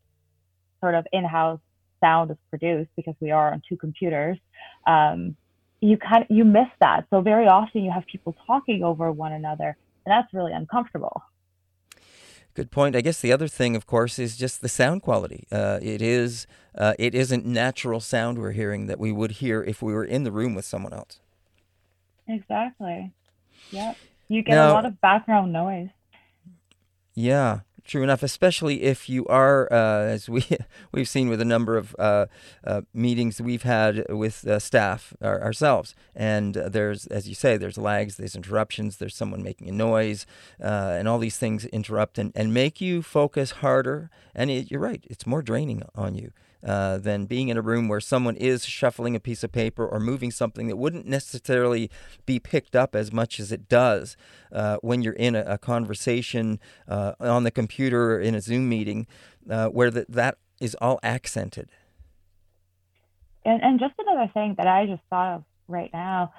sort 0.79 0.95
of 0.95 1.05
in-house 1.13 1.59
sound 2.03 2.31
is 2.31 2.37
produced 2.49 2.89
because 2.95 3.13
we 3.19 3.29
are 3.29 3.53
on 3.53 3.61
two 3.69 3.77
computers. 3.77 4.39
Um, 4.87 5.35
you 5.81 5.97
kind 5.97 6.23
of 6.23 6.31
you 6.35 6.45
miss 6.45 6.67
that. 6.79 7.05
So 7.09 7.21
very 7.21 7.47
often 7.47 7.83
you 7.83 7.91
have 7.91 8.05
people 8.05 8.35
talking 8.47 8.83
over 8.83 9.11
one 9.11 9.33
another, 9.33 9.75
and 10.05 10.11
that's 10.11 10.33
really 10.33 10.53
uncomfortable. 10.53 11.23
Good 12.53 12.69
point. 12.69 12.95
I 12.95 13.01
guess 13.01 13.21
the 13.21 13.31
other 13.31 13.47
thing, 13.47 13.75
of 13.75 13.87
course, 13.87 14.19
is 14.19 14.37
just 14.37 14.61
the 14.61 14.69
sound 14.69 15.01
quality. 15.01 15.47
Uh, 15.51 15.79
it 15.81 16.01
is 16.01 16.47
uh, 16.77 16.93
it 16.99 17.15
isn't 17.15 17.45
natural 17.45 17.99
sound 17.99 18.37
we're 18.37 18.51
hearing 18.51 18.87
that 18.87 18.99
we 18.99 19.11
would 19.11 19.31
hear 19.31 19.63
if 19.63 19.81
we 19.81 19.93
were 19.93 20.05
in 20.05 20.23
the 20.23 20.31
room 20.31 20.53
with 20.53 20.65
someone 20.65 20.93
else. 20.93 21.19
Exactly. 22.27 23.11
Yep. 23.71 23.97
You 24.27 24.43
get 24.43 24.55
now, 24.55 24.71
a 24.71 24.73
lot 24.73 24.85
of 24.85 24.99
background 25.01 25.51
noise. 25.51 25.89
Yeah. 27.13 27.61
True 27.83 28.03
enough, 28.03 28.23
especially 28.23 28.83
if 28.83 29.09
you 29.09 29.25
are, 29.25 29.71
uh, 29.71 29.75
as 30.15 30.29
we 30.29 30.45
we've 30.91 31.09
seen 31.09 31.29
with 31.29 31.41
a 31.41 31.45
number 31.45 31.77
of 31.77 31.95
uh, 31.97 32.27
uh, 32.63 32.81
meetings 32.93 33.41
we've 33.41 33.63
had 33.63 34.05
with 34.09 34.47
uh, 34.47 34.59
staff 34.59 35.13
our, 35.21 35.41
ourselves, 35.41 35.95
and 36.15 36.57
uh, 36.57 36.69
there's, 36.69 37.07
as 37.07 37.27
you 37.27 37.35
say, 37.35 37.57
there's 37.57 37.77
lags, 37.77 38.17
there's 38.17 38.35
interruptions, 38.35 38.97
there's 38.97 39.15
someone 39.15 39.43
making 39.43 39.69
a 39.69 39.73
noise, 39.73 40.25
uh, 40.61 40.95
and 40.97 41.07
all 41.07 41.19
these 41.19 41.37
things 41.37 41.65
interrupt 41.65 42.17
and, 42.17 42.31
and 42.35 42.53
make 42.53 42.79
you 42.81 43.01
focus 43.01 43.51
harder. 43.51 44.09
And 44.35 44.49
it, 44.49 44.71
you're 44.71 44.79
right, 44.79 45.03
it's 45.09 45.25
more 45.25 45.41
draining 45.41 45.83
on 45.95 46.15
you. 46.15 46.31
Uh, 46.63 46.99
than 46.99 47.25
being 47.25 47.49
in 47.49 47.57
a 47.57 47.61
room 47.61 47.87
where 47.87 47.99
someone 47.99 48.35
is 48.35 48.67
shuffling 48.67 49.15
a 49.15 49.19
piece 49.19 49.43
of 49.43 49.51
paper 49.51 49.83
or 49.83 49.99
moving 49.99 50.29
something 50.29 50.67
that 50.67 50.75
wouldn't 50.75 51.07
necessarily 51.07 51.89
be 52.27 52.37
picked 52.37 52.75
up 52.75 52.95
as 52.95 53.11
much 53.11 53.39
as 53.39 53.51
it 53.51 53.67
does 53.67 54.15
uh, 54.51 54.77
when 54.81 55.01
you're 55.01 55.13
in 55.13 55.33
a, 55.33 55.41
a 55.41 55.57
conversation 55.57 56.59
uh, 56.87 57.13
on 57.19 57.45
the 57.45 57.49
computer 57.49 58.13
or 58.13 58.19
in 58.19 58.35
a 58.35 58.41
Zoom 58.41 58.69
meeting, 58.69 59.07
uh, 59.49 59.69
where 59.69 59.89
the, 59.89 60.05
that 60.07 60.37
is 60.59 60.75
all 60.79 60.99
accented. 61.01 61.67
And, 63.43 63.59
and 63.63 63.79
just 63.79 63.95
another 63.97 64.29
thing 64.31 64.53
that 64.59 64.67
I 64.67 64.85
just 64.85 65.01
thought 65.09 65.37
of 65.37 65.43
right 65.67 65.89
now, 65.91 66.31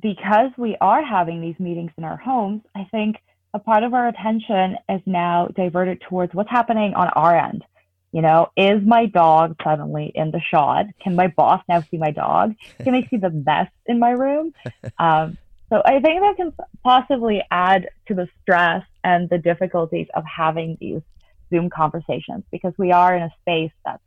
because 0.00 0.50
we 0.56 0.78
are 0.80 1.04
having 1.04 1.42
these 1.42 1.58
meetings 1.58 1.90
in 1.98 2.04
our 2.04 2.16
homes, 2.16 2.62
I 2.74 2.88
think 2.90 3.16
a 3.52 3.58
part 3.58 3.82
of 3.82 3.92
our 3.92 4.08
attention 4.08 4.76
is 4.88 5.02
now 5.04 5.48
diverted 5.54 6.00
towards 6.08 6.32
what's 6.32 6.50
happening 6.50 6.94
on 6.94 7.08
our 7.08 7.36
end 7.36 7.66
you 8.12 8.22
know, 8.22 8.50
is 8.56 8.82
my 8.84 9.06
dog 9.06 9.56
suddenly 9.62 10.10
in 10.14 10.30
the 10.30 10.40
shot? 10.40 10.86
Can 11.00 11.14
my 11.14 11.28
boss 11.28 11.62
now 11.68 11.82
see 11.82 11.98
my 11.98 12.10
dog? 12.10 12.54
Can 12.82 12.92
they 12.92 13.06
see 13.10 13.16
the 13.16 13.30
mess 13.30 13.70
in 13.86 13.98
my 13.98 14.10
room? 14.10 14.54
Um, 14.98 15.36
so 15.68 15.82
I 15.84 16.00
think 16.00 16.22
that 16.22 16.36
can 16.36 16.52
possibly 16.82 17.42
add 17.50 17.88
to 18.06 18.14
the 18.14 18.28
stress 18.42 18.84
and 19.04 19.28
the 19.28 19.38
difficulties 19.38 20.06
of 20.14 20.24
having 20.24 20.78
these 20.80 21.02
Zoom 21.50 21.68
conversations 21.68 22.44
because 22.50 22.72
we 22.78 22.92
are 22.92 23.14
in 23.14 23.22
a 23.22 23.30
space 23.42 23.72
that's 23.84 24.02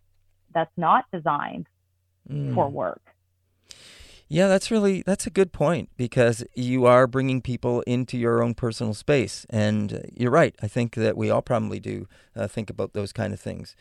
that's 0.54 0.72
not 0.76 1.06
designed 1.14 1.68
mm. 2.30 2.54
for 2.54 2.68
work. 2.70 3.02
Yeah, 4.34 4.48
that's 4.48 4.72
really 4.72 5.04
that's 5.06 5.28
a 5.28 5.30
good 5.30 5.52
point 5.52 5.90
because 5.98 6.42
you 6.56 6.86
are 6.86 7.06
bringing 7.06 7.42
people 7.42 7.82
into 7.82 8.18
your 8.18 8.42
own 8.42 8.54
personal 8.54 8.94
space, 8.94 9.46
and 9.50 9.94
uh, 9.94 10.00
you're 10.16 10.32
right. 10.32 10.56
I 10.62 10.70
think 10.70 10.96
that 10.96 11.18
we 11.18 11.30
all 11.30 11.42
probably 11.42 11.82
do 11.82 12.08
uh, 12.34 12.48
think 12.48 12.70
about 12.70 12.94
those 12.94 13.12
kind 13.12 13.34
of 13.34 13.42
things. 13.42 13.76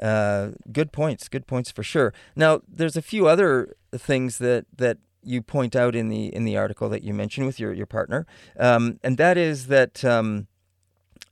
Uh, 0.00 0.50
good 0.70 0.92
points, 0.92 1.26
good 1.30 1.46
points 1.46 1.70
for 1.70 1.82
sure. 1.82 2.12
Now, 2.36 2.60
there's 2.68 2.98
a 2.98 3.02
few 3.02 3.26
other 3.26 3.76
things 3.96 4.36
that 4.38 4.66
that 4.76 4.98
you 5.22 5.40
point 5.40 5.74
out 5.74 5.96
in 5.96 6.10
the 6.10 6.26
in 6.34 6.44
the 6.44 6.58
article 6.58 6.90
that 6.90 7.02
you 7.02 7.14
mentioned 7.14 7.46
with 7.46 7.58
your 7.58 7.72
your 7.72 7.86
partner, 7.86 8.26
um, 8.60 9.00
and 9.02 9.16
that 9.16 9.38
is 9.38 9.68
that. 9.68 10.04
Um, 10.04 10.48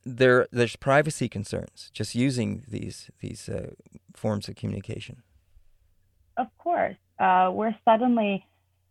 there, 0.05 0.47
there's 0.51 0.75
privacy 0.75 1.29
concerns 1.29 1.89
just 1.93 2.13
using 2.13 2.65
these 2.67 3.09
these 3.21 3.47
uh, 3.47 3.69
forms 4.13 4.49
of 4.49 4.55
communication. 4.55 5.23
Of 6.35 6.47
course, 6.57 6.97
uh, 7.19 7.51
we're 7.53 7.75
suddenly 7.85 8.45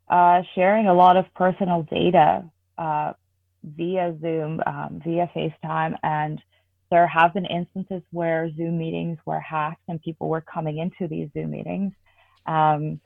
uh, 0.09 0.43
sharing 0.55 0.87
a 0.87 0.95
lot 0.95 1.17
of 1.17 1.27
personal 1.35 1.83
data 1.85 2.45
uh, 2.79 3.13
via 3.65 4.17
Zoom, 4.21 4.61
um, 4.67 5.01
via 5.05 5.31
FaceTime, 5.35 5.97
and 6.03 6.41
there 6.91 7.07
have 7.07 7.33
been 7.33 7.47
instances 7.47 8.03
where 8.11 8.51
Zoom 8.55 8.79
meetings 8.79 9.19
were 9.25 9.41
hacked 9.41 9.81
and 9.89 10.01
people 10.03 10.29
were 10.29 10.43
coming 10.43 10.79
into 10.79 11.09
these 11.09 11.29
Zoom 11.33 11.53
meetings. 11.53 11.93
Um, 12.47 13.01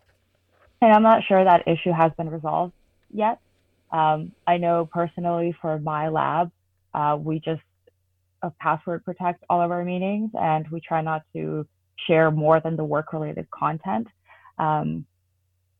and 0.82 0.92
I'm 0.92 1.02
not 1.02 1.22
sure 1.28 1.44
that 1.44 1.68
issue 1.68 1.92
has 1.92 2.10
been 2.18 2.28
resolved 2.28 2.72
yet. 3.12 3.38
Um, 3.92 4.32
I 4.46 4.56
know 4.56 4.88
personally 4.92 5.56
for 5.60 5.78
my 5.78 6.08
lab, 6.08 6.50
uh, 6.94 7.16
we 7.18 7.38
just 7.38 7.62
uh, 8.42 8.50
password 8.60 9.04
protect 9.04 9.44
all 9.48 9.60
of 9.60 9.70
our 9.70 9.84
meetings 9.84 10.30
and 10.34 10.66
we 10.68 10.80
try 10.80 11.00
not 11.00 11.22
to 11.34 11.66
share 12.06 12.30
more 12.30 12.60
than 12.60 12.76
the 12.76 12.84
work 12.84 13.12
related 13.12 13.48
content. 13.50 14.08
Um, 14.58 15.06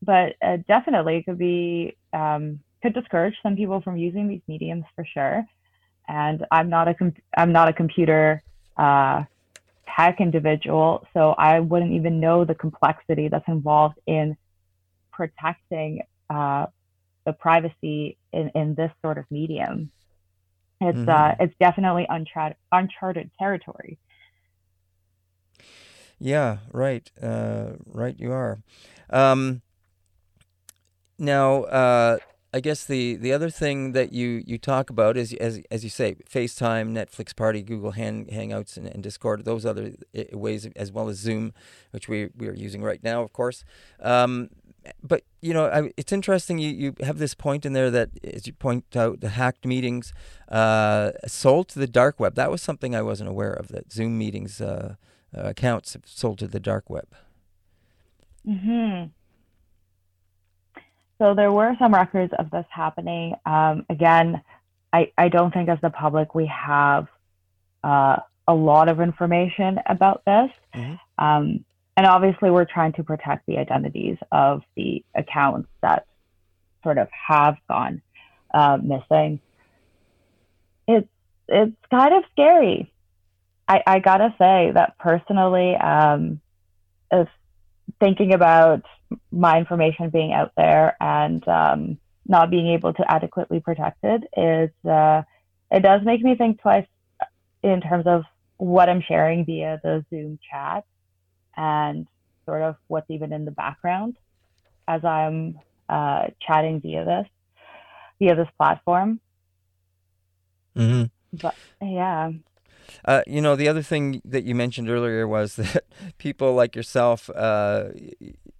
but 0.07 0.35
uh, 0.41 0.57
definitely 0.67 1.21
could 1.21 1.37
be 1.37 1.95
um, 2.13 2.59
could 2.81 2.93
discourage 2.93 3.35
some 3.43 3.55
people 3.55 3.81
from 3.81 3.97
using 3.97 4.27
these 4.27 4.41
mediums 4.47 4.85
for 4.95 5.05
sure. 5.05 5.45
And 6.07 6.45
I'm 6.49 6.69
not 6.69 6.87
a 6.87 6.93
com- 6.95 7.13
I'm 7.37 7.51
not 7.51 7.67
a 7.67 7.73
computer 7.73 8.41
uh, 8.77 9.25
tech 9.95 10.21
individual, 10.21 11.05
so 11.13 11.31
I 11.31 11.59
wouldn't 11.59 11.91
even 11.91 12.19
know 12.19 12.45
the 12.45 12.55
complexity 12.55 13.27
that's 13.27 13.47
involved 13.47 13.99
in 14.07 14.37
protecting 15.11 16.01
uh, 16.29 16.67
the 17.25 17.33
privacy 17.33 18.17
in, 18.31 18.49
in 18.55 18.73
this 18.73 18.91
sort 19.03 19.17
of 19.17 19.25
medium. 19.29 19.91
It's 20.79 20.97
mm-hmm. 20.97 21.09
uh, 21.09 21.43
it's 21.43 21.55
definitely 21.59 22.07
untra- 22.09 22.55
uncharted 22.71 23.29
territory. 23.37 23.97
Yeah, 26.19 26.57
right, 26.71 27.09
uh, 27.21 27.73
right. 27.85 28.17
You 28.17 28.31
are. 28.31 28.59
Um, 29.09 29.61
now, 31.17 31.63
uh, 31.63 32.17
I 32.53 32.59
guess 32.59 32.85
the, 32.85 33.15
the 33.15 33.33
other 33.33 33.49
thing 33.49 33.91
that 33.91 34.13
you, 34.13 34.41
you 34.45 34.57
talk 34.57 34.89
about 34.89 35.17
is, 35.17 35.33
as, 35.33 35.61
as 35.69 35.83
you 35.83 35.89
say, 35.89 36.15
FaceTime, 36.29 36.91
Netflix 36.91 37.35
Party, 37.35 37.61
Google 37.61 37.91
Hang, 37.91 38.25
Hangouts, 38.27 38.77
and, 38.77 38.87
and 38.87 39.03
Discord, 39.03 39.43
those 39.43 39.65
other 39.65 39.93
ways, 40.31 40.67
as 40.75 40.91
well 40.91 41.09
as 41.09 41.17
Zoom, 41.17 41.53
which 41.91 42.07
we, 42.07 42.29
we 42.37 42.47
are 42.47 42.53
using 42.53 42.81
right 42.81 43.03
now, 43.03 43.21
of 43.21 43.33
course. 43.33 43.65
Um, 44.01 44.49
but, 45.03 45.23
you 45.41 45.53
know, 45.53 45.65
I, 45.67 45.91
it's 45.97 46.13
interesting 46.13 46.57
you, 46.57 46.69
you 46.69 46.95
have 47.01 47.17
this 47.17 47.33
point 47.33 47.65
in 47.65 47.73
there 47.73 47.91
that, 47.91 48.11
as 48.23 48.47
you 48.47 48.53
point 48.53 48.95
out, 48.95 49.19
the 49.19 49.29
hacked 49.29 49.65
meetings 49.65 50.13
uh, 50.47 51.11
sold 51.27 51.67
to 51.69 51.79
the 51.79 51.87
dark 51.87 52.17
web. 52.19 52.35
That 52.35 52.49
was 52.49 52.61
something 52.61 52.95
I 52.95 53.01
wasn't 53.01 53.29
aware 53.29 53.51
of, 53.51 53.67
that 53.67 53.91
Zoom 53.91 54.17
meetings 54.17 54.61
uh, 54.61 54.95
uh 55.35 55.41
accounts 55.49 55.97
sold 56.05 56.39
to 56.39 56.47
the 56.47 56.61
dark 56.61 56.89
web. 56.89 57.07
Mm-hmm. 58.47 59.07
So 61.19 61.33
there 61.33 61.51
were 61.51 61.75
some 61.79 61.93
records 61.93 62.33
of 62.37 62.51
this 62.51 62.65
happening. 62.69 63.33
Um, 63.45 63.85
again, 63.89 64.41
I, 64.93 65.11
I 65.17 65.29
don't 65.29 65.53
think 65.53 65.69
as 65.69 65.79
the 65.81 65.89
public 65.89 66.35
we 66.35 66.45
have 66.47 67.07
uh, 67.83 68.17
a 68.47 68.53
lot 68.53 68.89
of 68.89 69.01
information 69.01 69.79
about 69.85 70.23
this. 70.25 70.49
Mm-hmm. 70.75 71.25
Um, 71.25 71.65
and 71.95 72.05
obviously, 72.05 72.51
we're 72.51 72.65
trying 72.65 72.93
to 72.93 73.03
protect 73.03 73.47
the 73.47 73.57
identities 73.57 74.17
of 74.31 74.61
the 74.75 75.03
accounts 75.15 75.69
that 75.81 76.05
sort 76.83 76.99
of 76.99 77.07
have 77.11 77.57
gone 77.67 78.01
uh, 78.53 78.77
missing. 78.81 79.39
It's 80.87 81.07
it's 81.47 81.75
kind 81.89 82.13
of 82.13 82.23
scary. 82.31 82.91
I, 83.67 83.81
I 83.87 83.99
gotta 83.99 84.33
say 84.37 84.71
that 84.73 84.97
personally, 84.99 85.75
um, 85.75 86.39
if 87.11 87.27
thinking 87.99 88.33
about 88.33 88.83
my 89.31 89.57
information 89.57 90.09
being 90.09 90.33
out 90.33 90.51
there 90.57 90.95
and 90.99 91.47
um, 91.47 91.97
not 92.27 92.49
being 92.49 92.67
able 92.67 92.93
to 92.93 93.11
adequately 93.11 93.59
protect 93.59 93.97
it 94.03 94.23
is 94.35 94.89
uh, 94.89 95.21
it 95.71 95.81
does 95.81 96.01
make 96.03 96.21
me 96.21 96.35
think 96.35 96.61
twice 96.61 96.87
in 97.63 97.81
terms 97.81 98.05
of 98.05 98.23
what 98.57 98.89
I'm 98.89 99.01
sharing 99.01 99.45
via 99.45 99.79
the 99.83 100.05
Zoom 100.09 100.39
chat 100.51 100.83
and 101.55 102.07
sort 102.45 102.61
of 102.61 102.75
what's 102.87 103.09
even 103.09 103.33
in 103.33 103.45
the 103.45 103.51
background 103.51 104.17
as 104.87 105.03
I'm 105.03 105.59
uh, 105.89 106.27
chatting 106.45 106.81
via 106.81 107.05
this 107.05 107.27
via 108.19 108.35
this 108.35 108.47
platform. 108.57 109.19
Mm-hmm. 110.75 111.05
But 111.41 111.55
yeah. 111.81 112.31
Uh, 113.05 113.21
you 113.27 113.41
know, 113.41 113.55
the 113.55 113.67
other 113.67 113.81
thing 113.81 114.21
that 114.25 114.43
you 114.43 114.55
mentioned 114.55 114.89
earlier 114.89 115.27
was 115.27 115.55
that 115.57 115.85
people 116.17 116.53
like 116.53 116.75
yourself 116.75 117.29
uh, 117.35 117.89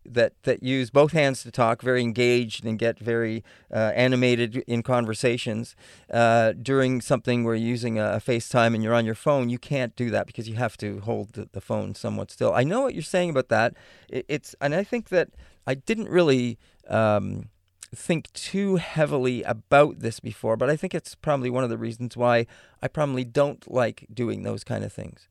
that 0.08 0.34
that 0.44 0.64
use 0.64 0.90
both 0.90 1.12
hands 1.12 1.44
to 1.44 1.52
talk, 1.52 1.82
very 1.82 2.02
engaged 2.02 2.66
and 2.66 2.80
get 2.80 2.98
very 2.98 3.44
uh, 3.74 3.92
animated 3.96 4.58
in 4.68 4.82
conversations. 4.82 5.76
Uh, 6.12 6.54
during 6.54 7.02
something 7.02 7.44
where 7.44 7.56
you're 7.56 7.68
using 7.68 8.00
a, 8.00 8.14
a, 8.14 8.18
FaceTime 8.18 8.74
and 8.74 8.84
you're 8.84 8.94
on 8.94 9.06
your 9.06 9.16
phone, 9.16 9.50
you 9.50 9.60
can't 9.60 9.96
do 9.96 10.10
that 10.10 10.26
because 10.26 10.48
you 10.48 10.56
have 10.56 10.78
to 10.78 11.00
hold 11.02 11.34
the, 11.34 11.50
the 11.52 11.62
phone 11.62 11.94
somewhat 11.94 12.32
still. 12.32 12.54
I 12.54 12.64
know 12.64 12.82
what 12.82 12.94
you're 12.94 13.04
saying 13.04 13.30
about 13.30 13.50
that. 13.50 13.74
It, 14.08 14.26
it's 14.28 14.56
and 14.62 14.74
I 14.74 14.84
think 14.84 15.10
that 15.10 15.30
I 15.66 15.76
didn't 15.76 16.10
really. 16.10 16.58
Um, 16.88 17.50
think 17.96 18.32
too 18.34 18.76
heavily 18.76 19.44
about 19.44 20.00
this 20.00 20.20
before, 20.20 20.58
but 20.58 20.70
I 20.70 20.76
think 20.76 20.94
it's 20.94 21.16
probably 21.16 21.50
one 21.50 21.64
of 21.64 21.70
the 21.70 21.78
reasons 21.78 22.18
why 22.18 22.46
I 22.82 22.88
probably 22.88 23.24
don't 23.24 23.70
like 23.72 24.08
doing 24.14 24.44
those 24.44 24.64
kind 24.64 24.84
of 24.84 24.92
things. 24.92 25.28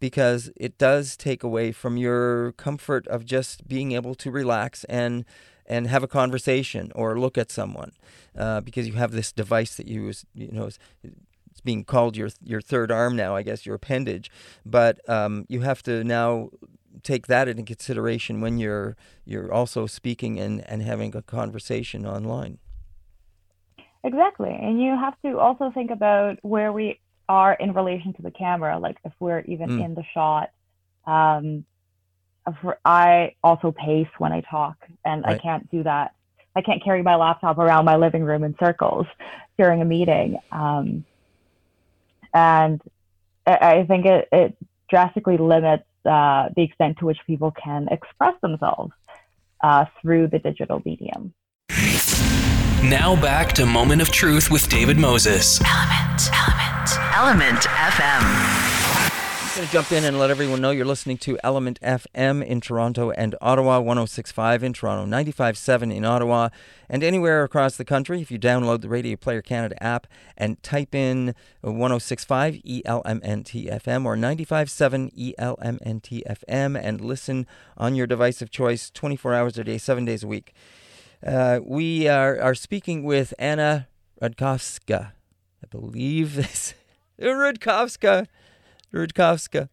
Because 0.00 0.50
it 0.56 0.78
does 0.78 1.16
take 1.16 1.44
away 1.44 1.70
from 1.70 1.96
your 1.96 2.52
comfort 2.52 3.06
of 3.06 3.24
just 3.24 3.68
being 3.68 3.92
able 3.92 4.16
to 4.16 4.30
relax 4.30 4.84
and 4.84 5.24
and 5.64 5.86
have 5.86 6.02
a 6.02 6.08
conversation 6.08 6.90
or 6.96 7.20
look 7.20 7.38
at 7.38 7.52
someone, 7.52 7.92
uh, 8.36 8.60
because 8.60 8.88
you 8.88 8.94
have 8.94 9.12
this 9.12 9.30
device 9.30 9.76
that 9.76 9.86
you 9.86 10.12
you 10.34 10.50
know 10.50 10.66
it's 10.66 11.60
being 11.64 11.84
called 11.84 12.16
your 12.16 12.30
your 12.42 12.60
third 12.60 12.90
arm 12.90 13.14
now, 13.14 13.36
I 13.36 13.42
guess 13.42 13.64
your 13.64 13.76
appendage, 13.76 14.28
but 14.66 15.08
um, 15.08 15.46
you 15.48 15.60
have 15.60 15.84
to 15.84 16.02
now 16.02 16.50
take 17.02 17.26
that 17.26 17.48
into 17.48 17.62
consideration 17.62 18.40
when 18.40 18.58
you're 18.58 18.96
you're 19.24 19.52
also 19.52 19.86
speaking 19.86 20.38
and, 20.38 20.64
and 20.68 20.82
having 20.82 21.14
a 21.14 21.22
conversation 21.22 22.06
online. 22.06 22.58
Exactly. 24.04 24.50
And 24.50 24.82
you 24.82 24.96
have 24.96 25.14
to 25.24 25.38
also 25.38 25.70
think 25.72 25.90
about 25.90 26.38
where 26.42 26.72
we 26.72 26.98
are 27.28 27.54
in 27.54 27.72
relation 27.72 28.12
to 28.14 28.22
the 28.22 28.30
camera, 28.30 28.78
like 28.78 28.98
if 29.04 29.12
we're 29.20 29.40
even 29.40 29.70
mm. 29.70 29.84
in 29.84 29.94
the 29.94 30.04
shot. 30.12 30.50
Um, 31.06 31.64
I 32.84 33.36
also 33.44 33.70
pace 33.70 34.08
when 34.18 34.32
I 34.32 34.40
talk, 34.40 34.76
and 35.04 35.24
right. 35.24 35.36
I 35.36 35.38
can't 35.38 35.70
do 35.70 35.84
that. 35.84 36.14
I 36.56 36.62
can't 36.62 36.82
carry 36.82 37.02
my 37.02 37.14
laptop 37.14 37.58
around 37.58 37.84
my 37.84 37.96
living 37.96 38.24
room 38.24 38.42
in 38.42 38.56
circles 38.58 39.06
during 39.56 39.80
a 39.80 39.84
meeting. 39.84 40.38
Um, 40.50 41.04
and 42.34 42.82
I 43.46 43.84
think 43.86 44.06
it, 44.06 44.28
it 44.32 44.56
drastically 44.88 45.38
limits 45.38 45.84
uh, 46.06 46.48
the 46.56 46.62
extent 46.62 46.98
to 46.98 47.06
which 47.06 47.18
people 47.26 47.52
can 47.52 47.88
express 47.90 48.34
themselves 48.40 48.92
uh, 49.62 49.84
through 50.00 50.28
the 50.28 50.38
digital 50.38 50.82
medium. 50.84 51.32
Now 52.82 53.14
back 53.20 53.52
to 53.54 53.66
Moment 53.66 54.02
of 54.02 54.10
Truth 54.10 54.50
with 54.50 54.68
David 54.68 54.98
Moses. 54.98 55.60
Element, 55.64 56.30
Element, 56.34 57.14
Element 57.14 57.60
FM. 57.60 58.71
To 59.62 59.68
jump 59.68 59.92
in 59.92 60.02
and 60.02 60.18
let 60.18 60.28
everyone 60.28 60.60
know 60.60 60.72
you're 60.72 60.84
listening 60.84 61.18
to 61.18 61.38
Element 61.44 61.78
FM 61.82 62.44
in 62.44 62.60
Toronto 62.60 63.12
and 63.12 63.36
Ottawa, 63.40 63.78
1065 63.78 64.64
in 64.64 64.72
Toronto, 64.72 65.04
957 65.04 65.92
in 65.92 66.04
Ottawa, 66.04 66.48
and 66.88 67.04
anywhere 67.04 67.44
across 67.44 67.76
the 67.76 67.84
country. 67.84 68.20
If 68.20 68.32
you 68.32 68.40
download 68.40 68.80
the 68.80 68.88
Radio 68.88 69.14
Player 69.14 69.40
Canada 69.40 69.80
app 69.80 70.08
and 70.36 70.60
type 70.64 70.96
in 70.96 71.36
1065 71.60 72.54
ELMNTFM 72.54 74.04
or 74.04 74.16
957 74.16 75.10
ELMNTFM 75.10 76.80
and 76.82 77.00
listen 77.00 77.46
on 77.76 77.94
your 77.94 78.08
device 78.08 78.42
of 78.42 78.50
choice 78.50 78.90
24 78.90 79.32
hours 79.32 79.58
a 79.58 79.62
day, 79.62 79.78
seven 79.78 80.04
days 80.04 80.24
a 80.24 80.26
week. 80.26 80.54
Uh, 81.24 81.60
we 81.64 82.08
are, 82.08 82.36
are 82.40 82.56
speaking 82.56 83.04
with 83.04 83.32
Anna 83.38 83.86
Rudkowska. 84.20 85.12
I 85.62 85.66
believe 85.70 86.34
this. 86.34 86.74
Rudkowska. 87.20 88.26
Rudkowska. 88.92 89.68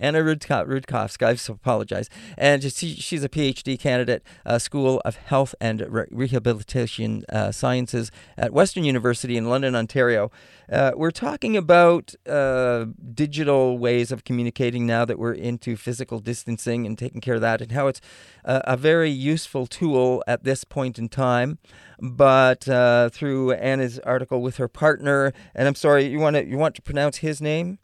Anna 0.00 0.20
Rudkowska, 0.20 1.26
I 1.26 1.52
apologize. 1.52 2.08
And 2.38 2.62
she's 2.62 3.22
a 3.22 3.28
PhD 3.28 3.78
candidate, 3.78 4.22
uh, 4.46 4.58
School 4.58 5.00
of 5.04 5.16
Health 5.16 5.54
and 5.60 5.84
Re- 5.88 6.06
Rehabilitation 6.10 7.24
uh, 7.28 7.52
Sciences 7.52 8.10
at 8.36 8.52
Western 8.52 8.84
University 8.84 9.36
in 9.36 9.48
London, 9.48 9.76
Ontario. 9.76 10.30
Uh, 10.72 10.92
we're 10.96 11.10
talking 11.10 11.56
about 11.56 12.14
uh, 12.26 12.86
digital 13.12 13.76
ways 13.78 14.10
of 14.10 14.24
communicating 14.24 14.86
now 14.86 15.04
that 15.04 15.18
we're 15.18 15.34
into 15.34 15.76
physical 15.76 16.18
distancing 16.18 16.86
and 16.86 16.96
taking 16.96 17.20
care 17.20 17.34
of 17.34 17.40
that, 17.42 17.60
and 17.60 17.72
how 17.72 17.86
it's 17.86 18.00
a, 18.44 18.62
a 18.64 18.76
very 18.76 19.10
useful 19.10 19.66
tool 19.66 20.24
at 20.26 20.44
this 20.44 20.64
point 20.64 20.98
in 20.98 21.08
time. 21.08 21.58
But 22.00 22.66
uh, 22.66 23.10
through 23.10 23.52
Anna's 23.52 23.98
article 24.00 24.40
with 24.40 24.56
her 24.56 24.68
partner, 24.68 25.34
and 25.54 25.68
I'm 25.68 25.74
sorry, 25.74 26.06
you 26.06 26.18
want 26.18 26.36
to 26.36 26.46
you 26.46 26.56
want 26.56 26.74
to 26.76 26.82
pronounce 26.82 27.18
his 27.18 27.42
name? 27.42 27.78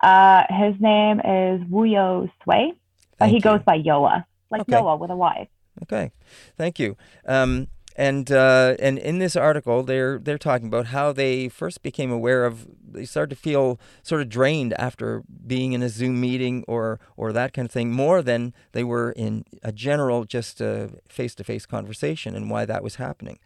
Uh, 0.00 0.42
his 0.50 0.74
name 0.80 1.20
is 1.20 1.60
Wuyo 1.68 2.30
Sway. 2.42 2.72
Uh, 3.20 3.26
he 3.26 3.36
you. 3.36 3.40
goes 3.40 3.60
by 3.62 3.78
Yoa, 3.80 4.24
like 4.50 4.62
okay. 4.62 4.72
Noah 4.72 4.96
with 4.96 5.10
a 5.10 5.16
Y. 5.16 5.48
Okay, 5.82 6.12
thank 6.56 6.78
you. 6.78 6.96
Um, 7.26 7.68
and 7.96 8.30
uh, 8.32 8.74
and 8.80 8.98
in 8.98 9.18
this 9.18 9.36
article, 9.36 9.82
they're 9.84 10.18
they're 10.18 10.38
talking 10.38 10.66
about 10.66 10.86
how 10.86 11.12
they 11.12 11.48
first 11.48 11.82
became 11.82 12.10
aware 12.10 12.44
of. 12.44 12.66
They 12.84 13.04
started 13.04 13.36
to 13.36 13.40
feel 13.40 13.78
sort 14.02 14.20
of 14.20 14.28
drained 14.28 14.74
after 14.74 15.22
being 15.46 15.72
in 15.72 15.82
a 15.82 15.88
Zoom 15.88 16.20
meeting 16.20 16.64
or 16.66 16.98
or 17.16 17.32
that 17.32 17.52
kind 17.52 17.66
of 17.66 17.72
thing, 17.72 17.92
more 17.92 18.20
than 18.20 18.52
they 18.72 18.82
were 18.82 19.12
in 19.12 19.44
a 19.62 19.70
general 19.70 20.24
just 20.24 20.60
face 21.08 21.34
to 21.36 21.44
face 21.44 21.66
conversation, 21.66 22.34
and 22.34 22.50
why 22.50 22.64
that 22.64 22.82
was 22.82 22.96
happening. 22.96 23.38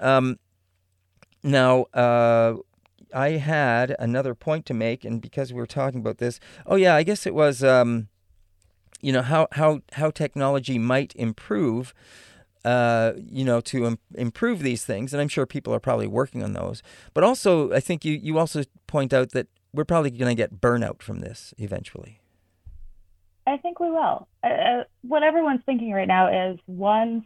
Um, 0.00 0.38
now, 1.44 1.82
uh, 1.94 2.56
I 3.14 3.32
had 3.32 3.94
another 3.98 4.34
point 4.34 4.66
to 4.66 4.74
make, 4.74 5.04
and 5.04 5.20
because 5.20 5.52
we 5.52 5.60
were 5.60 5.66
talking 5.66 6.00
about 6.00 6.18
this, 6.18 6.40
oh 6.66 6.76
yeah, 6.76 6.94
I 6.94 7.02
guess 7.02 7.26
it 7.26 7.34
was, 7.34 7.62
um, 7.62 8.08
you 9.00 9.12
know, 9.12 9.22
how 9.22 9.48
how 9.52 9.80
how 9.92 10.10
technology 10.10 10.78
might 10.78 11.14
improve, 11.16 11.94
uh, 12.64 13.12
you 13.16 13.44
know, 13.44 13.60
to 13.60 13.86
Im- 13.86 13.98
improve 14.14 14.60
these 14.60 14.84
things, 14.84 15.12
and 15.12 15.20
I'm 15.20 15.28
sure 15.28 15.46
people 15.46 15.72
are 15.72 15.80
probably 15.80 16.06
working 16.06 16.42
on 16.42 16.52
those. 16.52 16.82
But 17.14 17.24
also, 17.24 17.72
I 17.72 17.80
think 17.80 18.04
you 18.04 18.14
you 18.14 18.38
also 18.38 18.64
point 18.86 19.12
out 19.12 19.30
that 19.30 19.46
we're 19.72 19.84
probably 19.84 20.10
going 20.10 20.30
to 20.30 20.40
get 20.40 20.60
burnout 20.60 21.02
from 21.02 21.20
this 21.20 21.54
eventually. 21.58 22.20
I 23.46 23.58
think 23.58 23.78
we 23.78 23.90
will. 23.90 24.26
Uh, 24.42 24.46
uh, 24.46 24.84
what 25.02 25.22
everyone's 25.22 25.60
thinking 25.66 25.92
right 25.92 26.08
now 26.08 26.52
is 26.52 26.58
once 26.66 27.24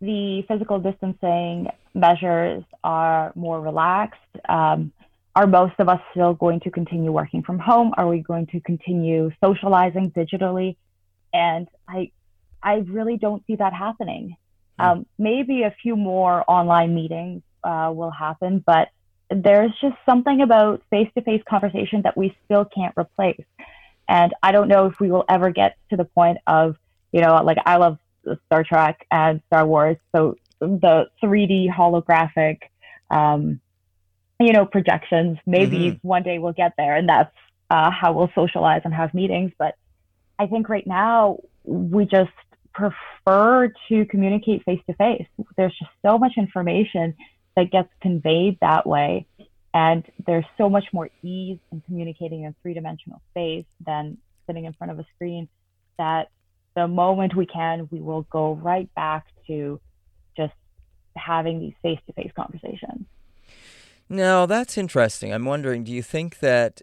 the 0.00 0.42
physical 0.48 0.78
distancing 0.78 1.68
measures 1.94 2.62
are 2.84 3.32
more 3.34 3.60
relaxed. 3.60 4.20
Um, 4.48 4.92
are 5.36 5.46
most 5.46 5.74
of 5.78 5.88
us 5.90 6.00
still 6.12 6.32
going 6.32 6.60
to 6.60 6.70
continue 6.70 7.12
working 7.12 7.42
from 7.42 7.58
home? 7.58 7.92
Are 7.98 8.08
we 8.08 8.20
going 8.20 8.46
to 8.48 8.60
continue 8.60 9.30
socializing 9.44 10.10
digitally? 10.12 10.76
And 11.34 11.68
I, 11.86 12.10
I 12.62 12.76
really 12.76 13.18
don't 13.18 13.46
see 13.46 13.56
that 13.56 13.74
happening. 13.74 14.38
Mm. 14.80 14.84
Um, 14.84 15.06
maybe 15.18 15.62
a 15.62 15.76
few 15.82 15.94
more 15.94 16.42
online 16.48 16.94
meetings 16.94 17.42
uh, 17.62 17.92
will 17.94 18.10
happen, 18.10 18.64
but 18.66 18.88
there's 19.30 19.72
just 19.78 19.96
something 20.06 20.40
about 20.40 20.82
face-to-face 20.88 21.42
conversation 21.46 22.00
that 22.02 22.16
we 22.16 22.34
still 22.46 22.64
can't 22.64 22.94
replace. 22.96 23.44
And 24.08 24.32
I 24.42 24.52
don't 24.52 24.68
know 24.68 24.86
if 24.86 24.98
we 25.00 25.10
will 25.10 25.26
ever 25.28 25.50
get 25.50 25.76
to 25.90 25.96
the 25.98 26.04
point 26.06 26.38
of, 26.46 26.76
you 27.12 27.20
know, 27.20 27.42
like 27.44 27.58
I 27.66 27.76
love 27.76 27.98
Star 28.46 28.64
Trek 28.64 29.06
and 29.10 29.42
Star 29.48 29.66
Wars, 29.66 29.98
so 30.14 30.36
the 30.60 31.10
3D 31.22 31.70
holographic 31.70 32.60
um, 33.10 33.60
you 34.38 34.52
know, 34.52 34.66
projections. 34.66 35.38
Maybe 35.46 35.90
mm-hmm. 35.90 36.06
one 36.06 36.22
day 36.22 36.38
we'll 36.38 36.52
get 36.52 36.72
there, 36.76 36.96
and 36.96 37.08
that's 37.08 37.34
uh, 37.70 37.90
how 37.90 38.12
we'll 38.12 38.30
socialize 38.34 38.82
and 38.84 38.94
have 38.94 39.14
meetings. 39.14 39.52
But 39.58 39.74
I 40.38 40.46
think 40.46 40.68
right 40.68 40.86
now 40.86 41.38
we 41.64 42.04
just 42.04 42.30
prefer 42.72 43.72
to 43.88 44.04
communicate 44.06 44.64
face 44.64 44.80
to 44.86 44.94
face. 44.94 45.26
There's 45.56 45.76
just 45.78 45.90
so 46.04 46.18
much 46.18 46.32
information 46.36 47.14
that 47.56 47.70
gets 47.70 47.88
conveyed 48.02 48.58
that 48.60 48.86
way. 48.86 49.26
And 49.72 50.04
there's 50.26 50.44
so 50.56 50.68
much 50.68 50.84
more 50.92 51.10
ease 51.22 51.58
in 51.72 51.82
communicating 51.82 52.44
in 52.44 52.54
three 52.62 52.74
dimensional 52.74 53.20
space 53.30 53.64
than 53.84 54.18
sitting 54.46 54.64
in 54.64 54.72
front 54.74 54.92
of 54.92 54.98
a 54.98 55.06
screen 55.14 55.48
that 55.98 56.30
the 56.74 56.86
moment 56.86 57.34
we 57.34 57.46
can, 57.46 57.88
we 57.90 58.00
will 58.00 58.22
go 58.22 58.54
right 58.54 58.94
back 58.94 59.26
to 59.46 59.80
just 60.36 60.54
having 61.16 61.60
these 61.60 61.74
face 61.82 61.98
to 62.06 62.12
face 62.12 62.30
conversations. 62.36 63.06
Now, 64.08 64.46
that's 64.46 64.78
interesting. 64.78 65.32
I'm 65.32 65.44
wondering 65.44 65.82
do 65.84 65.92
you 65.92 66.02
think 66.02 66.38
that 66.38 66.82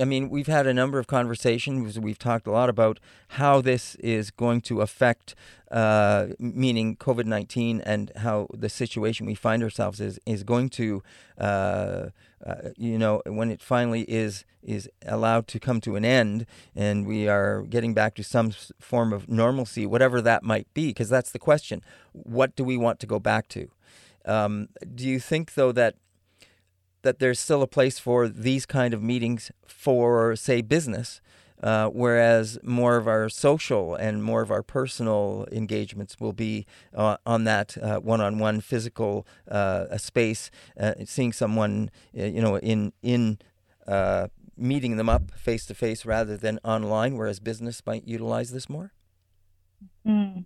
I 0.00 0.04
mean, 0.04 0.30
we've 0.30 0.46
had 0.46 0.66
a 0.66 0.74
number 0.74 0.98
of 0.98 1.06
conversations. 1.06 1.98
We've 1.98 2.18
talked 2.18 2.46
a 2.46 2.50
lot 2.50 2.68
about 2.68 3.00
how 3.28 3.60
this 3.60 3.96
is 3.96 4.30
going 4.30 4.60
to 4.62 4.80
affect, 4.80 5.34
uh, 5.70 6.28
meaning 6.38 6.96
COVID 6.96 7.24
19, 7.24 7.80
and 7.80 8.12
how 8.16 8.48
the 8.52 8.68
situation 8.68 9.26
we 9.26 9.34
find 9.34 9.62
ourselves 9.62 10.00
is, 10.00 10.18
is 10.26 10.44
going 10.44 10.68
to, 10.70 11.02
uh, 11.38 12.10
uh, 12.44 12.54
you 12.76 12.98
know, 12.98 13.22
when 13.26 13.50
it 13.50 13.60
finally 13.60 14.02
is, 14.02 14.44
is 14.62 14.88
allowed 15.06 15.46
to 15.48 15.58
come 15.58 15.80
to 15.80 15.96
an 15.96 16.04
end 16.04 16.46
and 16.76 17.06
we 17.06 17.28
are 17.28 17.62
getting 17.62 17.94
back 17.94 18.14
to 18.14 18.22
some 18.22 18.52
form 18.78 19.12
of 19.12 19.28
normalcy, 19.28 19.86
whatever 19.86 20.20
that 20.20 20.42
might 20.42 20.72
be, 20.72 20.88
because 20.88 21.08
that's 21.08 21.32
the 21.32 21.38
question. 21.38 21.82
What 22.12 22.54
do 22.54 22.64
we 22.64 22.76
want 22.76 23.00
to 23.00 23.06
go 23.06 23.18
back 23.18 23.48
to? 23.48 23.70
Um, 24.24 24.68
do 24.94 25.06
you 25.06 25.20
think, 25.20 25.54
though, 25.54 25.72
that 25.72 25.94
that 27.02 27.18
there's 27.18 27.40
still 27.40 27.62
a 27.62 27.66
place 27.66 27.98
for 27.98 28.28
these 28.28 28.66
kind 28.66 28.92
of 28.92 29.02
meetings 29.02 29.50
for, 29.66 30.36
say, 30.36 30.60
business, 30.60 31.22
uh, 31.62 31.86
whereas 31.86 32.58
more 32.62 32.96
of 32.96 33.08
our 33.08 33.28
social 33.30 33.94
and 33.94 34.22
more 34.22 34.42
of 34.42 34.50
our 34.50 34.62
personal 34.62 35.46
engagements 35.50 36.20
will 36.20 36.34
be 36.34 36.66
uh, 36.94 37.16
on 37.24 37.44
that 37.44 37.76
uh, 37.78 38.00
one-on-one 38.00 38.60
physical 38.60 39.26
uh, 39.50 39.96
space, 39.96 40.50
uh, 40.78 40.92
seeing 41.06 41.32
someone, 41.32 41.90
uh, 42.18 42.24
you 42.24 42.42
know, 42.42 42.58
in 42.58 42.92
in 43.02 43.38
meeting 44.56 44.96
them 44.96 45.08
up 45.08 45.30
face 45.30 45.64
to 45.64 45.74
face 45.74 46.04
rather 46.04 46.36
than 46.36 46.58
online, 46.62 47.16
whereas 47.16 47.40
business 47.40 47.82
might 47.86 48.06
utilize 48.06 48.50
this 48.50 48.68
more. 48.68 48.92
Mm. 50.06 50.44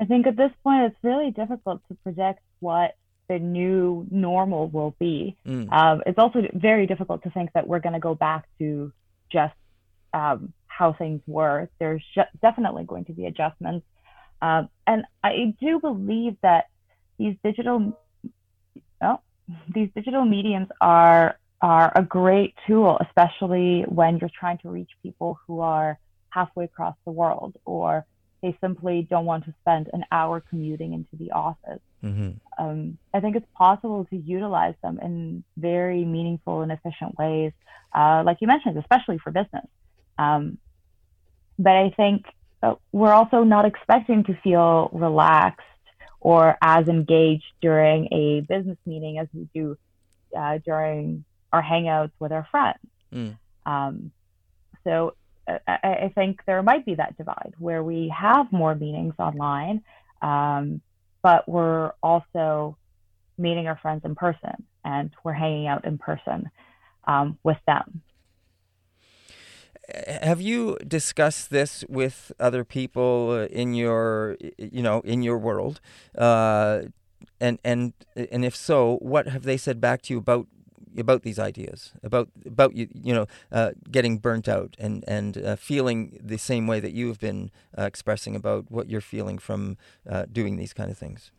I 0.00 0.04
think 0.04 0.26
at 0.26 0.36
this 0.36 0.50
point 0.64 0.82
it's 0.86 0.98
really 1.04 1.30
difficult 1.30 1.80
to 1.88 1.94
project 2.02 2.40
what 2.60 2.94
the 3.28 3.38
new 3.38 4.06
normal 4.10 4.68
will 4.68 4.94
be. 4.98 5.36
Mm. 5.46 5.72
Um, 5.72 6.02
it's 6.06 6.18
also 6.18 6.42
very 6.52 6.86
difficult 6.86 7.22
to 7.22 7.30
think 7.30 7.52
that 7.54 7.66
we're 7.66 7.80
going 7.80 7.92
to 7.92 8.00
go 8.00 8.14
back 8.14 8.46
to 8.58 8.92
just 9.30 9.54
um, 10.12 10.52
how 10.66 10.92
things 10.92 11.20
were. 11.26 11.68
There's 11.78 12.02
definitely 12.42 12.84
going 12.84 13.04
to 13.06 13.12
be 13.12 13.26
adjustments. 13.26 13.86
Um, 14.42 14.68
and 14.86 15.04
I 15.22 15.54
do 15.60 15.78
believe 15.78 16.36
that 16.42 16.66
these 17.18 17.36
digital, 17.44 17.96
oh, 19.02 19.20
these 19.72 19.90
digital 19.94 20.24
mediums 20.24 20.68
are 20.80 21.36
are 21.62 21.92
a 21.94 22.02
great 22.02 22.54
tool, 22.66 22.98
especially 23.00 23.82
when 23.82 24.16
you're 24.16 24.30
trying 24.38 24.56
to 24.58 24.70
reach 24.70 24.90
people 25.02 25.38
who 25.46 25.60
are 25.60 25.98
halfway 26.30 26.64
across 26.64 26.96
the 27.04 27.12
world 27.12 27.54
or 27.66 28.06
they 28.42 28.56
simply 28.62 29.06
don't 29.10 29.26
want 29.26 29.44
to 29.44 29.54
spend 29.60 29.90
an 29.92 30.04
hour 30.10 30.42
commuting 30.48 30.94
into 30.94 31.16
the 31.22 31.32
office. 31.32 31.80
Mm-hmm. 32.04 32.30
Um, 32.62 32.98
I 33.12 33.20
think 33.20 33.36
it's 33.36 33.46
possible 33.54 34.06
to 34.10 34.16
utilize 34.16 34.74
them 34.82 34.98
in 35.00 35.44
very 35.56 36.04
meaningful 36.04 36.62
and 36.62 36.72
efficient 36.72 37.18
ways, 37.18 37.52
uh, 37.94 38.22
like 38.24 38.38
you 38.40 38.46
mentioned, 38.46 38.78
especially 38.78 39.18
for 39.18 39.30
business. 39.30 39.66
Um, 40.18 40.58
but 41.58 41.72
I 41.72 41.90
think 41.90 42.26
uh, 42.62 42.74
we're 42.92 43.12
also 43.12 43.44
not 43.44 43.64
expecting 43.64 44.24
to 44.24 44.34
feel 44.42 44.90
relaxed 44.92 45.66
or 46.20 46.56
as 46.62 46.88
engaged 46.88 47.44
during 47.60 48.08
a 48.12 48.40
business 48.42 48.78
meeting 48.84 49.18
as 49.18 49.28
we 49.32 49.48
do 49.54 49.76
uh, 50.36 50.58
during 50.64 51.24
our 51.52 51.62
hangouts 51.62 52.12
with 52.18 52.32
our 52.32 52.46
friends. 52.50 52.78
Mm. 53.12 53.38
Um, 53.66 54.12
so 54.84 55.14
uh, 55.48 55.58
I, 55.66 55.72
I, 56.04 56.12
think 56.14 56.40
there 56.46 56.62
might 56.62 56.86
be 56.86 56.94
that 56.94 57.16
divide 57.16 57.54
where 57.58 57.82
we 57.82 58.12
have 58.16 58.52
more 58.52 58.74
meetings 58.74 59.14
online, 59.18 59.82
um, 60.22 60.80
but 61.22 61.48
we're 61.48 61.92
also 62.02 62.76
meeting 63.38 63.66
our 63.66 63.78
friends 63.78 64.02
in 64.04 64.14
person 64.14 64.66
and 64.84 65.10
we're 65.24 65.32
hanging 65.32 65.66
out 65.66 65.84
in 65.84 65.98
person 65.98 66.50
um, 67.04 67.38
with 67.42 67.58
them. 67.66 68.02
Have 70.06 70.40
you 70.40 70.76
discussed 70.86 71.50
this 71.50 71.84
with 71.88 72.30
other 72.38 72.64
people 72.64 73.34
in 73.34 73.74
your, 73.74 74.36
you 74.56 74.82
know, 74.82 75.00
in 75.00 75.22
your 75.22 75.36
world? 75.36 75.80
Uh, 76.16 76.82
and 77.40 77.58
and 77.64 77.92
and 78.14 78.44
if 78.44 78.54
so, 78.54 78.98
what 79.00 79.26
have 79.28 79.42
they 79.42 79.56
said 79.56 79.80
back 79.80 80.02
to 80.02 80.14
you 80.14 80.18
about 80.18 80.46
about 80.98 81.22
these 81.22 81.38
ideas, 81.38 81.92
about 82.02 82.28
about 82.46 82.74
you 82.74 82.88
you 82.92 83.14
know 83.14 83.26
uh, 83.52 83.70
getting 83.90 84.18
burnt 84.18 84.48
out 84.48 84.76
and 84.78 85.04
and 85.06 85.38
uh, 85.38 85.56
feeling 85.56 86.18
the 86.22 86.38
same 86.38 86.66
way 86.66 86.80
that 86.80 86.92
you 86.92 87.08
have 87.08 87.18
been 87.18 87.50
uh, 87.78 87.82
expressing 87.82 88.34
about 88.36 88.70
what 88.70 88.88
you're 88.88 89.00
feeling 89.00 89.38
from 89.38 89.76
uh, 90.08 90.26
doing 90.30 90.56
these 90.56 90.72
kind 90.72 90.90
of 90.90 90.98
things. 90.98 91.30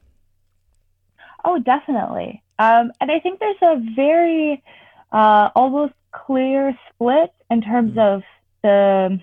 Oh, 1.44 1.60
definitely. 1.60 2.44
Um, 2.60 2.92
and 3.02 3.12
I 3.12 3.20
think 3.20 3.40
there's 3.40 3.56
a 3.62 3.82
very 3.96 4.64
uh, 5.12 5.50
almost 5.56 5.94
clear 6.12 6.78
split 6.94 7.34
in 7.50 7.62
terms 7.62 7.94
mm. 7.94 8.16
of 8.16 8.24
the 8.62 9.20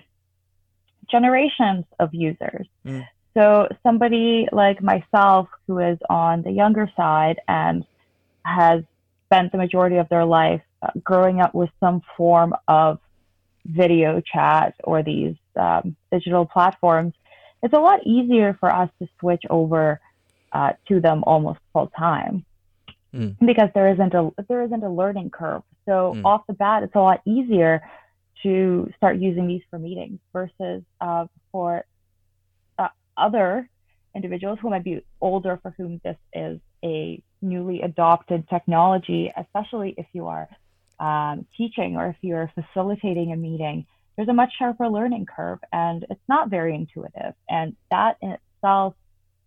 generations 1.09 1.85
of 1.99 2.13
users. 2.13 2.67
Mm. 2.85 3.07
So 3.35 3.67
somebody 3.83 4.47
like 4.51 4.81
myself 4.81 5.47
who 5.67 5.79
is 5.79 5.97
on 6.09 6.41
the 6.41 6.51
younger 6.51 6.91
side 6.97 7.39
and 7.47 7.85
has 8.43 8.83
spent 9.29 9.51
the 9.51 9.57
majority 9.57 9.97
of 9.97 10.09
their 10.09 10.25
life 10.25 10.61
uh, 10.81 10.87
growing 11.03 11.39
up 11.39 11.53
with 11.53 11.69
some 11.79 12.01
form 12.17 12.53
of 12.67 12.99
video 13.65 14.21
chat 14.21 14.73
or 14.83 15.03
these 15.03 15.35
um, 15.55 15.95
digital 16.11 16.45
platforms, 16.45 17.13
it's 17.61 17.73
a 17.73 17.79
lot 17.79 18.05
easier 18.05 18.57
for 18.59 18.73
us 18.73 18.89
to 18.99 19.07
switch 19.19 19.43
over 19.49 19.99
uh, 20.51 20.73
to 20.87 20.99
them 20.99 21.23
almost 21.27 21.59
full 21.73 21.91
time 21.97 22.43
mm. 23.13 23.35
because 23.45 23.69
there 23.75 23.91
isn't 23.91 24.13
a 24.13 24.31
there 24.47 24.63
isn't 24.63 24.83
a 24.83 24.89
learning 24.89 25.29
curve. 25.29 25.61
So 25.85 26.13
mm. 26.15 26.25
off 26.25 26.41
the 26.47 26.53
bat, 26.53 26.83
it's 26.83 26.95
a 26.95 26.99
lot 26.99 27.21
easier 27.25 27.81
to 28.43 28.91
start 28.97 29.17
using 29.17 29.47
these 29.47 29.61
for 29.69 29.77
meetings 29.77 30.19
versus 30.33 30.81
uh, 31.01 31.25
for 31.51 31.85
uh, 32.79 32.87
other 33.17 33.69
individuals 34.15 34.57
who 34.61 34.69
might 34.69 34.83
be 34.83 35.03
older 35.21 35.59
for 35.61 35.71
whom 35.77 36.01
this 36.03 36.17
is 36.33 36.59
a 36.83 37.21
newly 37.41 37.81
adopted 37.81 38.47
technology, 38.49 39.31
especially 39.35 39.95
if 39.97 40.05
you 40.13 40.27
are 40.27 40.47
um, 40.99 41.45
teaching 41.55 41.95
or 41.95 42.07
if 42.07 42.17
you're 42.21 42.51
facilitating 42.55 43.31
a 43.31 43.35
meeting, 43.35 43.85
there's 44.15 44.29
a 44.29 44.33
much 44.33 44.51
sharper 44.57 44.89
learning 44.89 45.25
curve 45.25 45.59
and 45.71 46.05
it's 46.09 46.21
not 46.27 46.49
very 46.49 46.75
intuitive. 46.75 47.33
And 47.49 47.75
that 47.89 48.17
in 48.21 48.31
itself 48.31 48.95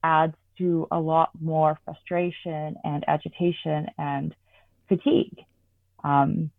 adds 0.02 0.34
to 0.58 0.86
a 0.90 0.98
lot 0.98 1.30
more 1.40 1.78
frustration 1.84 2.76
and 2.84 3.04
agitation 3.06 3.88
and 3.98 4.34
fatigue. 4.88 5.44
Um, 6.04 6.50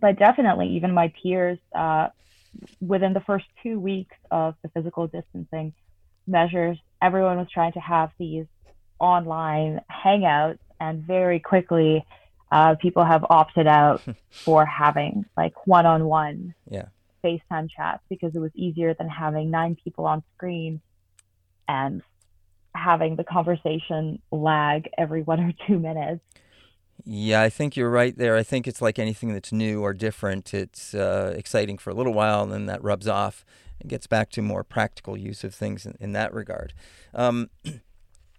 but 0.00 0.18
definitely, 0.18 0.68
even 0.76 0.92
my 0.92 1.12
peers, 1.22 1.58
uh, 1.74 2.08
within 2.80 3.12
the 3.12 3.20
first 3.20 3.46
two 3.62 3.78
weeks 3.78 4.16
of 4.30 4.54
the 4.62 4.68
physical 4.68 5.06
distancing 5.06 5.72
measures, 6.26 6.78
everyone 7.00 7.38
was 7.38 7.48
trying 7.52 7.72
to 7.72 7.80
have 7.80 8.10
these 8.18 8.46
online 8.98 9.80
hangouts, 9.90 10.58
and 10.80 11.02
very 11.02 11.40
quickly, 11.40 12.04
uh, 12.50 12.74
people 12.76 13.04
have 13.04 13.24
opted 13.28 13.66
out 13.66 14.02
for 14.30 14.64
having 14.64 15.24
like 15.36 15.66
one-on-one 15.66 16.54
yeah. 16.70 16.86
FaceTime 17.24 17.68
chats 17.74 18.02
because 18.08 18.34
it 18.34 18.38
was 18.38 18.52
easier 18.54 18.94
than 18.94 19.08
having 19.08 19.50
nine 19.50 19.76
people 19.82 20.06
on 20.06 20.22
screen 20.36 20.80
and 21.68 22.02
having 22.74 23.16
the 23.16 23.24
conversation 23.24 24.20
lag 24.30 24.88
every 24.98 25.22
one 25.22 25.40
or 25.40 25.52
two 25.66 25.78
minutes. 25.78 26.20
Yeah, 27.04 27.42
I 27.42 27.50
think 27.50 27.76
you're 27.76 27.90
right 27.90 28.16
there. 28.16 28.36
I 28.36 28.42
think 28.42 28.66
it's 28.66 28.80
like 28.80 28.98
anything 28.98 29.32
that's 29.32 29.52
new 29.52 29.82
or 29.82 29.92
different. 29.92 30.54
It's 30.54 30.94
uh, 30.94 31.34
exciting 31.36 31.76
for 31.78 31.90
a 31.90 31.94
little 31.94 32.14
while, 32.14 32.42
and 32.42 32.52
then 32.52 32.66
that 32.66 32.82
rubs 32.82 33.08
off 33.08 33.44
and 33.80 33.90
gets 33.90 34.06
back 34.06 34.30
to 34.30 34.42
more 34.42 34.64
practical 34.64 35.16
use 35.16 35.44
of 35.44 35.54
things 35.54 35.86
in, 35.86 35.96
in 36.00 36.12
that 36.12 36.32
regard. 36.32 36.72
Um, 37.12 37.50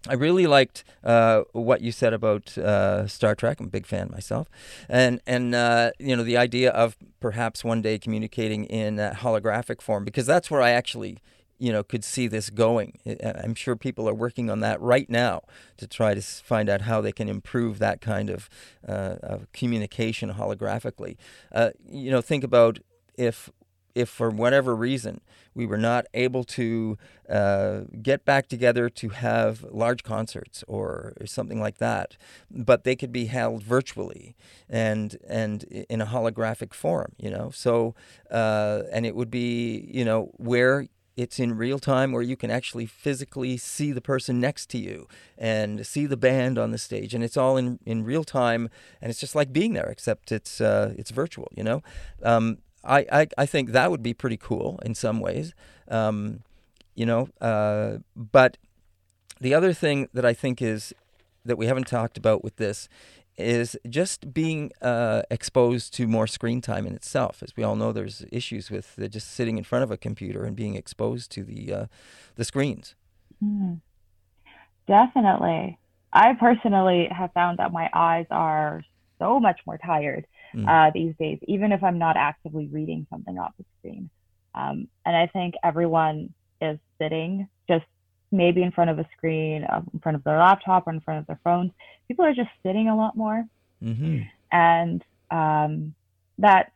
I 0.08 0.14
really 0.14 0.46
liked 0.46 0.84
uh, 1.04 1.42
what 1.52 1.80
you 1.80 1.92
said 1.92 2.12
about 2.12 2.56
uh, 2.58 3.06
Star 3.06 3.34
Trek. 3.34 3.60
I'm 3.60 3.66
a 3.66 3.70
big 3.70 3.86
fan 3.86 4.08
myself, 4.10 4.48
and 4.88 5.20
and 5.26 5.54
uh, 5.54 5.90
you 5.98 6.16
know 6.16 6.22
the 6.22 6.36
idea 6.36 6.70
of 6.70 6.96
perhaps 7.20 7.64
one 7.64 7.82
day 7.82 7.98
communicating 7.98 8.64
in 8.66 8.96
holographic 8.96 9.80
form 9.80 10.04
because 10.04 10.26
that's 10.26 10.50
where 10.50 10.62
I 10.62 10.70
actually 10.70 11.18
you 11.58 11.72
know 11.72 11.82
could 11.82 12.04
see 12.04 12.26
this 12.26 12.50
going. 12.50 12.98
I'm 13.22 13.54
sure 13.54 13.76
people 13.76 14.08
are 14.08 14.14
working 14.14 14.50
on 14.50 14.60
that 14.60 14.80
right 14.80 15.08
now 15.08 15.42
to 15.78 15.86
try 15.86 16.14
to 16.14 16.22
find 16.22 16.68
out 16.68 16.82
how 16.82 17.00
they 17.00 17.12
can 17.12 17.28
improve 17.28 17.78
that 17.78 18.00
kind 18.00 18.30
of, 18.30 18.48
uh, 18.86 19.16
of 19.22 19.50
communication 19.52 20.34
holographically. 20.34 21.16
Uh, 21.52 21.70
you 21.88 22.10
know, 22.10 22.20
think 22.20 22.44
about 22.44 22.78
if 23.16 23.50
if 23.96 24.10
for 24.10 24.28
whatever 24.28 24.76
reason 24.76 25.22
we 25.54 25.64
were 25.64 25.78
not 25.78 26.04
able 26.12 26.44
to 26.44 26.98
uh, 27.30 27.80
get 28.02 28.26
back 28.26 28.46
together 28.46 28.90
to 28.90 29.08
have 29.08 29.64
large 29.70 30.02
concerts 30.02 30.62
or 30.68 31.14
something 31.24 31.58
like 31.58 31.78
that, 31.78 32.18
but 32.50 32.84
they 32.84 32.94
could 32.94 33.10
be 33.10 33.24
held 33.24 33.62
virtually 33.62 34.36
and 34.68 35.16
and 35.26 35.64
in 35.88 36.02
a 36.02 36.06
holographic 36.06 36.74
form, 36.74 37.12
you 37.18 37.30
know. 37.30 37.50
So 37.50 37.94
uh, 38.30 38.82
and 38.92 39.06
it 39.06 39.16
would 39.16 39.30
be 39.30 39.88
you 39.90 40.04
know 40.04 40.30
where 40.36 40.86
it's 41.16 41.40
in 41.40 41.56
real 41.56 41.78
time 41.78 42.12
where 42.12 42.22
you 42.22 42.36
can 42.36 42.50
actually 42.50 42.84
physically 42.84 43.56
see 43.56 43.90
the 43.90 44.02
person 44.02 44.38
next 44.38 44.68
to 44.68 44.76
you 44.76 45.08
and 45.38 45.86
see 45.86 46.04
the 46.04 46.16
band 46.16 46.58
on 46.58 46.70
the 46.72 46.78
stage 46.78 47.14
and 47.14 47.24
it's 47.24 47.38
all 47.38 47.56
in, 47.56 47.78
in 47.86 48.04
real 48.04 48.22
time 48.22 48.68
and 49.00 49.08
it's 49.08 49.18
just 49.18 49.34
like 49.34 49.50
being 49.50 49.72
there 49.72 49.86
except 49.86 50.30
it's 50.30 50.60
uh, 50.60 50.92
it's 50.98 51.10
virtual 51.10 51.48
you 51.56 51.64
know 51.64 51.82
um, 52.22 52.58
I, 52.86 53.06
I, 53.12 53.26
I 53.38 53.46
think 53.46 53.72
that 53.72 53.90
would 53.90 54.02
be 54.02 54.14
pretty 54.14 54.36
cool 54.36 54.80
in 54.84 54.94
some 54.94 55.20
ways 55.20 55.54
um, 55.88 56.40
you 56.94 57.06
know 57.06 57.28
uh, 57.40 57.98
but 58.14 58.56
the 59.40 59.54
other 59.54 59.72
thing 59.72 60.08
that 60.14 60.24
I 60.24 60.32
think 60.32 60.62
is 60.62 60.94
that 61.44 61.58
we 61.58 61.66
haven't 61.66 61.86
talked 61.86 62.18
about 62.18 62.42
with 62.42 62.56
this 62.56 62.88
is 63.36 63.76
just 63.88 64.32
being 64.32 64.72
uh, 64.80 65.22
exposed 65.30 65.92
to 65.94 66.06
more 66.06 66.26
screen 66.26 66.60
time 66.60 66.86
in 66.86 66.94
itself. 66.94 67.42
As 67.42 67.54
we 67.56 67.62
all 67.62 67.76
know, 67.76 67.92
there's 67.92 68.24
issues 68.32 68.70
with 68.70 68.98
just 69.10 69.30
sitting 69.30 69.58
in 69.58 69.64
front 69.64 69.82
of 69.82 69.90
a 69.90 69.96
computer 69.96 70.44
and 70.44 70.56
being 70.56 70.74
exposed 70.74 71.30
to 71.32 71.44
the 71.44 71.72
uh, 71.72 71.86
the 72.36 72.44
screens. 72.44 72.94
Mm. 73.44 73.80
Definitely, 74.88 75.78
I 76.12 76.34
personally 76.34 77.08
have 77.10 77.32
found 77.32 77.58
that 77.58 77.72
my 77.72 77.90
eyes 77.92 78.26
are 78.30 78.82
so 79.18 79.40
much 79.40 79.60
more 79.66 79.78
tired 79.78 80.26
mm. 80.64 80.92
these 80.92 81.14
days, 81.18 81.38
even 81.42 81.72
if 81.72 81.82
I'm 81.82 81.98
not 81.98 82.16
actively 82.16 82.66
reading 82.66 83.06
something 83.10 83.38
off 83.38 83.52
the 83.58 83.64
screen. 83.78 84.10
Um, 84.54 84.88
and 85.04 85.16
I 85.16 85.26
think 85.26 85.54
everyone 85.62 86.32
is 86.60 86.78
sitting 86.98 87.48
just 87.68 87.84
maybe 88.32 88.62
in 88.62 88.72
front 88.72 88.90
of 88.90 88.98
a 88.98 89.06
screen, 89.16 89.64
uh, 89.64 89.82
in 89.92 90.00
front 90.00 90.16
of 90.16 90.24
their 90.24 90.38
laptop, 90.38 90.86
or 90.86 90.92
in 90.92 91.00
front 91.00 91.20
of 91.20 91.26
their 91.26 91.40
phones. 91.44 91.72
People 92.08 92.24
are 92.24 92.34
just 92.34 92.50
sitting 92.64 92.88
a 92.88 92.96
lot 92.96 93.16
more, 93.16 93.44
mm-hmm. 93.82 94.22
and 94.50 95.04
um, 95.30 95.94
that 96.38 96.72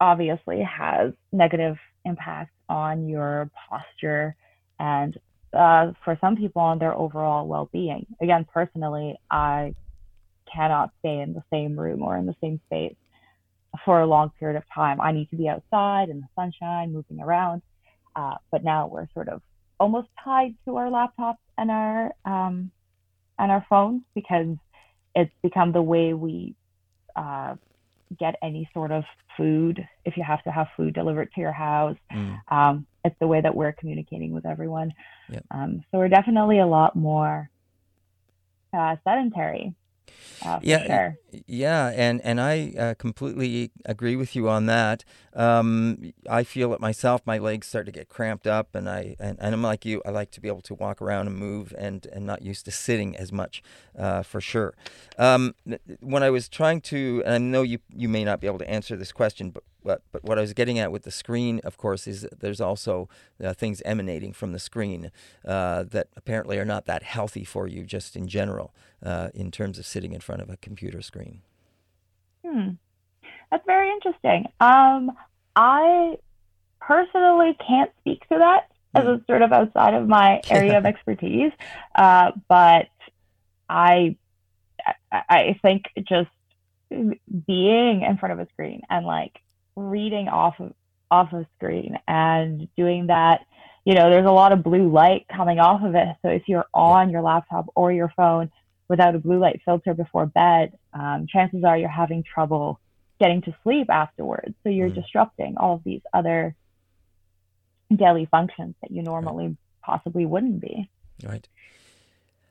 obviously 0.00 0.62
has 0.62 1.12
negative 1.32 1.76
impact 2.04 2.52
on 2.68 3.08
your 3.08 3.50
posture 3.68 4.36
and 4.78 5.18
uh, 5.52 5.92
for 6.04 6.18
some 6.20 6.36
people 6.36 6.60
on 6.60 6.78
their 6.78 6.94
overall 6.94 7.46
well-being. 7.46 8.06
Again, 8.20 8.44
personally, 8.52 9.16
I 9.30 9.74
cannot 10.52 10.90
stay 10.98 11.20
in 11.20 11.32
the 11.32 11.44
same 11.50 11.78
room 11.78 12.02
or 12.02 12.16
in 12.16 12.26
the 12.26 12.34
same 12.40 12.60
space 12.66 12.96
for 13.84 14.00
a 14.00 14.06
long 14.06 14.30
period 14.38 14.56
of 14.56 14.64
time. 14.74 15.00
I 15.00 15.12
need 15.12 15.30
to 15.30 15.36
be 15.36 15.48
outside 15.48 16.08
in 16.08 16.20
the 16.20 16.28
sunshine, 16.36 16.92
moving 16.92 17.20
around. 17.20 17.62
Uh, 18.16 18.34
but 18.50 18.62
now 18.62 18.86
we're 18.86 19.08
sort 19.12 19.28
of 19.28 19.42
almost 19.80 20.08
tied 20.22 20.54
to 20.64 20.76
our 20.76 20.86
laptops 20.86 21.38
and 21.58 21.70
our 21.70 22.12
um, 22.24 22.70
and 23.38 23.50
our 23.50 23.66
phones 23.68 24.02
because 24.14 24.56
it's 25.14 25.32
become 25.42 25.72
the 25.72 25.82
way 25.82 26.14
we 26.14 26.54
uh, 27.16 27.56
get 28.18 28.36
any 28.42 28.68
sort 28.72 28.92
of 28.92 29.04
food. 29.36 29.86
If 30.04 30.16
you 30.16 30.22
have 30.22 30.42
to 30.44 30.50
have 30.50 30.68
food 30.76 30.94
delivered 30.94 31.32
to 31.34 31.40
your 31.40 31.52
house, 31.52 31.96
mm. 32.12 32.38
um, 32.48 32.86
it's 33.04 33.16
the 33.20 33.26
way 33.26 33.40
that 33.40 33.54
we're 33.54 33.72
communicating 33.72 34.32
with 34.32 34.46
everyone. 34.46 34.92
Yep. 35.30 35.44
Um, 35.50 35.84
so 35.90 35.98
we're 35.98 36.08
definitely 36.08 36.60
a 36.60 36.66
lot 36.66 36.94
more 36.96 37.50
uh, 38.72 38.96
sedentary. 39.04 39.74
Uh, 40.44 40.58
yeah, 40.62 40.86
sure. 40.86 41.18
yeah, 41.46 41.92
and 41.94 42.20
and 42.22 42.40
I 42.40 42.74
uh, 42.78 42.94
completely 42.94 43.70
agree 43.84 44.16
with 44.16 44.36
you 44.36 44.48
on 44.48 44.66
that. 44.66 45.04
Um, 45.34 46.12
I 46.28 46.44
feel 46.44 46.72
it 46.74 46.80
myself. 46.80 47.22
My 47.24 47.38
legs 47.38 47.66
start 47.66 47.86
to 47.86 47.92
get 47.92 48.08
cramped 48.08 48.46
up, 48.46 48.74
and 48.74 48.88
I 48.88 49.16
and, 49.18 49.38
and, 49.40 49.54
I'm 49.54 49.62
like 49.62 49.84
you. 49.84 50.02
I 50.04 50.10
like 50.10 50.30
to 50.32 50.40
be 50.40 50.48
able 50.48 50.60
to 50.62 50.74
walk 50.74 51.00
around 51.00 51.28
and 51.28 51.36
move, 51.36 51.74
and 51.78 52.06
and 52.12 52.26
not 52.26 52.42
used 52.42 52.64
to 52.66 52.70
sitting 52.70 53.16
as 53.16 53.32
much, 53.32 53.62
uh, 53.98 54.22
for 54.22 54.40
sure. 54.40 54.74
Um, 55.18 55.54
when 56.00 56.22
I 56.22 56.30
was 56.30 56.48
trying 56.48 56.80
to, 56.82 57.22
and 57.24 57.34
I 57.34 57.38
know 57.38 57.62
you 57.62 57.78
you 57.88 58.08
may 58.08 58.24
not 58.24 58.40
be 58.40 58.46
able 58.46 58.58
to 58.58 58.70
answer 58.70 58.96
this 58.96 59.12
question, 59.12 59.50
but 59.50 59.64
but, 59.84 60.02
but 60.10 60.24
what 60.24 60.38
I 60.38 60.40
was 60.40 60.52
getting 60.52 60.78
at 60.78 60.90
with 60.90 61.02
the 61.02 61.10
screen, 61.10 61.60
of 61.64 61.76
course, 61.76 62.06
is 62.06 62.26
there's 62.36 62.60
also 62.60 63.08
uh, 63.42 63.52
things 63.52 63.82
emanating 63.84 64.32
from 64.32 64.52
the 64.52 64.58
screen 64.58 65.12
uh, 65.44 65.84
that 65.84 66.08
apparently 66.16 66.58
are 66.58 66.64
not 66.64 66.86
that 66.86 67.02
healthy 67.02 67.44
for 67.44 67.66
you, 67.66 67.84
just 67.84 68.16
in 68.16 68.26
general, 68.26 68.74
uh, 69.02 69.28
in 69.34 69.50
terms 69.50 69.78
of 69.78 69.86
sitting 69.86 70.12
in 70.12 70.20
front 70.20 70.42
of 70.42 70.50
a 70.50 70.56
computer 70.56 71.02
screen. 71.02 71.42
Hmm, 72.44 72.70
that's 73.50 73.64
very 73.66 73.90
interesting. 73.90 74.46
Um, 74.60 75.12
I 75.54 76.18
personally 76.80 77.56
can't 77.66 77.90
speak 78.00 78.20
to 78.28 78.38
that 78.38 78.68
as 78.94 79.04
it's 79.06 79.26
sort 79.26 79.42
of 79.42 79.52
outside 79.52 79.94
of 79.94 80.08
my 80.08 80.40
area 80.50 80.78
of 80.78 80.86
expertise, 80.86 81.52
uh, 81.94 82.32
but 82.48 82.88
I 83.68 84.16
I 85.10 85.58
think 85.62 85.84
just 86.06 86.30
being 86.90 88.02
in 88.02 88.16
front 88.18 88.32
of 88.32 88.38
a 88.38 88.48
screen 88.52 88.82
and 88.90 89.06
like 89.06 89.40
reading 89.76 90.28
off 90.28 90.54
of 90.60 90.72
off 91.10 91.32
of 91.32 91.46
screen 91.56 91.96
and 92.08 92.68
doing 92.76 93.06
that 93.08 93.40
you 93.84 93.94
know 93.94 94.10
there's 94.10 94.26
a 94.26 94.30
lot 94.30 94.52
of 94.52 94.62
blue 94.62 94.90
light 94.90 95.26
coming 95.34 95.58
off 95.58 95.82
of 95.82 95.94
it. 95.94 96.08
So 96.22 96.28
if 96.28 96.42
you're 96.46 96.66
on 96.72 97.10
your 97.10 97.22
laptop 97.22 97.66
or 97.74 97.92
your 97.92 98.12
phone 98.16 98.50
without 98.88 99.14
a 99.14 99.18
blue 99.18 99.38
light 99.38 99.60
filter 99.64 99.94
before 99.94 100.26
bed 100.26 100.76
um, 100.92 101.26
chances 101.28 101.64
are 101.64 101.76
you're 101.76 101.88
having 101.88 102.22
trouble 102.22 102.80
getting 103.20 103.42
to 103.42 103.54
sleep 103.62 103.88
afterwards. 103.90 104.54
So 104.62 104.70
you're 104.70 104.90
mm. 104.90 104.94
disrupting 104.94 105.56
all 105.56 105.76
of 105.76 105.84
these 105.84 106.00
other 106.12 106.54
daily 107.94 108.26
functions 108.30 108.74
that 108.82 108.90
you 108.90 109.02
normally 109.02 109.56
possibly 109.82 110.26
wouldn't 110.26 110.60
be. 110.60 110.90
Right 111.22 111.46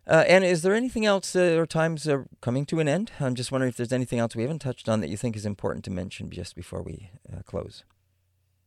uh, 0.05 0.23
and 0.27 0.43
is 0.43 0.61
there 0.63 0.73
anything 0.73 1.05
else, 1.05 1.35
uh, 1.35 1.55
or 1.57 1.65
times 1.65 2.07
are 2.07 2.27
coming 2.41 2.65
to 2.65 2.79
an 2.79 2.87
end? 2.87 3.11
I'm 3.19 3.35
just 3.35 3.51
wondering 3.51 3.69
if 3.69 3.77
there's 3.77 3.93
anything 3.93 4.19
else 4.19 4.35
we 4.35 4.41
haven't 4.41 4.59
touched 4.59 4.89
on 4.89 4.99
that 5.01 5.09
you 5.09 5.17
think 5.17 5.35
is 5.35 5.45
important 5.45 5.85
to 5.85 5.91
mention 5.91 6.29
just 6.29 6.55
before 6.55 6.81
we 6.81 7.11
uh, 7.31 7.41
close. 7.43 7.83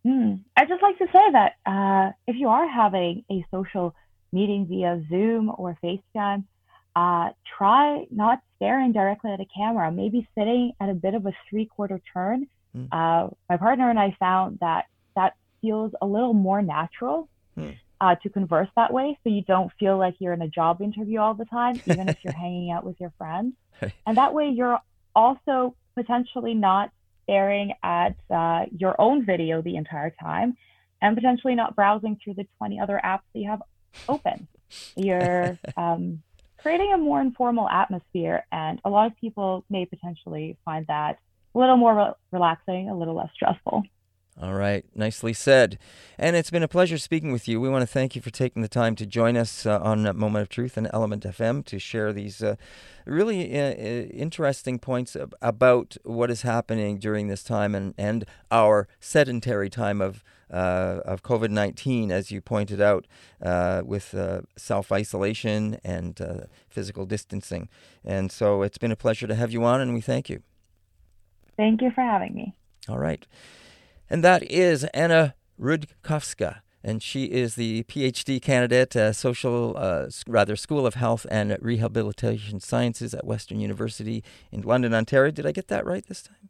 Hmm. 0.04 0.34
I'd 0.56 0.68
just 0.68 0.82
like 0.82 0.98
to 0.98 1.06
say 1.12 1.30
that 1.32 1.52
uh, 1.66 2.12
if 2.26 2.36
you 2.36 2.48
are 2.48 2.66
having 2.66 3.24
a 3.30 3.44
social 3.50 3.94
meeting 4.32 4.66
via 4.66 5.02
Zoom 5.10 5.50
or 5.56 5.76
FaceTime, 5.82 6.44
uh, 6.94 7.30
try 7.58 8.06
not 8.10 8.40
staring 8.56 8.92
directly 8.92 9.30
at 9.32 9.40
a 9.40 9.46
camera, 9.54 9.92
maybe 9.92 10.26
sitting 10.38 10.72
at 10.80 10.88
a 10.88 10.94
bit 10.94 11.14
of 11.14 11.26
a 11.26 11.32
three 11.50 11.66
quarter 11.66 12.00
turn. 12.12 12.46
Mm. 12.74 13.34
my 13.48 13.56
partner 13.56 13.88
and 13.88 13.98
I 13.98 14.14
found 14.18 14.58
that 14.60 14.84
that 15.14 15.32
feels 15.62 15.92
a 16.02 16.06
little 16.06 16.34
more 16.34 16.60
natural. 16.60 17.28
Mm 17.58 17.74
uh, 18.00 18.14
to 18.22 18.28
converse 18.28 18.68
that 18.76 18.92
way 18.92 19.18
so 19.22 19.30
you 19.30 19.42
don't 19.42 19.72
feel 19.78 19.98
like 19.98 20.16
you're 20.18 20.32
in 20.32 20.42
a 20.42 20.48
job 20.48 20.82
interview 20.82 21.18
all 21.18 21.34
the 21.34 21.44
time, 21.46 21.80
even 21.86 22.08
if 22.08 22.18
you're 22.22 22.32
hanging 22.36 22.70
out 22.70 22.84
with 22.84 23.00
your 23.00 23.12
friends. 23.18 23.54
And 24.06 24.16
that 24.16 24.34
way 24.34 24.48
you're 24.48 24.78
also 25.14 25.74
potentially 25.94 26.54
not 26.54 26.90
staring 27.24 27.72
at 27.82 28.16
uh, 28.30 28.66
your 28.76 29.00
own 29.00 29.24
video 29.24 29.62
the 29.62 29.76
entire 29.76 30.10
time 30.10 30.56
and 31.02 31.16
potentially 31.16 31.54
not 31.54 31.74
browsing 31.74 32.18
through 32.22 32.34
the 32.34 32.46
20 32.58 32.80
other 32.80 33.00
apps 33.02 33.22
that 33.32 33.40
you 33.40 33.50
have 33.50 33.62
open. 34.08 34.46
You're 34.94 35.58
um, 35.76 36.22
creating 36.58 36.92
a 36.94 36.98
more 36.98 37.20
informal 37.20 37.68
atmosphere, 37.68 38.44
and 38.52 38.80
a 38.84 38.90
lot 38.90 39.06
of 39.06 39.16
people 39.16 39.64
may 39.70 39.86
potentially 39.86 40.56
find 40.64 40.86
that 40.86 41.18
a 41.54 41.58
little 41.58 41.76
more 41.76 41.94
re- 41.94 42.12
relaxing, 42.32 42.88
a 42.88 42.96
little 42.96 43.14
less 43.14 43.30
stressful. 43.34 43.84
All 44.40 44.52
right, 44.52 44.84
nicely 44.94 45.32
said. 45.32 45.78
And 46.18 46.36
it's 46.36 46.50
been 46.50 46.62
a 46.62 46.68
pleasure 46.68 46.98
speaking 46.98 47.32
with 47.32 47.48
you. 47.48 47.58
We 47.58 47.70
want 47.70 47.80
to 47.80 47.86
thank 47.86 48.14
you 48.14 48.20
for 48.20 48.28
taking 48.28 48.60
the 48.60 48.68
time 48.68 48.94
to 48.96 49.06
join 49.06 49.34
us 49.34 49.64
uh, 49.64 49.78
on 49.80 50.02
Moment 50.02 50.42
of 50.42 50.50
Truth 50.50 50.76
and 50.76 50.90
Element 50.92 51.24
FM 51.24 51.64
to 51.64 51.78
share 51.78 52.12
these 52.12 52.42
uh, 52.42 52.56
really 53.06 53.58
uh, 53.58 53.72
interesting 53.72 54.78
points 54.78 55.16
about 55.40 55.96
what 56.04 56.30
is 56.30 56.42
happening 56.42 56.98
during 56.98 57.28
this 57.28 57.42
time 57.42 57.74
and, 57.74 57.94
and 57.96 58.26
our 58.50 58.88
sedentary 59.00 59.70
time 59.70 60.00
of. 60.00 60.22
Uh, 60.48 61.00
of 61.04 61.24
COVID 61.24 61.50
19, 61.50 62.12
as 62.12 62.30
you 62.30 62.40
pointed 62.40 62.80
out, 62.80 63.08
uh, 63.42 63.82
with 63.84 64.14
uh, 64.14 64.42
self 64.56 64.92
isolation 64.92 65.76
and 65.82 66.46
physical 66.68 67.04
distancing. 67.04 67.68
And 68.04 68.30
so 68.30 68.62
it's 68.62 68.78
been 68.78 68.92
a 68.92 68.96
pleasure 68.96 69.26
to 69.26 69.34
have 69.34 69.50
you 69.50 69.64
on, 69.64 69.80
and 69.80 69.92
we 69.92 70.00
thank 70.00 70.30
you. 70.30 70.44
Thank 71.56 71.82
you 71.82 71.90
for 71.90 72.02
having 72.02 72.32
me. 72.32 72.54
All 72.88 73.00
right. 73.00 73.26
And 74.08 74.22
that 74.22 74.48
is 74.50 74.84
Anna 74.94 75.34
Rudkowska. 75.60 76.58
And 76.84 77.02
she 77.02 77.24
is 77.24 77.56
the 77.56 77.82
PhD 77.84 78.40
candidate, 78.40 78.94
uh, 78.94 79.12
social, 79.12 79.74
uh, 79.76 80.06
rather, 80.28 80.54
School 80.54 80.86
of 80.86 80.94
Health 80.94 81.26
and 81.30 81.56
Rehabilitation 81.60 82.60
Sciences 82.60 83.12
at 83.12 83.26
Western 83.26 83.58
University 83.58 84.22
in 84.52 84.62
London, 84.62 84.94
Ontario. 84.94 85.32
Did 85.32 85.46
I 85.46 85.52
get 85.52 85.66
that 85.66 85.84
right 85.84 86.06
this 86.06 86.22
time? 86.22 86.48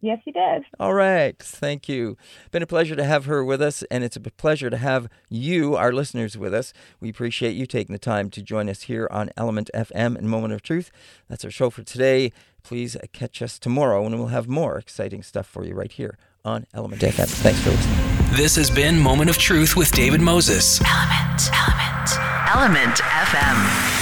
Yes, 0.00 0.20
you 0.24 0.32
did. 0.32 0.62
All 0.78 0.94
right. 0.94 1.36
Thank 1.36 1.88
you. 1.88 2.16
Been 2.52 2.62
a 2.62 2.66
pleasure 2.66 2.94
to 2.94 3.02
have 3.02 3.24
her 3.24 3.44
with 3.44 3.60
us, 3.60 3.82
and 3.90 4.04
it's 4.04 4.14
a 4.14 4.20
pleasure 4.20 4.70
to 4.70 4.76
have 4.76 5.08
you, 5.28 5.74
our 5.74 5.92
listeners, 5.92 6.38
with 6.38 6.54
us. 6.54 6.72
We 7.00 7.08
appreciate 7.08 7.56
you 7.56 7.66
taking 7.66 7.92
the 7.92 7.98
time 7.98 8.30
to 8.30 8.42
join 8.42 8.68
us 8.68 8.82
here 8.82 9.08
on 9.10 9.30
Element 9.36 9.68
FM 9.74 10.16
and 10.16 10.28
Moment 10.28 10.52
of 10.52 10.62
Truth. 10.62 10.92
That's 11.28 11.44
our 11.44 11.50
show 11.50 11.70
for 11.70 11.82
today. 11.82 12.30
Please 12.62 12.96
catch 13.12 13.42
us 13.42 13.58
tomorrow, 13.58 14.04
and 14.06 14.16
we'll 14.16 14.28
have 14.28 14.46
more 14.46 14.78
exciting 14.78 15.24
stuff 15.24 15.46
for 15.46 15.64
you 15.64 15.74
right 15.74 15.90
here 15.90 16.18
on 16.46 16.66
Element 16.74 17.02
FM. 17.02 17.28
Thanks 17.28 17.60
for 17.60 17.70
listening. 17.70 18.36
This 18.36 18.56
has 18.56 18.70
been 18.70 18.98
Moment 18.98 19.28
of 19.30 19.38
Truth 19.38 19.76
with 19.76 19.90
David 19.92 20.20
Moses. 20.20 20.80
Element, 20.80 21.50
Element, 21.52 22.54
Element 22.54 22.96
FM. 23.00 23.95